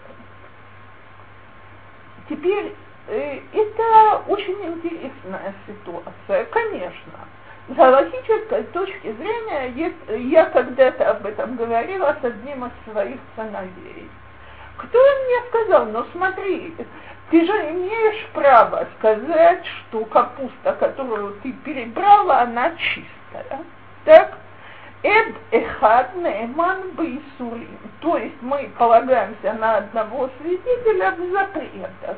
Теперь 2.30 2.75
э, 3.07 3.39
это 3.53 4.21
очень 4.27 4.63
интересная 4.63 5.53
ситуация, 5.65 6.45
конечно. 6.45 7.19
С 7.67 7.73
галактической 7.73 8.63
точки 8.65 9.11
зрения, 9.13 9.93
я 10.30 10.45
когда-то 10.45 11.11
об 11.11 11.25
этом 11.25 11.55
говорила 11.55 12.15
с 12.21 12.23
одним 12.23 12.65
из 12.65 12.91
своих 12.91 13.19
сыновей. 13.36 14.09
Кто 14.77 14.97
мне 14.97 15.49
сказал, 15.49 15.86
ну 15.88 16.05
смотри, 16.13 16.75
ты 17.32 17.45
же 17.45 17.51
имеешь 17.51 18.27
право 18.34 18.88
сказать, 18.97 19.65
что 19.65 20.05
капуста, 20.05 20.73
которую 20.73 21.34
ты 21.41 21.51
перебрала, 21.51 22.41
она 22.41 22.71
чистая. 22.77 23.59
Так? 24.05 24.38
Эд 25.02 25.36
эхад 25.52 26.16
нейман 26.16 26.91
бейсурим. 26.91 27.78
То 28.02 28.18
есть 28.18 28.41
мы 28.41 28.70
полагаемся 28.78 29.54
на 29.54 29.78
одного 29.78 30.30
свидетеля 30.39 31.12
в 31.12 31.32
запретах. 31.32 32.18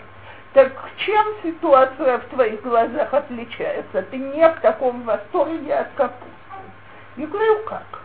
Так 0.54 0.72
чем 0.98 1.26
ситуация 1.44 2.18
в 2.18 2.26
твоих 2.26 2.62
глазах 2.62 3.14
отличается? 3.14 4.02
Ты 4.02 4.18
не 4.18 4.50
в 4.50 4.60
таком 4.62 5.04
восторге 5.04 5.76
от 5.76 5.92
капусты. 5.94 6.26
Я 7.18 7.28
говорю, 7.28 7.64
как? 7.66 8.02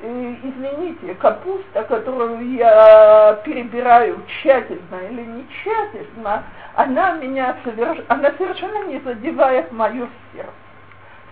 Э, 0.00 0.34
извините, 0.42 1.14
капуста, 1.16 1.82
которую 1.82 2.54
я 2.54 3.40
перебираю 3.44 4.20
тщательно 4.26 5.00
или 5.10 5.22
не 5.22 5.46
тщательно, 5.48 6.44
она 6.74 7.12
меня 7.16 7.56
соверш... 7.64 7.98
она 8.08 8.32
совершенно 8.38 8.84
не 8.86 9.00
задевает 9.00 9.70
мое 9.72 10.08
сердце. 10.32 10.52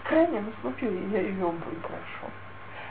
В 0.03 0.09
крайнем 0.09 0.53
случае 0.61 0.91
я 1.11 1.21
ее 1.21 1.47
выброшу. 1.47 2.31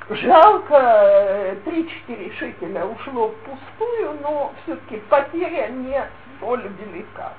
Жалко, 0.10 1.56
3-4 1.66 2.34
шекеля 2.38 2.86
ушло 2.86 3.30
впустую, 3.30 4.18
но 4.22 4.54
все-таки 4.64 4.98
потеря 5.10 5.68
не 5.68 6.04
столь 6.38 6.70
велика. 6.80 7.34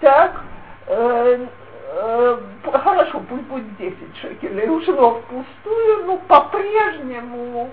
Так, 0.00 0.42
э, 0.86 1.46
э, 1.94 2.38
хорошо, 2.72 3.20
пусть 3.28 3.44
будет 3.44 3.76
10 3.76 3.96
шекелей, 4.20 4.68
ушло 4.68 5.20
впустую, 5.20 6.06
но 6.06 6.16
по-прежнему 6.18 7.70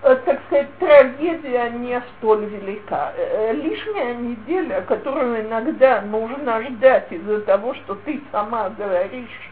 Э, 0.00 0.14
так 0.24 0.40
сказать, 0.46 0.68
трагедия 0.78 1.70
не 1.70 2.00
столь 2.00 2.44
велика. 2.44 3.12
Э, 3.16 3.52
лишняя 3.52 4.14
неделя, 4.14 4.82
которую 4.82 5.40
иногда 5.40 6.02
нужно 6.02 6.62
ждать 6.62 7.10
из-за 7.10 7.40
того, 7.40 7.74
что 7.74 7.96
ты 7.96 8.20
сама 8.30 8.70
говоришь 8.70 9.50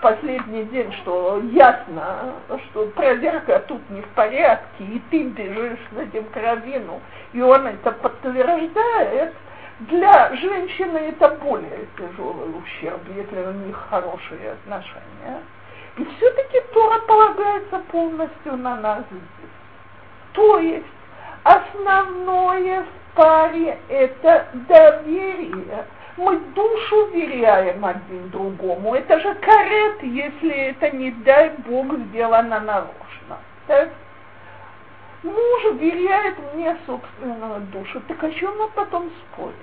последний 0.00 0.64
день, 0.64 0.92
что 1.02 1.40
ясно, 1.52 2.34
что 2.70 2.86
проверка 2.88 3.60
тут 3.68 3.80
не 3.90 4.02
в 4.02 4.08
порядке, 4.08 4.84
и 4.84 5.02
ты 5.10 5.24
бежишь 5.24 5.78
за 5.92 6.02
этим 6.02 6.24
кровину, 6.30 7.00
и 7.32 7.40
он 7.40 7.66
это 7.66 7.92
подтверждает, 7.92 9.34
для 9.80 10.34
женщины 10.36 10.98
это 10.98 11.28
более 11.42 11.86
тяжелый 11.96 12.50
ущерб, 12.58 13.00
если 13.16 13.40
у 13.40 13.52
них 13.52 13.76
хорошие 13.88 14.52
отношения. 14.52 15.40
И 15.96 16.04
все-таки 16.04 16.60
Тора 16.72 17.00
полагается 17.00 17.78
полностью 17.90 18.56
на 18.56 18.76
нас 18.76 19.04
здесь. 19.10 19.50
То 20.32 20.58
есть 20.58 20.86
основное 21.44 22.82
в 22.82 23.16
паре 23.16 23.78
это 23.88 24.46
доверие. 24.68 25.86
Мы 26.16 26.38
душу 26.38 27.06
веряем 27.12 27.84
один 27.84 28.30
другому. 28.30 28.94
Это 28.94 29.20
же 29.20 29.34
карет, 29.36 30.02
если 30.02 30.54
это, 30.70 30.90
не 30.90 31.10
дай 31.10 31.50
Бог, 31.66 31.96
сделано 32.08 32.60
нарочно. 32.60 33.38
Так? 33.66 33.90
Муж 35.22 35.74
веряет 35.74 36.36
мне 36.54 36.76
собственную 36.86 37.60
душу. 37.72 38.00
Так 38.08 38.22
о 38.24 38.30
чем 38.30 38.56
мы 38.58 38.68
потом 38.68 39.10
спорим? 39.32 39.54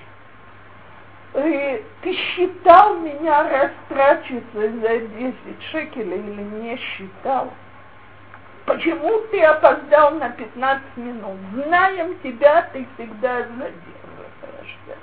И 1.36 1.84
ты 2.02 2.14
считал 2.14 2.96
меня 3.00 3.44
растрачиваться 3.44 4.72
за 4.80 5.00
10 5.00 5.36
шекелей 5.72 6.20
или 6.20 6.42
не 6.42 6.78
считал? 6.78 7.52
Почему 8.66 9.22
ты 9.32 9.42
опоздал 9.44 10.12
на 10.16 10.30
15 10.30 10.98
минут? 10.98 11.38
Знаем 11.54 12.18
тебя, 12.20 12.64
ты 12.74 12.86
всегда 12.96 13.44
задерживаешься. 13.44 14.98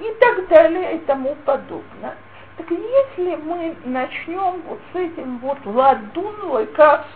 И 0.00 0.10
так 0.20 0.48
далее 0.48 0.96
и 0.96 0.98
тому 1.00 1.36
подобное. 1.44 2.16
Так 2.56 2.70
если 2.70 3.36
мы 3.36 3.76
начнем 3.84 4.62
вот 4.68 4.78
с 4.92 4.96
этим 4.96 5.38
вот 5.38 5.58
ладун 5.64 6.66
как 6.74 7.06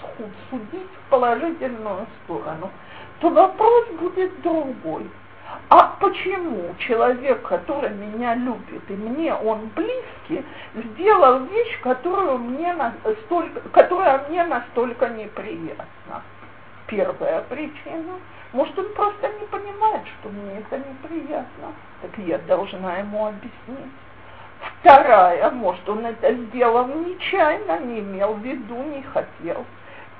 судить 0.51 0.89
в 1.07 1.11
положительную 1.11 2.07
сторону, 2.24 2.70
то 3.20 3.31
вопрос 3.31 3.87
будет 4.01 4.41
другой. 4.43 5.09
А 5.70 5.97
почему 6.01 6.74
человек, 6.79 7.43
который 7.43 7.91
меня 7.91 8.35
любит, 8.35 8.83
и 8.89 8.93
мне 8.93 9.35
он 9.35 9.70
близкий, 9.74 10.45
сделал 10.74 11.45
вещь, 11.45 11.81
которую 11.81 12.39
мне 12.39 12.72
настолько, 12.74 13.61
которая 13.70 14.26
мне 14.29 14.45
настолько 14.45 15.09
неприятна? 15.09 16.22
Первая 16.87 17.43
причина. 17.49 18.18
Может, 18.53 18.78
он 18.78 18.86
просто 18.94 19.28
не 19.40 19.46
понимает, 19.46 20.03
что 20.07 20.30
мне 20.30 20.59
это 20.59 20.78
неприятно. 20.78 21.72
Так 22.01 22.11
я 22.18 22.38
должна 22.38 22.99
ему 22.99 23.26
объяснить. 23.26 23.92
Вторая, 24.80 25.51
может, 25.51 25.86
он 25.88 26.07
это 26.07 26.32
сделал 26.32 26.86
нечаянно, 26.88 27.78
не 27.80 28.01
имел 28.01 28.34
в 28.34 28.40
виду, 28.40 28.74
не 28.74 29.03
хотел. 29.03 29.64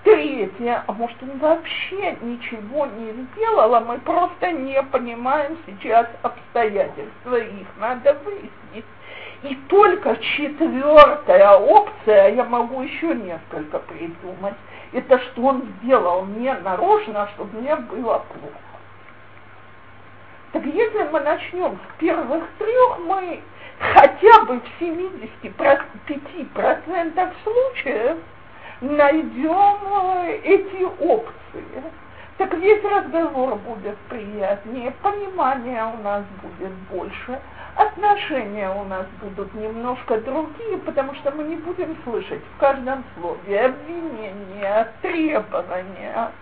Третье, 0.05 0.85
а 0.87 0.93
может 0.93 1.21
он 1.23 1.39
вообще 1.39 2.17
ничего 2.21 2.87
не 2.87 3.13
сделал, 3.13 3.75
а 3.75 3.81
мы 3.81 3.99
просто 3.99 4.53
не 4.53 4.81
понимаем 4.85 5.59
сейчас 5.67 6.07
обстоятельства, 6.23 7.37
их 7.37 7.67
надо 7.79 8.15
выяснить. 8.25 8.85
И 9.43 9.55
только 9.69 10.17
четвертая 10.17 11.57
опция, 11.57 12.29
я 12.31 12.45
могу 12.45 12.83
еще 12.83 13.15
несколько 13.15 13.79
придумать, 13.81 14.55
это 14.93 15.19
что 15.19 15.43
он 15.43 15.67
сделал 15.83 16.25
мне 16.25 16.55
нарочно, 16.55 17.29
чтобы 17.35 17.61
мне 17.61 17.77
было 17.77 18.19
плохо. 18.19 18.59
Так 20.53 20.65
если 20.65 21.03
мы 21.13 21.21
начнем 21.21 21.77
с 21.77 21.81
первых 21.99 22.45
трех, 22.59 22.99
мы 23.01 23.43
хотя 23.79 24.45
бы 24.45 24.61
в 24.61 24.81
75% 24.81 27.35
случаев 27.45 28.17
найдем 28.81 29.77
э, 30.25 30.41
эти 30.43 30.85
опции, 31.03 31.83
так 32.39 32.55
весь 32.55 32.83
разговор 32.85 33.57
будет 33.57 33.99
приятнее, 34.09 34.93
понимание 35.03 35.85
у 35.85 35.99
нас 36.03 36.25
будет 36.41 36.73
больше, 36.91 37.39
отношения 37.79 38.71
у 38.71 38.85
нас 38.85 39.07
будут 39.23 39.55
немножко 39.55 40.21
другие, 40.21 40.79
потому 40.79 41.15
что 41.15 41.31
мы 41.31 41.45
не 41.45 41.57
будем 41.57 41.97
слышать 42.05 42.43
в 42.55 42.59
каждом 42.59 43.05
слове 43.17 43.67
обвинения, 43.67 44.93
требования, 45.01 46.33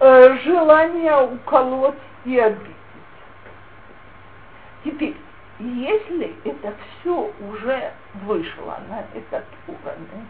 э, 0.00 0.36
желание 0.44 1.22
уколоть 1.22 1.94
и 2.24 2.38
обидеть. 2.38 2.76
Теперь, 4.84 5.16
если 5.60 6.34
это 6.44 6.74
все 7.00 7.30
уже 7.48 7.92
вышло 8.24 8.78
на 8.88 9.04
этот 9.16 9.44
уровень, 9.68 10.26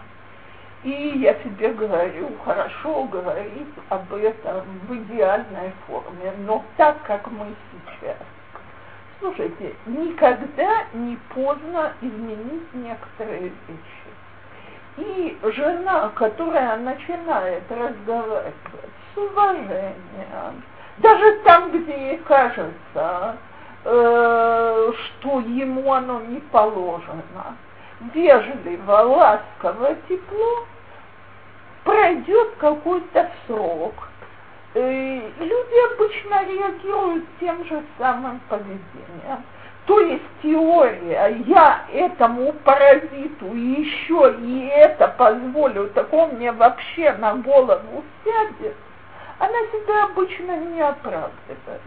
и 0.84 1.18
я 1.20 1.34
себе 1.42 1.72
говорю, 1.72 2.28
хорошо 2.44 3.04
говорить 3.04 3.68
об 3.88 4.12
этом 4.12 4.64
в 4.86 4.94
идеальной 4.94 5.72
форме, 5.86 6.32
но 6.44 6.62
так, 6.76 7.02
как 7.04 7.30
мы 7.30 7.46
сейчас. 7.70 8.18
Слушайте, 9.22 9.76
никогда 9.86 10.82
не 10.94 11.16
поздно 11.32 11.92
изменить 12.00 12.74
некоторые 12.74 13.52
вещи. 13.68 14.10
И 14.96 15.38
жена, 15.44 16.10
которая 16.16 16.76
начинает 16.78 17.62
разговаривать 17.70 18.54
с 19.14 19.16
уважением, 19.16 20.64
даже 20.98 21.38
там, 21.44 21.70
где 21.70 22.08
ей 22.08 22.18
кажется, 22.18 23.36
э, 23.84 24.92
что 24.92 25.40
ему 25.40 25.92
оно 25.92 26.20
не 26.22 26.40
положено, 26.40 27.56
вежливо, 28.12 28.92
ласково, 28.92 29.94
тепло, 30.08 30.66
пройдет 31.84 32.56
какой-то 32.58 33.30
срок, 33.46 34.08
люди 34.74 35.92
обычно 35.94 36.44
реагируют 36.44 37.24
тем 37.40 37.64
же 37.66 37.82
самым 37.98 38.40
поведением. 38.48 39.44
То 39.86 40.00
есть 40.00 40.22
теория, 40.42 41.42
я 41.46 41.84
этому 41.92 42.52
паразиту 42.64 43.46
еще 43.52 44.36
и 44.38 44.66
это 44.68 45.08
позволю, 45.08 45.88
так 45.88 46.12
он 46.12 46.36
мне 46.36 46.52
вообще 46.52 47.12
на 47.14 47.34
голову 47.34 48.04
сядет, 48.24 48.76
она 49.38 49.58
себя 49.72 50.04
обычно 50.04 50.56
не 50.58 50.80
оправдывает. 50.80 51.82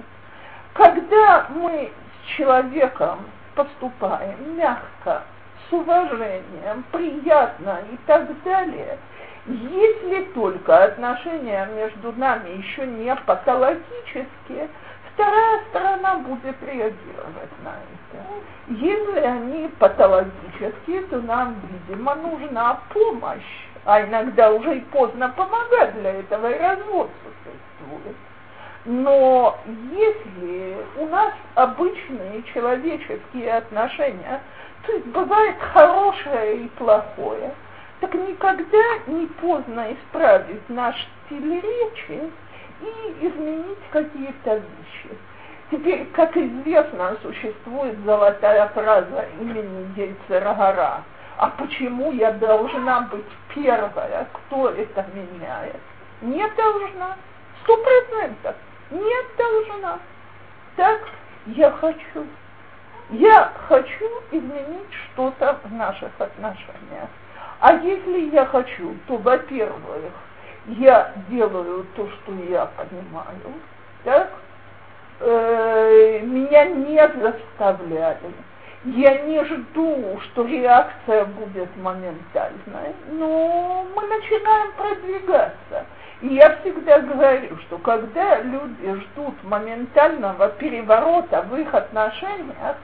Когда 0.73 1.47
мы 1.49 1.89
с 1.89 2.35
человеком 2.35 3.19
поступаем 3.55 4.57
мягко, 4.57 5.23
с 5.69 5.73
уважением, 5.73 6.83
приятно 6.91 7.79
и 7.91 7.97
так 8.05 8.27
далее– 8.43 8.99
если 9.47 10.23
только 10.33 10.85
отношения 10.85 11.67
между 11.75 12.11
нами 12.13 12.57
еще 12.57 12.87
не 12.87 13.15
патологические, 13.15 14.69
вторая 15.13 15.61
сторона 15.69 16.15
будет 16.17 16.55
реагировать 16.63 17.51
на 17.63 17.75
это. 17.75 18.23
Если 18.69 19.19
они 19.19 19.67
патологические, 19.79 21.03
то 21.03 21.21
нам, 21.21 21.55
видимо, 21.87 22.15
нужна 22.15 22.79
помощь. 22.91 23.67
А 23.85 24.01
иногда 24.01 24.51
уже 24.51 24.77
и 24.77 24.81
поздно 24.81 25.29
помогать 25.29 25.93
для 25.99 26.13
этого, 26.13 26.51
и 26.51 26.57
развод 26.57 27.11
существует. 27.23 28.15
Но 28.85 29.59
если 29.91 30.77
у 30.97 31.05
нас 31.05 31.33
обычные 31.53 32.41
человеческие 32.51 33.53
отношения, 33.53 34.41
то 34.87 34.91
есть 34.91 35.05
бывает 35.07 35.55
хорошее 35.71 36.63
и 36.63 36.67
плохое– 36.69 37.53
так 38.05 38.13
никогда 38.13 38.97
не 39.07 39.25
поздно 39.25 39.93
исправить 39.93 40.69
наш 40.69 40.95
стиль 41.25 41.59
речи 41.59 42.31
и 42.81 43.27
изменить 43.27 43.79
какие-то 43.91 44.55
вещи. 44.55 45.17
Теперь, 45.71 46.05
как 46.13 46.37
известно, 46.37 47.17
существует 47.23 47.97
золотая 48.05 48.67
фраза 48.67 49.25
имени 49.41 49.91
Гельцера 49.95 51.03
А 51.37 51.49
почему 51.57 52.11
я 52.11 52.31
должна 52.33 53.01
быть 53.01 53.25
первая? 53.55 54.27
Кто 54.33 54.69
это 54.69 55.05
меняет? 55.13 55.81
Не 56.21 56.47
должна. 56.49 57.17
Сто 57.63 57.75
процентов. 57.77 58.55
Не 58.91 59.37
должна. 59.37 59.99
Так 60.75 61.01
я 61.47 61.71
хочу. 61.71 62.27
Я 63.09 63.51
хочу 63.67 64.05
изменить 64.31 64.93
что-то 65.11 65.59
в 65.63 65.73
наших 65.73 66.11
отношениях. 66.19 67.09
А 67.67 67.73
если 67.77 68.29
я 68.29 68.45
хочу, 68.45 68.95
то, 69.07 69.17
во-первых, 69.17 70.11
я 70.67 71.13
делаю 71.29 71.83
то, 71.95 72.07
что 72.07 72.31
я 72.47 72.67
понимаю, 72.77 73.55
так? 74.03 74.29
Э, 75.19 76.19
меня 76.21 76.65
не 76.65 76.95
заставляли. 76.95 78.35
Я 78.83 79.17
не 79.23 79.43
жду, 79.45 80.19
что 80.25 80.45
реакция 80.45 81.25
будет 81.25 81.75
моментальной, 81.77 82.93
но 83.13 83.83
мы 83.95 84.07
начинаем 84.09 84.71
продвигаться. 84.73 85.87
И 86.21 86.35
я 86.35 86.57
всегда 86.57 86.99
говорю, 86.99 87.57
что 87.61 87.79
когда 87.79 88.41
люди 88.41 88.93
ждут 88.93 89.43
моментального 89.43 90.49
переворота 90.49 91.41
в 91.41 91.57
их 91.57 91.73
отношениях, 91.73 92.77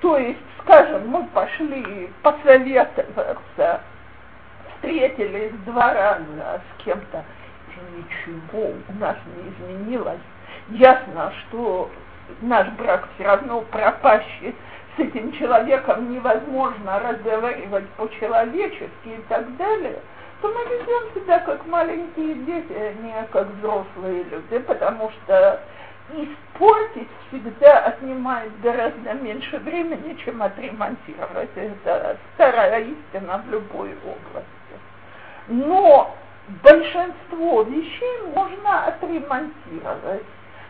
то 0.00 0.16
есть, 0.16 0.40
скажем, 0.62 1.06
мы 1.06 1.24
пошли 1.34 2.10
посоветоваться, 2.22 3.82
встретились 4.76 5.52
два 5.64 5.92
раза 5.94 6.60
с 6.60 6.82
кем-то, 6.84 7.24
ничего 7.96 8.72
у 8.88 8.98
нас 8.98 9.16
не 9.26 9.74
изменилось. 9.74 10.20
Ясно, 10.70 11.32
что 11.40 11.90
наш 12.40 12.68
брак 12.70 13.08
все 13.14 13.24
равно 13.24 13.60
пропащий, 13.62 14.54
с 14.96 14.98
этим 14.98 15.32
человеком 15.32 16.10
невозможно 16.12 16.98
разговаривать 17.00 17.88
по-человечески 17.90 19.08
и 19.08 19.24
так 19.28 19.56
далее, 19.56 19.98
то 20.40 20.48
мы 20.48 20.64
ведем 20.64 21.14
себя 21.14 21.38
как 21.40 21.66
маленькие 21.66 22.34
дети, 22.34 22.72
а 22.72 22.92
не 23.02 23.12
как 23.30 23.46
взрослые 23.58 24.24
люди, 24.24 24.58
потому 24.60 25.10
что 25.10 25.60
испортить 26.12 27.08
всегда 27.28 27.80
отнимает 27.86 28.52
гораздо 28.60 29.12
меньше 29.14 29.58
времени, 29.58 30.16
чем 30.24 30.42
отремонтировать. 30.42 31.50
Это 31.54 32.16
старая 32.34 32.80
истина 32.80 33.42
в 33.46 33.50
любой 33.50 33.94
области. 34.04 34.55
Но 35.48 36.14
большинство 36.62 37.62
вещей 37.62 38.22
можно 38.34 38.86
отремонтировать. 38.86 40.24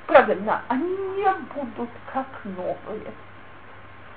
Правильно, 0.06 0.62
они 0.68 0.96
не 0.96 1.28
будут 1.54 1.90
как 2.12 2.26
новые. 2.44 3.12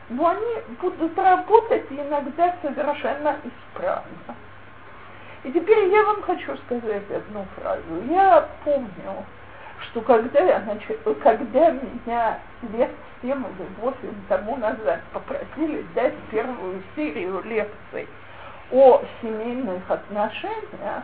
Но 0.10 0.28
они 0.28 0.56
будут 0.82 1.18
работать 1.18 1.86
иногда 1.90 2.56
совершенно 2.62 3.38
исправно. 3.44 4.36
И 5.44 5.52
теперь 5.52 5.88
я 5.88 6.04
вам 6.04 6.22
хочу 6.24 6.58
сказать 6.58 7.10
одну 7.10 7.46
фразу. 7.56 8.04
Я 8.10 8.50
помню, 8.66 9.26
что 9.84 10.02
когда, 10.02 10.40
я 10.42 10.60
нач... 10.60 10.86
когда 11.24 11.72
меня 11.72 12.40
лет 12.74 12.92
7 13.22 13.32
или 13.32 13.68
8 13.80 13.98
тому 14.28 14.58
назад 14.58 15.02
попросили 15.14 15.86
дать 15.96 16.16
первую 16.32 16.84
серию 16.96 17.42
лекций 17.44 18.08
о 18.72 19.02
семейных 19.22 19.90
отношениях, 19.90 21.04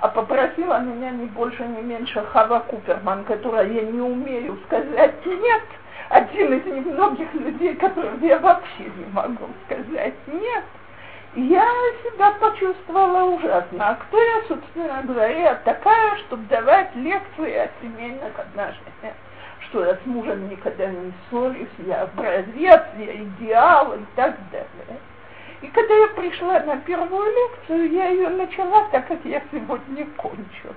а 0.00 0.08
попросила 0.08 0.80
меня 0.80 1.10
не 1.10 1.26
больше, 1.26 1.64
не 1.64 1.82
меньше 1.82 2.22
Хава 2.32 2.60
Куперман, 2.60 3.24
которая 3.24 3.66
я 3.66 3.82
не 3.82 4.00
умею 4.00 4.58
сказать 4.66 5.14
«нет», 5.24 5.62
один 6.10 6.52
из 6.52 6.66
немногих 6.66 7.32
людей, 7.34 7.74
которым 7.76 8.22
я 8.22 8.38
вообще 8.38 8.84
не 8.84 9.06
могу 9.12 9.46
сказать 9.66 10.14
«нет», 10.26 10.64
я 11.36 11.66
себя 12.04 12.30
почувствовала 12.32 13.24
ужасно. 13.34 13.88
А 13.88 13.94
кто 13.94 14.20
я, 14.20 14.42
собственно 14.46 15.02
говоря, 15.02 15.56
такая, 15.64 16.16
чтобы 16.18 16.44
давать 16.46 16.94
лекции 16.94 17.54
о 17.56 17.68
семейных 17.82 18.38
отношениях? 18.38 19.16
Что 19.60 19.84
я 19.84 19.94
с 19.94 20.06
мужем 20.06 20.48
никогда 20.48 20.86
не 20.86 21.12
ссорюсь, 21.28 21.68
я 21.86 22.02
образец, 22.02 22.82
я 22.98 23.16
идеал 23.16 23.94
и 23.94 24.04
так 24.14 24.36
далее. 24.52 25.00
И 25.64 25.66
когда 25.68 25.94
я 25.94 26.08
пришла 26.08 26.60
на 26.60 26.76
первую 26.76 27.24
лекцию, 27.24 27.90
я 27.90 28.08
ее 28.08 28.28
начала 28.28 28.86
так, 28.92 29.08
как 29.08 29.24
я 29.24 29.40
сегодня 29.50 30.04
кончу. 30.18 30.74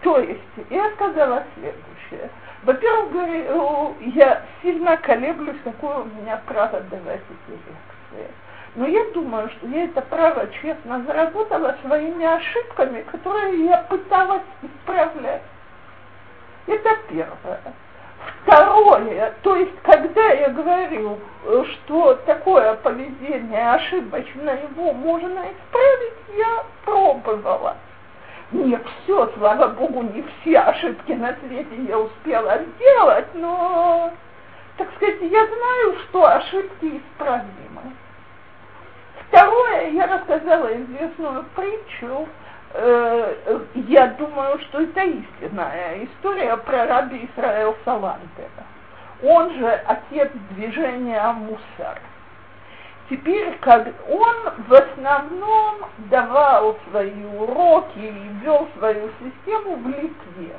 То 0.00 0.18
есть 0.18 0.40
я 0.68 0.90
сказала 0.94 1.44
следующее. 1.54 2.28
Во-первых, 2.64 3.94
я 4.16 4.42
сильно 4.62 4.96
колеблюсь, 4.96 5.58
какое 5.62 5.98
у 5.98 6.04
меня 6.06 6.42
право 6.44 6.80
давать 6.80 7.20
эти 7.20 7.52
лекции. 7.52 8.34
Но 8.74 8.88
я 8.88 9.04
думаю, 9.14 9.48
что 9.50 9.68
я 9.68 9.84
это 9.84 10.02
право 10.02 10.48
честно 10.60 11.04
заработала 11.04 11.76
своими 11.84 12.24
ошибками, 12.24 13.02
которые 13.02 13.64
я 13.64 13.78
пыталась 13.88 14.42
исправлять. 14.60 15.42
Это 16.66 16.90
первое. 17.08 17.60
Второе, 18.42 19.34
то 19.42 19.56
есть, 19.56 19.72
когда 19.82 20.28
я 20.32 20.50
говорю, 20.50 21.18
что 21.64 22.14
такое 22.26 22.74
поведение 22.74 23.72
ошибочно, 23.72 24.50
его 24.50 24.92
можно 24.92 25.40
исправить, 25.40 26.14
я 26.36 26.64
пробовала. 26.84 27.76
Не 28.52 28.78
все, 28.78 29.30
слава 29.36 29.68
богу, 29.68 30.02
не 30.02 30.22
все 30.22 30.58
ошибки 30.60 31.12
на 31.12 31.34
свете 31.40 31.76
я 31.88 31.98
успела 31.98 32.60
сделать, 32.76 33.26
но, 33.34 34.12
так 34.76 34.88
сказать, 34.96 35.20
я 35.22 35.46
знаю, 35.46 35.96
что 36.04 36.26
ошибки 36.26 37.02
исправимы. 37.02 37.82
Второе, 39.28 39.90
я 39.90 40.06
рассказала 40.06 40.68
известную 40.76 41.44
притчу, 41.56 42.06
э, 42.06 42.45
я 42.76 44.06
думаю, 44.18 44.58
что 44.60 44.82
это 44.82 45.00
истинная 45.00 46.04
история 46.04 46.56
про 46.58 46.86
раби 46.86 47.28
Исраэл 47.30 47.76
Салантера. 47.84 48.64
Он 49.22 49.52
же 49.54 49.66
отец 49.86 50.30
движения 50.50 51.22
Мусар. 51.32 52.00
Теперь, 53.08 53.56
как 53.60 53.86
он 54.08 54.36
в 54.68 54.74
основном 54.74 55.76
давал 56.10 56.76
свои 56.90 57.24
уроки 57.38 57.98
и 57.98 58.28
вел 58.42 58.68
свою 58.76 59.10
систему 59.20 59.76
в 59.76 59.88
Литве, 59.88 60.56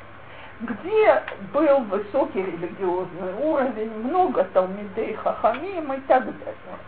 где 0.60 1.22
был 1.52 1.80
высокий 1.84 2.42
религиозный 2.42 3.34
уровень, 3.42 3.92
много 4.02 4.44
Талмидей 4.44 5.14
Хахамим 5.14 5.92
и 5.92 6.00
так 6.00 6.24
далее. 6.24 6.78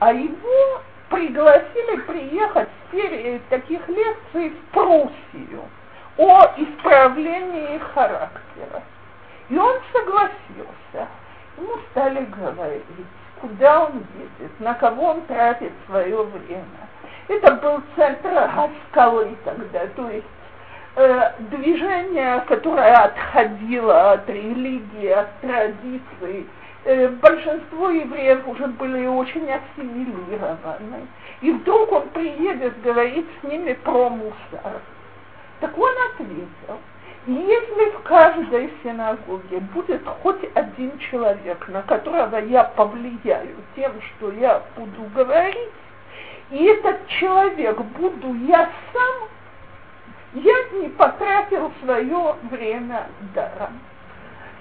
А 0.00 0.12
его 0.12 0.82
пригласили 1.08 1.96
приехать 2.06 2.68
в 2.68 2.92
серии 2.92 3.40
таких 3.48 3.86
лекций 3.88 4.50
в 4.50 4.72
Пруссию 4.72 5.64
о 6.16 6.52
исправлении 6.56 7.78
характера. 7.94 8.82
И 9.48 9.56
он 9.56 9.76
согласился. 9.92 11.08
Ему 11.56 11.76
стали 11.90 12.24
говорить, 12.24 12.84
куда 13.40 13.86
он 13.86 14.04
едет, 14.18 14.60
на 14.60 14.74
кого 14.74 15.10
он 15.10 15.22
тратит 15.22 15.72
свое 15.86 16.22
время. 16.22 16.64
Это 17.28 17.54
был 17.56 17.82
центр 17.96 18.50
скалы 18.88 19.36
тогда, 19.44 19.86
то 19.96 20.10
есть 20.10 20.26
э, 20.96 21.32
движение, 21.50 22.40
которое 22.48 22.94
отходило 22.94 24.12
от 24.12 24.28
религии, 24.28 25.08
от 25.08 25.40
традиций, 25.40 26.46
э, 26.46 26.57
большинство 26.84 27.90
евреев 27.90 28.46
уже 28.46 28.66
были 28.66 29.06
очень 29.06 29.50
ассимилированы. 29.50 31.06
И 31.40 31.50
вдруг 31.52 31.92
он 31.92 32.08
приедет 32.10 32.80
говорить 32.82 33.26
с 33.40 33.44
ними 33.44 33.74
про 33.74 34.08
мусор. 34.08 34.80
Так 35.60 35.76
он 35.76 35.92
ответил, 36.12 36.78
если 37.26 37.90
в 37.90 38.02
каждой 38.04 38.72
синагоге 38.82 39.60
будет 39.74 40.02
хоть 40.22 40.48
один 40.54 40.98
человек, 40.98 41.68
на 41.68 41.82
которого 41.82 42.36
я 42.36 42.64
повлияю 42.64 43.56
тем, 43.76 43.92
что 44.00 44.32
я 44.32 44.62
буду 44.76 45.02
говорить, 45.14 45.68
и 46.50 46.64
этот 46.64 47.06
человек 47.08 47.78
буду 47.98 48.34
я 48.46 48.70
сам, 48.92 49.28
я 50.34 50.54
не 50.80 50.88
потратил 50.88 51.70
свое 51.82 52.36
время 52.50 53.08
даром. 53.34 53.78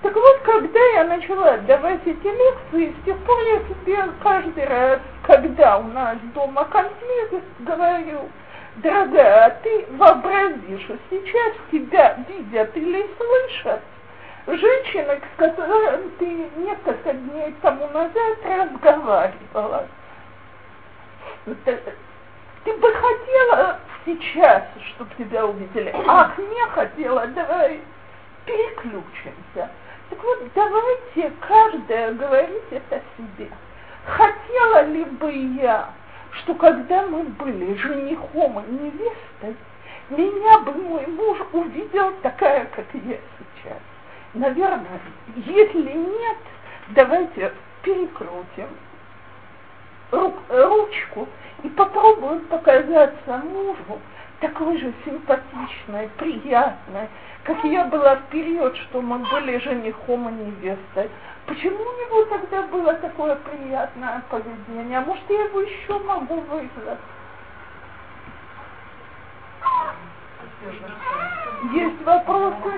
Так 0.01 0.13
вот, 0.13 0.39
когда 0.43 0.79
я 0.93 1.03
начала 1.05 1.57
давать 1.57 2.01
эти 2.05 2.27
лекции, 2.27 2.95
с 3.01 3.05
тех 3.05 3.17
пор 3.19 3.39
я 3.41 3.59
себе 3.59 4.13
каждый 4.21 4.65
раз, 4.65 4.99
когда 5.23 5.79
у 5.79 5.87
нас 5.87 6.17
дома 6.35 6.65
конфликт, 6.65 7.43
говорю, 7.59 8.29
дорогая, 8.75 9.45
а 9.45 9.49
ты 9.63 9.85
вообрази, 9.91 10.79
что 10.83 10.97
сейчас 11.09 11.53
тебя 11.71 12.17
видят 12.29 12.77
или 12.77 13.09
слышат 13.17 13.81
женщины, 14.45 15.19
с 15.19 15.37
которыми 15.37 16.09
ты 16.19 16.25
несколько 16.57 17.13
дней 17.13 17.55
тому 17.61 17.87
назад 17.87 18.37
разговаривала. 18.45 19.87
Ты 21.45 22.73
бы 22.73 22.93
хотела 22.93 23.79
сейчас, 24.05 24.63
чтобы 24.89 25.09
тебя 25.17 25.45
увидели, 25.45 25.93
ах, 26.05 26.37
не 26.37 26.67
хотела, 26.69 27.25
давай 27.27 27.81
переключимся. 28.45 29.69
Так 30.09 30.23
вот, 30.23 30.39
давайте 30.55 31.33
каждая 31.41 32.13
говорить 32.13 32.63
это 32.71 33.01
себе. 33.17 33.49
Хотела 34.05 34.85
ли 34.85 35.03
бы 35.03 35.31
я, 35.31 35.89
что 36.31 36.55
когда 36.55 37.05
мы 37.07 37.23
были 37.23 37.75
женихом 37.75 38.63
и 38.65 38.71
невестой, 38.71 39.55
меня 40.09 40.59
бы 40.59 40.71
мой 40.73 41.05
муж 41.07 41.39
увидел 41.51 42.13
такая, 42.21 42.65
как 42.67 42.85
я 42.93 43.17
сейчас? 43.37 43.79
Наверное, 44.33 45.01
если 45.35 45.91
нет, 45.91 46.37
давайте 46.89 47.51
перекрутим 47.81 48.67
ручку 50.11 51.27
и 51.63 51.69
попробуем 51.69 52.41
показаться 52.45 53.37
мужу 53.37 53.99
такой 54.39 54.77
же 54.77 54.93
симпатичной, 55.03 56.09
приятной, 56.17 57.09
как 57.47 57.63
я 57.63 57.85
была 57.85 58.17
в 58.17 58.23
период, 58.23 58.75
что 58.75 59.01
мы 59.01 59.19
были 59.19 59.57
женихом 59.59 60.27
и 60.27 60.33
невестой. 60.33 61.09
Почему 61.45 61.77
у 61.77 62.01
него 62.01 62.25
тогда 62.25 62.63
было 62.63 62.93
такое 62.95 63.37
приятное 63.37 64.21
поведение? 64.29 64.97
А 64.97 65.01
может, 65.01 65.23
я 65.29 65.45
его 65.45 65.61
еще 65.61 65.97
могу 65.99 66.41
вызвать? 66.41 66.99
Есть 71.73 72.01
вопросы? 72.03 72.73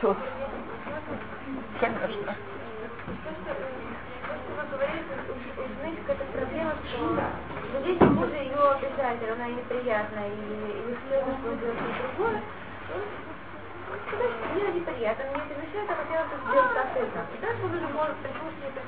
Тут. 0.00 0.16
Конечно. 1.80 2.36
Какая-то 6.06 6.24
проблема, 6.32 6.74
что 6.88 7.80
здесь 7.80 8.00
мужа 8.00 8.36
ее 8.36 8.56
обижает, 8.56 9.20
она 9.32 9.48
неприятная, 9.48 10.28
и, 10.28 10.32
и 10.32 10.96
следует, 11.06 11.36
что 11.38 11.54
делать 11.56 11.78
другое, 12.16 12.40
сказать, 14.08 14.32
что 14.32 14.48
мне 14.54 14.80
неприятно, 14.80 15.24
мне 15.32 15.42
это 15.44 15.54
мешает, 15.60 15.90
а 15.90 15.94
хотела 15.94 16.24
бы 16.24 16.36
сделать 16.48 16.74
так 16.74 16.88
и 16.96 17.38
так. 17.40 17.56
Он 17.64 17.74
и 17.74 17.80
прислушаться. 18.22 18.80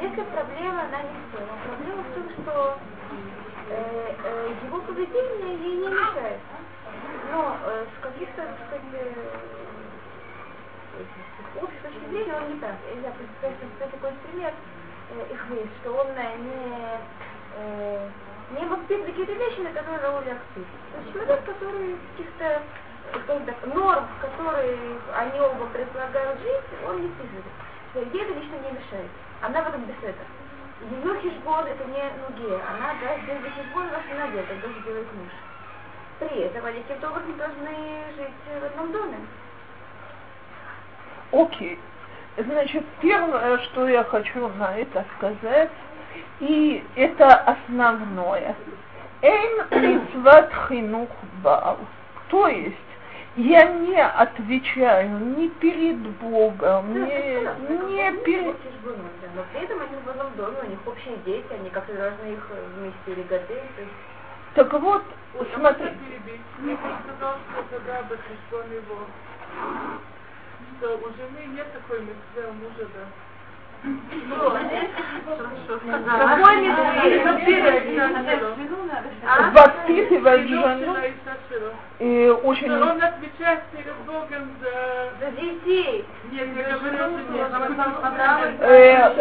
Если 0.00 0.22
проблема, 0.32 0.80
она 0.82 1.02
не 1.02 1.12
в. 1.12 1.56
Проблема 1.66 2.02
в 2.02 2.14
том, 2.14 2.26
что 2.42 2.78
э, 3.70 4.14
э, 4.24 4.54
его 4.64 4.78
поведение 4.80 5.56
ей 5.56 5.76
не 5.78 5.88
мешает. 5.88 6.40
Но 7.32 7.56
э, 7.64 7.84
с 7.84 8.02
каких-то, 8.02 8.42
так 8.42 8.56
сказать, 8.66 9.14
общей 11.62 11.78
точки 11.82 12.10
зрения 12.10 12.34
он 12.34 12.54
не 12.54 12.60
так. 12.60 12.76
Я 13.02 13.10
просто 13.10 13.90
такой 13.90 14.12
пример 14.26 14.52
э, 15.10 15.32
их 15.32 15.46
есть, 15.50 15.76
что 15.80 15.92
он 15.92 16.08
не 16.14 16.98
э, 17.56 18.08
не 18.50 18.64
воспитывает 18.64 19.06
какие-то 19.06 19.32
вещи, 19.32 19.60
на 19.60 19.72
которые 19.72 20.00
Рауля 20.00 20.32
акцент. 20.32 20.66
То 20.92 20.98
есть 21.00 21.12
человек, 21.12 21.44
который 21.44 21.96
каких-то 22.16 22.62
так, 23.44 23.74
норм, 23.74 24.06
которые 24.20 24.76
они 25.16 25.40
оба 25.40 25.66
предполагают 25.66 26.40
жить, 26.40 26.68
он 26.86 27.02
не 27.02 27.08
вписывает. 27.08 27.44
Ей 27.94 28.22
это 28.22 28.34
лично 28.34 28.56
не 28.56 28.72
мешает. 28.72 29.10
Она 29.42 29.62
в 29.62 29.68
этом 29.68 29.84
беседа. 29.84 30.24
Ее 30.80 31.20
хижбон 31.20 31.66
это 31.66 31.84
не 31.86 32.02
нуге, 32.22 32.60
она 32.70 32.94
даст 33.02 33.26
деньги 33.26 33.50
хижбон 33.50 33.88
ваш 33.88 34.04
не 34.06 34.14
надел, 34.14 34.44
как 34.46 34.60
должен 34.60 34.82
делать 34.82 35.12
муж. 35.12 35.32
При 36.20 36.40
этом 36.42 36.64
они 36.64 36.82
каким-то 36.82 37.10
образом 37.10 37.36
должны 37.36 37.76
жить 38.16 38.60
в 38.60 38.64
одном 38.64 38.92
доме. 38.92 39.18
Окей. 41.32 41.78
Значит, 42.36 42.84
первое, 43.00 43.58
что 43.58 43.88
я 43.88 44.04
хочу 44.04 44.48
на 44.48 44.76
это 44.76 45.04
сказать, 45.16 45.70
и 46.40 46.84
это 46.94 47.26
основное. 47.26 48.54
Эйн 49.22 49.66
митцват 49.72 50.52
хинух 50.68 51.08
бал. 51.42 51.78
То 52.28 52.46
есть, 52.46 52.76
я 53.36 53.64
не 53.64 54.00
отвечаю 54.00 55.10
ни 55.36 55.48
перед 55.48 55.98
Богом, 55.98 56.94
ни, 56.94 57.92
не 57.92 58.12
перед... 58.22 58.56
Но 59.34 59.44
при 59.52 59.64
этом 59.64 59.80
они 59.80 59.96
в 60.04 60.08
одном 60.08 60.32
доме, 60.36 60.56
у 60.62 60.70
них 60.70 60.78
общие 60.86 61.16
дети, 61.26 61.46
они 61.52 61.70
как-то 61.70 61.92
должны 61.94 62.32
их 62.32 62.50
вместе 62.76 63.20
регаты. 63.20 63.54
Так 64.54 64.72
вот, 64.72 65.04
смотри. 65.54 65.90
Я 66.64 66.76
сказал, 67.04 67.36
что 67.52 67.76
тогда 67.76 68.02
бы 68.02 68.18
его, 68.74 69.06
что 70.78 70.96
у 70.96 71.08
жены 71.16 71.54
нет 71.54 71.66
такой 71.72 72.00
митцвы, 72.00 72.48
у 72.48 72.52
мужа, 72.52 72.86
да. 72.94 73.06
Воспитывать 79.52 80.48
жену. 80.48 80.96
И 82.00 82.28
очень... 82.42 82.72
Он 82.72 83.00
отвечает 83.00 83.62
перед 83.72 83.94
Богом 84.04 84.50
за... 84.60 85.30
Детей. 85.30 86.04
Нет, 86.32 86.48
я 86.56 86.78
говорю, 86.78 86.98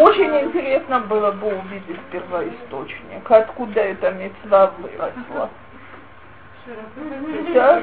Очень 0.04 0.40
интересно 0.48 1.02
было 1.02 1.32
бы 1.32 1.48
увидеть 1.56 2.00
первоисточник, 2.12 3.30
откуда 3.30 3.82
эта 3.82 4.12
мецва 4.12 4.72
выросла. 4.80 5.50
Да? 7.54 7.82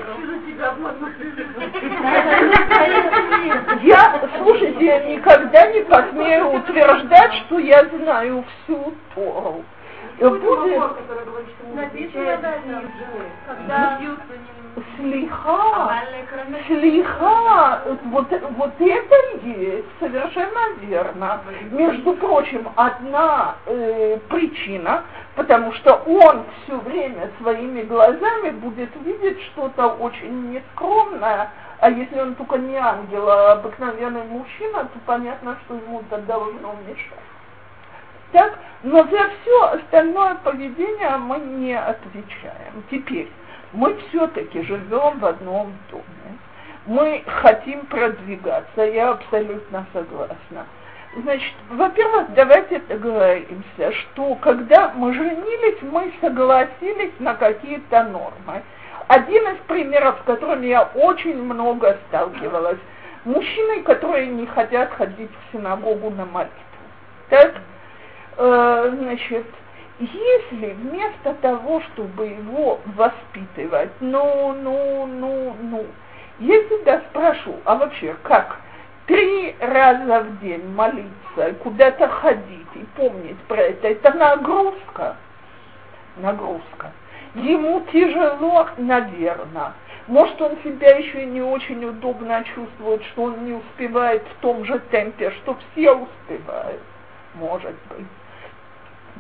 Я, 3.82 4.28
слушайте, 4.39 4.85
я 4.85 5.01
никогда 5.05 5.66
не 5.72 5.80
посмею 5.82 6.53
утверждать, 6.53 7.32
что 7.35 7.59
я 7.59 7.85
знаю 7.87 8.45
всю 8.64 8.93
Тору. 9.14 9.64
Будет... 10.20 10.82
Слиха, 14.97 15.93
слиха, 16.66 17.83
вот, 18.07 18.27
вот 18.57 18.72
это 18.81 19.47
есть, 19.47 19.87
совершенно 20.01 20.75
верно. 20.81 21.41
Между 21.70 22.14
прочим, 22.14 22.68
одна 22.75 23.55
э, 23.66 24.18
причина, 24.29 25.05
потому 25.37 25.72
что 25.75 25.95
он 26.07 26.45
все 26.64 26.77
время 26.79 27.31
своими 27.41 27.83
глазами 27.83 28.51
будет 28.51 28.91
видеть 29.05 29.41
что-то 29.53 29.89
очень 29.89 30.51
нескромное, 30.51 31.51
а 31.81 31.91
если 31.91 32.18
он 32.18 32.35
только 32.35 32.59
не 32.59 32.77
ангел, 32.77 33.29
а 33.29 33.53
обыкновенный 33.53 34.25
мужчина, 34.25 34.85
то 34.85 34.99
понятно, 35.07 35.57
что 35.64 35.75
ему 35.75 36.01
это 36.01 36.18
должно 36.22 36.75
мешать. 36.89 37.18
Так? 38.33 38.59
Но 38.83 39.05
за 39.05 39.31
все 39.43 39.62
остальное 39.75 40.35
поведение 40.37 41.16
мы 41.18 41.39
не 41.39 41.79
отвечаем. 41.79 42.83
Теперь, 42.91 43.31
мы 43.75 43.97
все-таки 44.09 44.62
живем 44.62 45.18
в 45.18 45.27
одном 45.27 45.72
доме. 45.91 46.39
Мы 46.87 47.22
хотим 47.27 47.87
продвигаться, 47.87 48.83
я 48.83 49.11
абсолютно 49.11 49.87
согласна. 49.93 50.66
Значит, 51.22 51.55
во-первых, 51.70 52.35
давайте 52.35 52.81
договоримся, 52.81 53.93
что 53.93 54.35
когда 54.37 54.93
мы 54.95 55.14
женились, 55.14 55.81
мы 55.83 56.12
согласились 56.20 57.12
на 57.20 57.35
какие-то 57.35 58.05
нормы. 58.05 58.62
Один 59.09 59.43
из 59.49 59.59
примеров, 59.68 60.16
с 60.22 60.27
которыми 60.27 60.66
я 60.66 60.83
очень 60.95 61.41
много 61.43 61.99
сталкивалась, 62.09 62.79
мужчины, 63.25 63.83
которые 63.83 64.27
не 64.27 64.47
хотят 64.47 64.93
ходить 64.95 65.31
в 65.31 65.53
синагогу 65.53 66.11
на 66.11 66.27
молитву. 66.27 66.55
Так, 67.29 67.55
э, 68.37 68.95
значит, 68.99 69.47
если 69.99 70.73
вместо 70.73 71.35
того, 71.35 71.81
чтобы 71.81 72.27
его 72.27 72.81
воспитывать, 72.97 73.91
ну, 74.01 74.53
ну, 74.53 75.07
ну, 75.07 75.57
ну, 75.61 75.87
я 76.41 76.65
всегда 76.67 77.01
спрошу, 77.11 77.57
а 77.65 77.77
вообще 77.77 78.17
как? 78.23 78.59
Три 79.07 79.55
раза 79.61 80.25
в 80.25 80.41
день 80.41 80.67
молиться, 80.75 81.55
куда-то 81.63 82.09
ходить 82.09 82.67
и 82.75 82.85
помнить 82.97 83.39
про 83.47 83.63
это, 83.63 83.89
это 83.89 84.13
нагрузка. 84.15 85.16
Нагрузка. 86.16 86.93
Ему 87.35 87.81
тяжело, 87.93 88.69
наверное. 88.79 89.75
Может, 90.07 90.41
он 90.41 90.57
себя 90.65 90.97
еще 90.97 91.25
не 91.25 91.41
очень 91.41 91.85
удобно 91.85 92.45
чувствует, 92.55 93.03
что 93.05 93.25
он 93.25 93.45
не 93.45 93.53
успевает 93.53 94.23
в 94.23 94.41
том 94.41 94.65
же 94.65 94.79
темпе, 94.91 95.31
что 95.31 95.57
все 95.73 95.93
успевают. 95.93 96.83
Может 97.35 97.75
быть. 97.89 98.07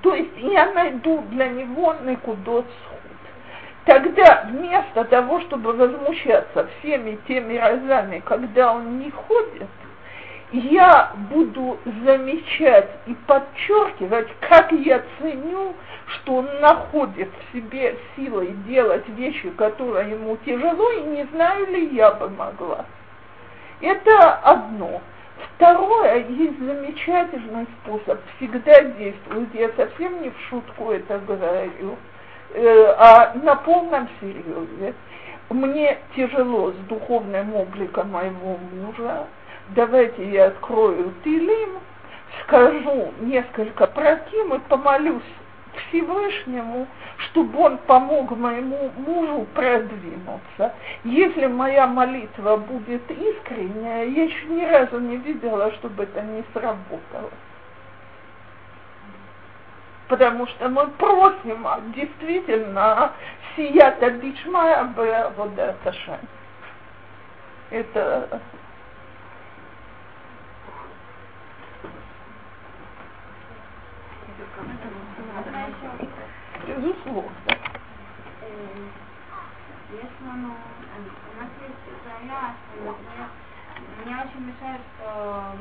То 0.02 0.14
есть 0.14 0.36
я 0.36 0.72
найду 0.72 1.22
для 1.30 1.48
него 1.48 1.94
Некудот 2.04 2.66
сход. 2.84 2.98
Тогда 3.84 4.46
вместо 4.50 5.04
того, 5.04 5.40
чтобы 5.42 5.74
возмущаться 5.74 6.68
всеми 6.78 7.18
теми 7.28 7.56
разами, 7.56 8.22
когда 8.24 8.72
он 8.72 8.98
не 8.98 9.10
ходит, 9.10 9.68
я 10.52 11.12
буду 11.30 11.78
замечать 12.04 12.90
и 13.06 13.14
подчеркивать, 13.26 14.28
как 14.48 14.72
я 14.72 15.02
ценю, 15.18 15.74
что 16.06 16.36
он 16.36 16.60
находит 16.60 17.28
в 17.28 17.56
себе 17.56 17.98
силы 18.14 18.54
делать 18.66 19.08
вещи, 19.10 19.50
которые 19.50 20.12
ему 20.12 20.36
тяжело, 20.46 20.90
и 20.92 21.02
не 21.02 21.24
знаю 21.32 21.66
ли 21.66 21.94
я 21.94 22.12
бы 22.12 22.30
могла. 22.30 22.86
Это 23.80 24.32
одно. 24.34 25.02
Второе, 25.36 26.26
есть 26.28 26.58
замечательный 26.58 27.66
способ, 27.80 28.20
всегда 28.36 28.82
действует, 28.82 29.54
я 29.54 29.70
совсем 29.76 30.22
не 30.22 30.30
в 30.30 30.40
шутку 30.48 30.90
это 30.90 31.18
говорю, 31.18 31.96
э, 32.54 32.94
а 32.98 33.34
на 33.42 33.56
полном 33.56 34.08
серьезе. 34.20 34.94
Мне 35.50 35.98
тяжело 36.16 36.72
с 36.72 36.76
духовным 36.88 37.54
обликом 37.54 38.10
моего 38.10 38.58
мужа, 38.72 39.26
давайте 39.70 40.28
я 40.30 40.46
открою 40.46 41.12
Тилим, 41.22 41.78
скажу 42.42 43.12
несколько 43.20 43.86
проким 43.86 44.54
и 44.54 44.58
помолюсь 44.68 45.22
Всевышнему, 45.76 46.86
чтобы 47.18 47.58
он 47.58 47.78
помог 47.78 48.30
моему 48.36 48.90
мужу 48.96 49.46
продвинуться. 49.54 50.74
Если 51.04 51.46
моя 51.46 51.86
молитва 51.86 52.56
будет 52.56 53.10
искренняя, 53.10 54.04
я 54.06 54.24
еще 54.24 54.46
ни 54.46 54.64
разу 54.64 55.00
не 55.00 55.16
видела, 55.16 55.72
чтобы 55.72 56.04
это 56.04 56.20
не 56.22 56.44
сработало. 56.52 57.30
Потому 60.08 60.46
что 60.46 60.68
мы 60.68 60.86
просим 60.88 61.66
а, 61.66 61.80
действительно 61.94 63.12
сията 63.56 64.10
дишмая 64.10 64.84
б 64.84 65.32
вот 65.36 65.58
это 65.58 65.94
Это 67.70 68.40
Безусловно. 76.76 77.30
Если 79.90 80.24
ну, 80.24 80.50
у 80.50 81.40
нас 81.40 81.50
есть 81.62 81.84
например, 82.84 83.28
мне 84.04 84.16
очень 84.16 84.42
мешает, 84.46 84.80
что 84.96 85.08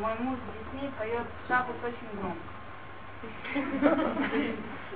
мой 0.01 0.13
муж 0.19 0.37
в 0.39 0.73
Дисней 0.73 0.91
поет 0.97 1.27
шабус 1.47 1.75
очень 1.83 2.19
громко. 2.19 2.37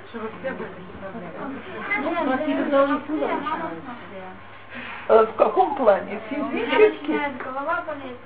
Чтобы 0.09 0.29
все 0.39 0.51
были 0.53 0.69
в 0.69 1.13
мама 3.43 3.69
в 3.69 3.87
Москве. 3.87 4.23
Э, 5.09 5.25
В 5.25 5.35
каком 5.35 5.75
плане? 5.75 6.19
Физически? 6.29 7.11
начинает 7.11 7.37
голова 7.37 7.83
болеть. 7.87 8.17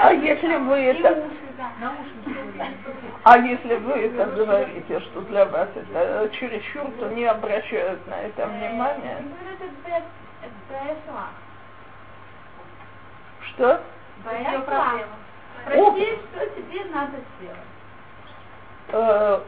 А 0.00 0.12
если 0.12 0.56
вы 0.56 0.76
это, 0.78 1.30
а 3.24 3.38
если 3.38 3.76
вы 3.76 3.92
это 3.92 4.26
говорите, 4.26 5.00
что 5.00 5.20
для 5.22 5.46
вас 5.46 5.68
это 5.74 6.28
чересчур, 6.34 6.90
то 6.98 7.08
не 7.08 7.24
обращают 7.24 8.06
на 8.08 8.14
это 8.14 8.46
внимания? 8.46 9.24
Что? 13.42 13.82
Твоя 14.22 14.60
проблема. 14.60 15.06
Спроси, 15.64 16.18
что 16.32 16.46
тебе 16.46 16.84
надо 16.86 17.18
сделать. 17.38 17.58
Э, 18.88 19.40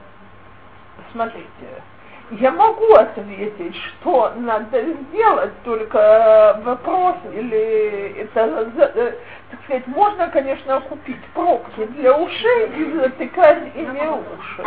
смотрите, 1.13 1.83
я 2.31 2.51
могу 2.51 2.95
ответить, 2.95 3.77
что 3.77 4.33
надо 4.37 4.83
сделать, 4.83 5.53
только 5.65 6.61
вопрос 6.65 7.17
или 7.35 8.17
это, 8.19 8.71
за- 8.77 8.93
э, 8.95 9.13
так 9.51 9.61
сказать, 9.65 9.87
можно, 9.87 10.29
конечно, 10.29 10.81
купить 10.81 11.23
пробки 11.35 11.85
для 11.97 12.17
ушей 12.17 12.69
и 12.77 12.93
затыкать 12.99 13.75
ими 13.77 14.09
уши. 14.09 14.65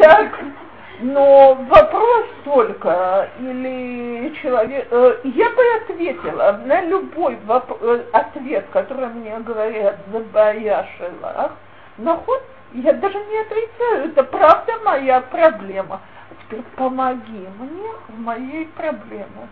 Так, 0.00 0.32
но 1.00 1.54
вопрос 1.68 2.26
только, 2.44 3.28
или 3.40 4.34
человек... 4.42 4.86
э, 4.90 5.18
Я 5.24 5.50
бы 5.50 5.62
ответила 5.82 6.60
на 6.64 6.82
любой 6.82 7.36
воп- 7.46 7.78
э, 7.80 8.04
ответ, 8.12 8.66
который 8.72 9.06
мне 9.08 9.38
говорят 9.40 9.96
«забая 10.12 10.88
шелах», 10.98 11.52
наход, 11.98 12.42
я 12.74 12.92
даже 12.94 13.18
не 13.18 13.38
отрицаю, 13.38 14.04
это 14.10 14.24
правда 14.24 14.72
моя 14.84 15.20
проблема. 15.20 16.00
А 16.54 16.56
теперь 16.56 16.62
помоги 16.76 17.48
мне 17.58 17.90
в 18.08 18.20
моей 18.20 18.66
проблеме. 18.76 19.48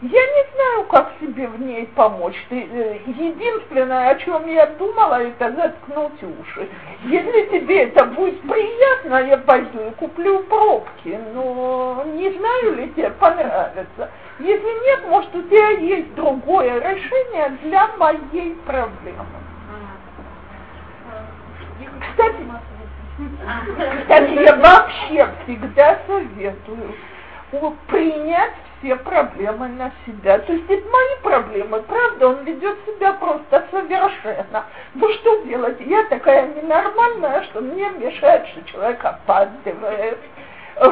Я 0.00 0.20
не 0.20 0.54
знаю, 0.54 0.84
как 0.88 1.12
себе 1.20 1.46
в 1.46 1.60
ней 1.60 1.86
помочь. 1.94 2.34
Э, 2.50 2.98
единственное, 3.06 4.10
о 4.10 4.14
чем 4.16 4.48
я 4.48 4.66
думала, 4.66 5.22
это 5.22 5.52
заткнуть 5.52 6.20
уши. 6.40 6.68
Если 7.04 7.58
тебе 7.58 7.84
это 7.84 8.06
будет 8.06 8.40
приятно, 8.40 9.24
я 9.24 9.38
пойду 9.38 9.78
и 9.86 9.90
куплю 9.92 10.42
пробки. 10.44 11.20
Но 11.34 12.02
не 12.16 12.32
знаю 12.32 12.74
ли 12.74 12.90
тебе 12.90 13.10
понравится. 13.10 14.10
Если 14.40 14.86
нет, 14.86 15.08
может, 15.08 15.32
у 15.36 15.42
тебя 15.42 15.68
есть 15.68 16.12
другое 16.16 16.80
решение 16.80 17.50
для 17.62 17.86
моей 17.96 18.56
проблемы. 18.66 19.24
Кстати, 22.10 22.44
кстати, 24.00 24.42
я 24.42 24.56
вообще 24.56 25.28
всегда 25.44 25.98
советую 26.06 26.94
принять 27.86 28.54
все 28.78 28.96
проблемы 28.96 29.68
на 29.68 29.92
себя. 30.06 30.38
То 30.38 30.52
есть 30.52 30.64
это 30.68 30.88
мои 30.88 31.16
проблемы, 31.22 31.82
правда, 31.82 32.28
он 32.28 32.44
ведет 32.44 32.76
себя 32.86 33.12
просто 33.14 33.66
совершенно. 33.70 34.64
Ну 34.94 35.08
что 35.12 35.42
делать? 35.44 35.76
Я 35.80 36.04
такая 36.04 36.48
ненормальная, 36.54 37.44
что 37.44 37.60
мне 37.60 37.88
мешает, 37.90 38.46
что 38.48 38.64
человек 38.64 39.04
опаздывает, 39.04 40.18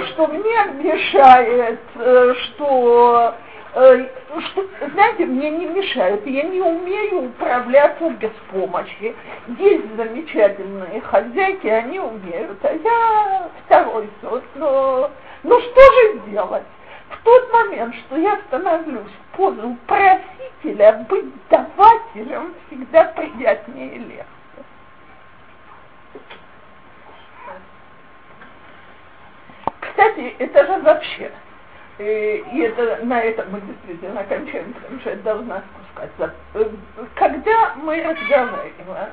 что 0.09 0.27
мне 0.29 0.65
мешает, 0.83 1.81
э, 1.97 2.35
что 2.35 3.35
что, 3.73 4.67
знаете, 4.93 5.27
мне 5.27 5.51
не 5.51 5.67
мешают, 5.67 6.27
я 6.27 6.43
не 6.43 6.61
умею 6.61 7.27
управляться 7.27 8.11
без 8.11 8.33
помощи. 8.51 9.15
Есть 9.59 9.95
замечательные 9.97 11.01
хозяйки, 11.01 11.69
они 11.69 12.01
умеют, 12.01 12.59
а 12.65 12.73
я 12.73 13.51
второй 13.65 14.09
сорт. 14.21 14.45
Но, 14.57 15.11
ну 15.45 15.61
что 15.61 15.81
же 15.81 16.31
делать? 16.31 16.65
В 17.11 17.25
тот 17.25 17.53
момент, 17.53 17.95
что 18.07 18.17
я 18.17 18.39
становлюсь 18.49 19.03
в 19.07 19.37
позу 19.37 19.77
просителя, 19.87 21.05
быть 21.09 21.27
давателем 21.49 22.55
всегда 22.67 23.05
приятнее 23.05 23.95
и 23.95 23.99
легче. 23.99 24.27
Кстати, 29.81 30.35
это 30.39 30.67
же 30.67 30.83
вообще 30.83 31.31
Э, 31.31 31.50
и 32.01 32.61
это, 32.61 33.05
на 33.05 33.21
этом 33.21 33.51
мы 33.51 33.61
действительно 33.61 34.25
кончаем, 34.25 34.73
потому 34.73 35.01
что 35.01 35.11
я 35.11 35.17
должна 35.17 35.63
спускаться. 35.75 36.35
Когда 37.15 37.75
мы 37.77 38.03
разговариваем, 38.03 39.11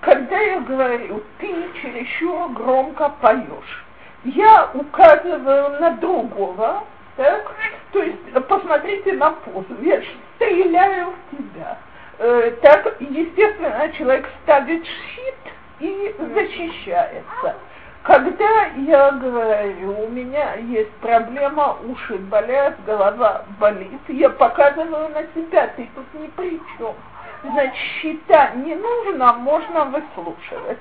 когда 0.00 0.38
я 0.38 0.60
говорю, 0.60 1.22
ты 1.38 1.48
чересчур 1.82 2.48
громко 2.52 3.12
поешь, 3.20 3.84
я 4.24 4.70
указываю 4.72 5.80
на 5.80 5.90
другого, 5.96 6.84
так? 7.16 7.54
То 7.92 8.02
есть, 8.02 8.32
посмотрите 8.48 9.12
на 9.12 9.32
позу, 9.32 9.76
я 9.82 10.02
стреляю 10.36 11.08
в 11.30 11.36
тебя. 11.36 11.78
Э, 12.18 12.52
Так, 12.62 12.96
естественно, 13.00 13.90
человек 13.98 14.28
ставит 14.42 14.84
щит 14.86 15.34
и 15.80 16.14
защищается. 16.34 17.56
Когда 18.02 18.66
я 18.76 19.12
говорю, 19.12 20.04
у 20.04 20.08
меня 20.08 20.54
есть 20.54 20.92
проблема, 21.02 21.76
уши 21.86 22.16
болят, 22.16 22.74
голова 22.86 23.44
болит, 23.58 24.00
я 24.08 24.30
показываю 24.30 25.10
на 25.10 25.22
себя, 25.34 25.66
ты 25.76 25.86
тут 25.94 26.06
ни 26.14 26.28
при 26.28 26.58
чем. 26.78 26.94
Значит, 27.42 27.74
счета 27.74 28.52
не 28.54 28.74
нужно, 28.74 29.34
можно 29.34 29.84
выслушивать. 29.84 30.78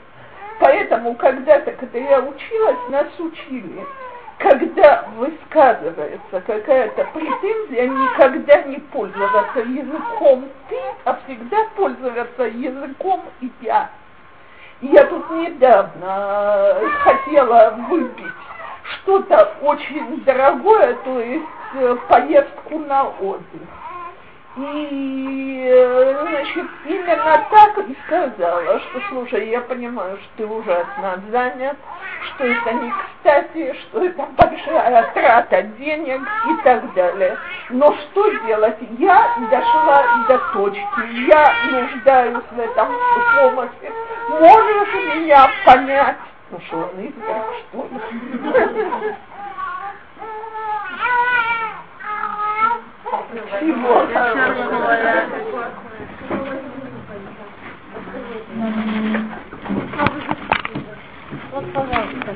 Поэтому 0.60 1.16
когда-то, 1.16 1.72
когда 1.74 2.00
я 2.00 2.22
училась, 2.22 2.90
нас 2.90 3.08
учили, 3.20 3.86
когда 4.38 5.06
высказывается 5.18 6.42
какая-то 6.42 7.04
претензия, 7.14 7.88
никогда 7.88 8.62
не 8.64 8.78
пользоваться 8.78 9.60
языком 9.60 10.46
ты, 10.70 10.78
а 11.04 11.20
всегда 11.26 11.58
пользоваться 11.76 12.44
языком 12.44 13.24
я. 13.62 13.90
Я 14.82 15.06
тут 15.06 15.30
недавно 15.32 16.76
хотела 17.04 17.76
выпить 17.90 18.26
что-то 18.84 19.56
очень 19.62 20.24
дорогое, 20.24 20.94
то 21.04 21.20
есть 21.20 21.46
э, 21.76 21.98
поездку 22.08 22.80
на 22.80 23.10
отдых. 23.10 23.62
И, 24.62 26.16
значит, 26.22 26.66
именно 26.86 27.46
так 27.50 27.78
и 27.78 27.96
сказала, 28.06 28.80
что, 28.80 29.02
слушай, 29.08 29.50
я 29.50 29.62
понимаю, 29.62 30.18
что 30.18 30.30
ты 30.36 30.46
ужасно 30.46 31.22
занят, 31.32 31.78
что 32.26 32.44
это 32.44 32.74
не 32.74 32.92
кстати, 32.92 33.74
что 33.80 34.04
это 34.04 34.28
большая 34.36 35.12
трата 35.14 35.62
денег 35.62 36.22
и 36.22 36.64
так 36.64 36.94
далее. 36.94 37.38
Но 37.70 37.94
что 37.94 38.30
делать? 38.46 38.78
Я 38.98 39.34
дошла 39.50 40.04
до 40.28 40.38
точки, 40.54 41.28
я 41.30 41.54
нуждаюсь 41.72 42.44
в 42.52 42.60
этом 42.60 42.90
помощи. 43.36 43.92
Можешь 44.30 44.94
меня 45.16 45.50
понять? 45.66 46.18
Ну 46.52 46.60
что, 46.68 46.78
он 46.78 47.00
изверг, 47.00 47.46
что 47.70 47.88
ли? 47.94 49.16
Вот, 61.52 61.74
пожалуйста. 61.74 62.36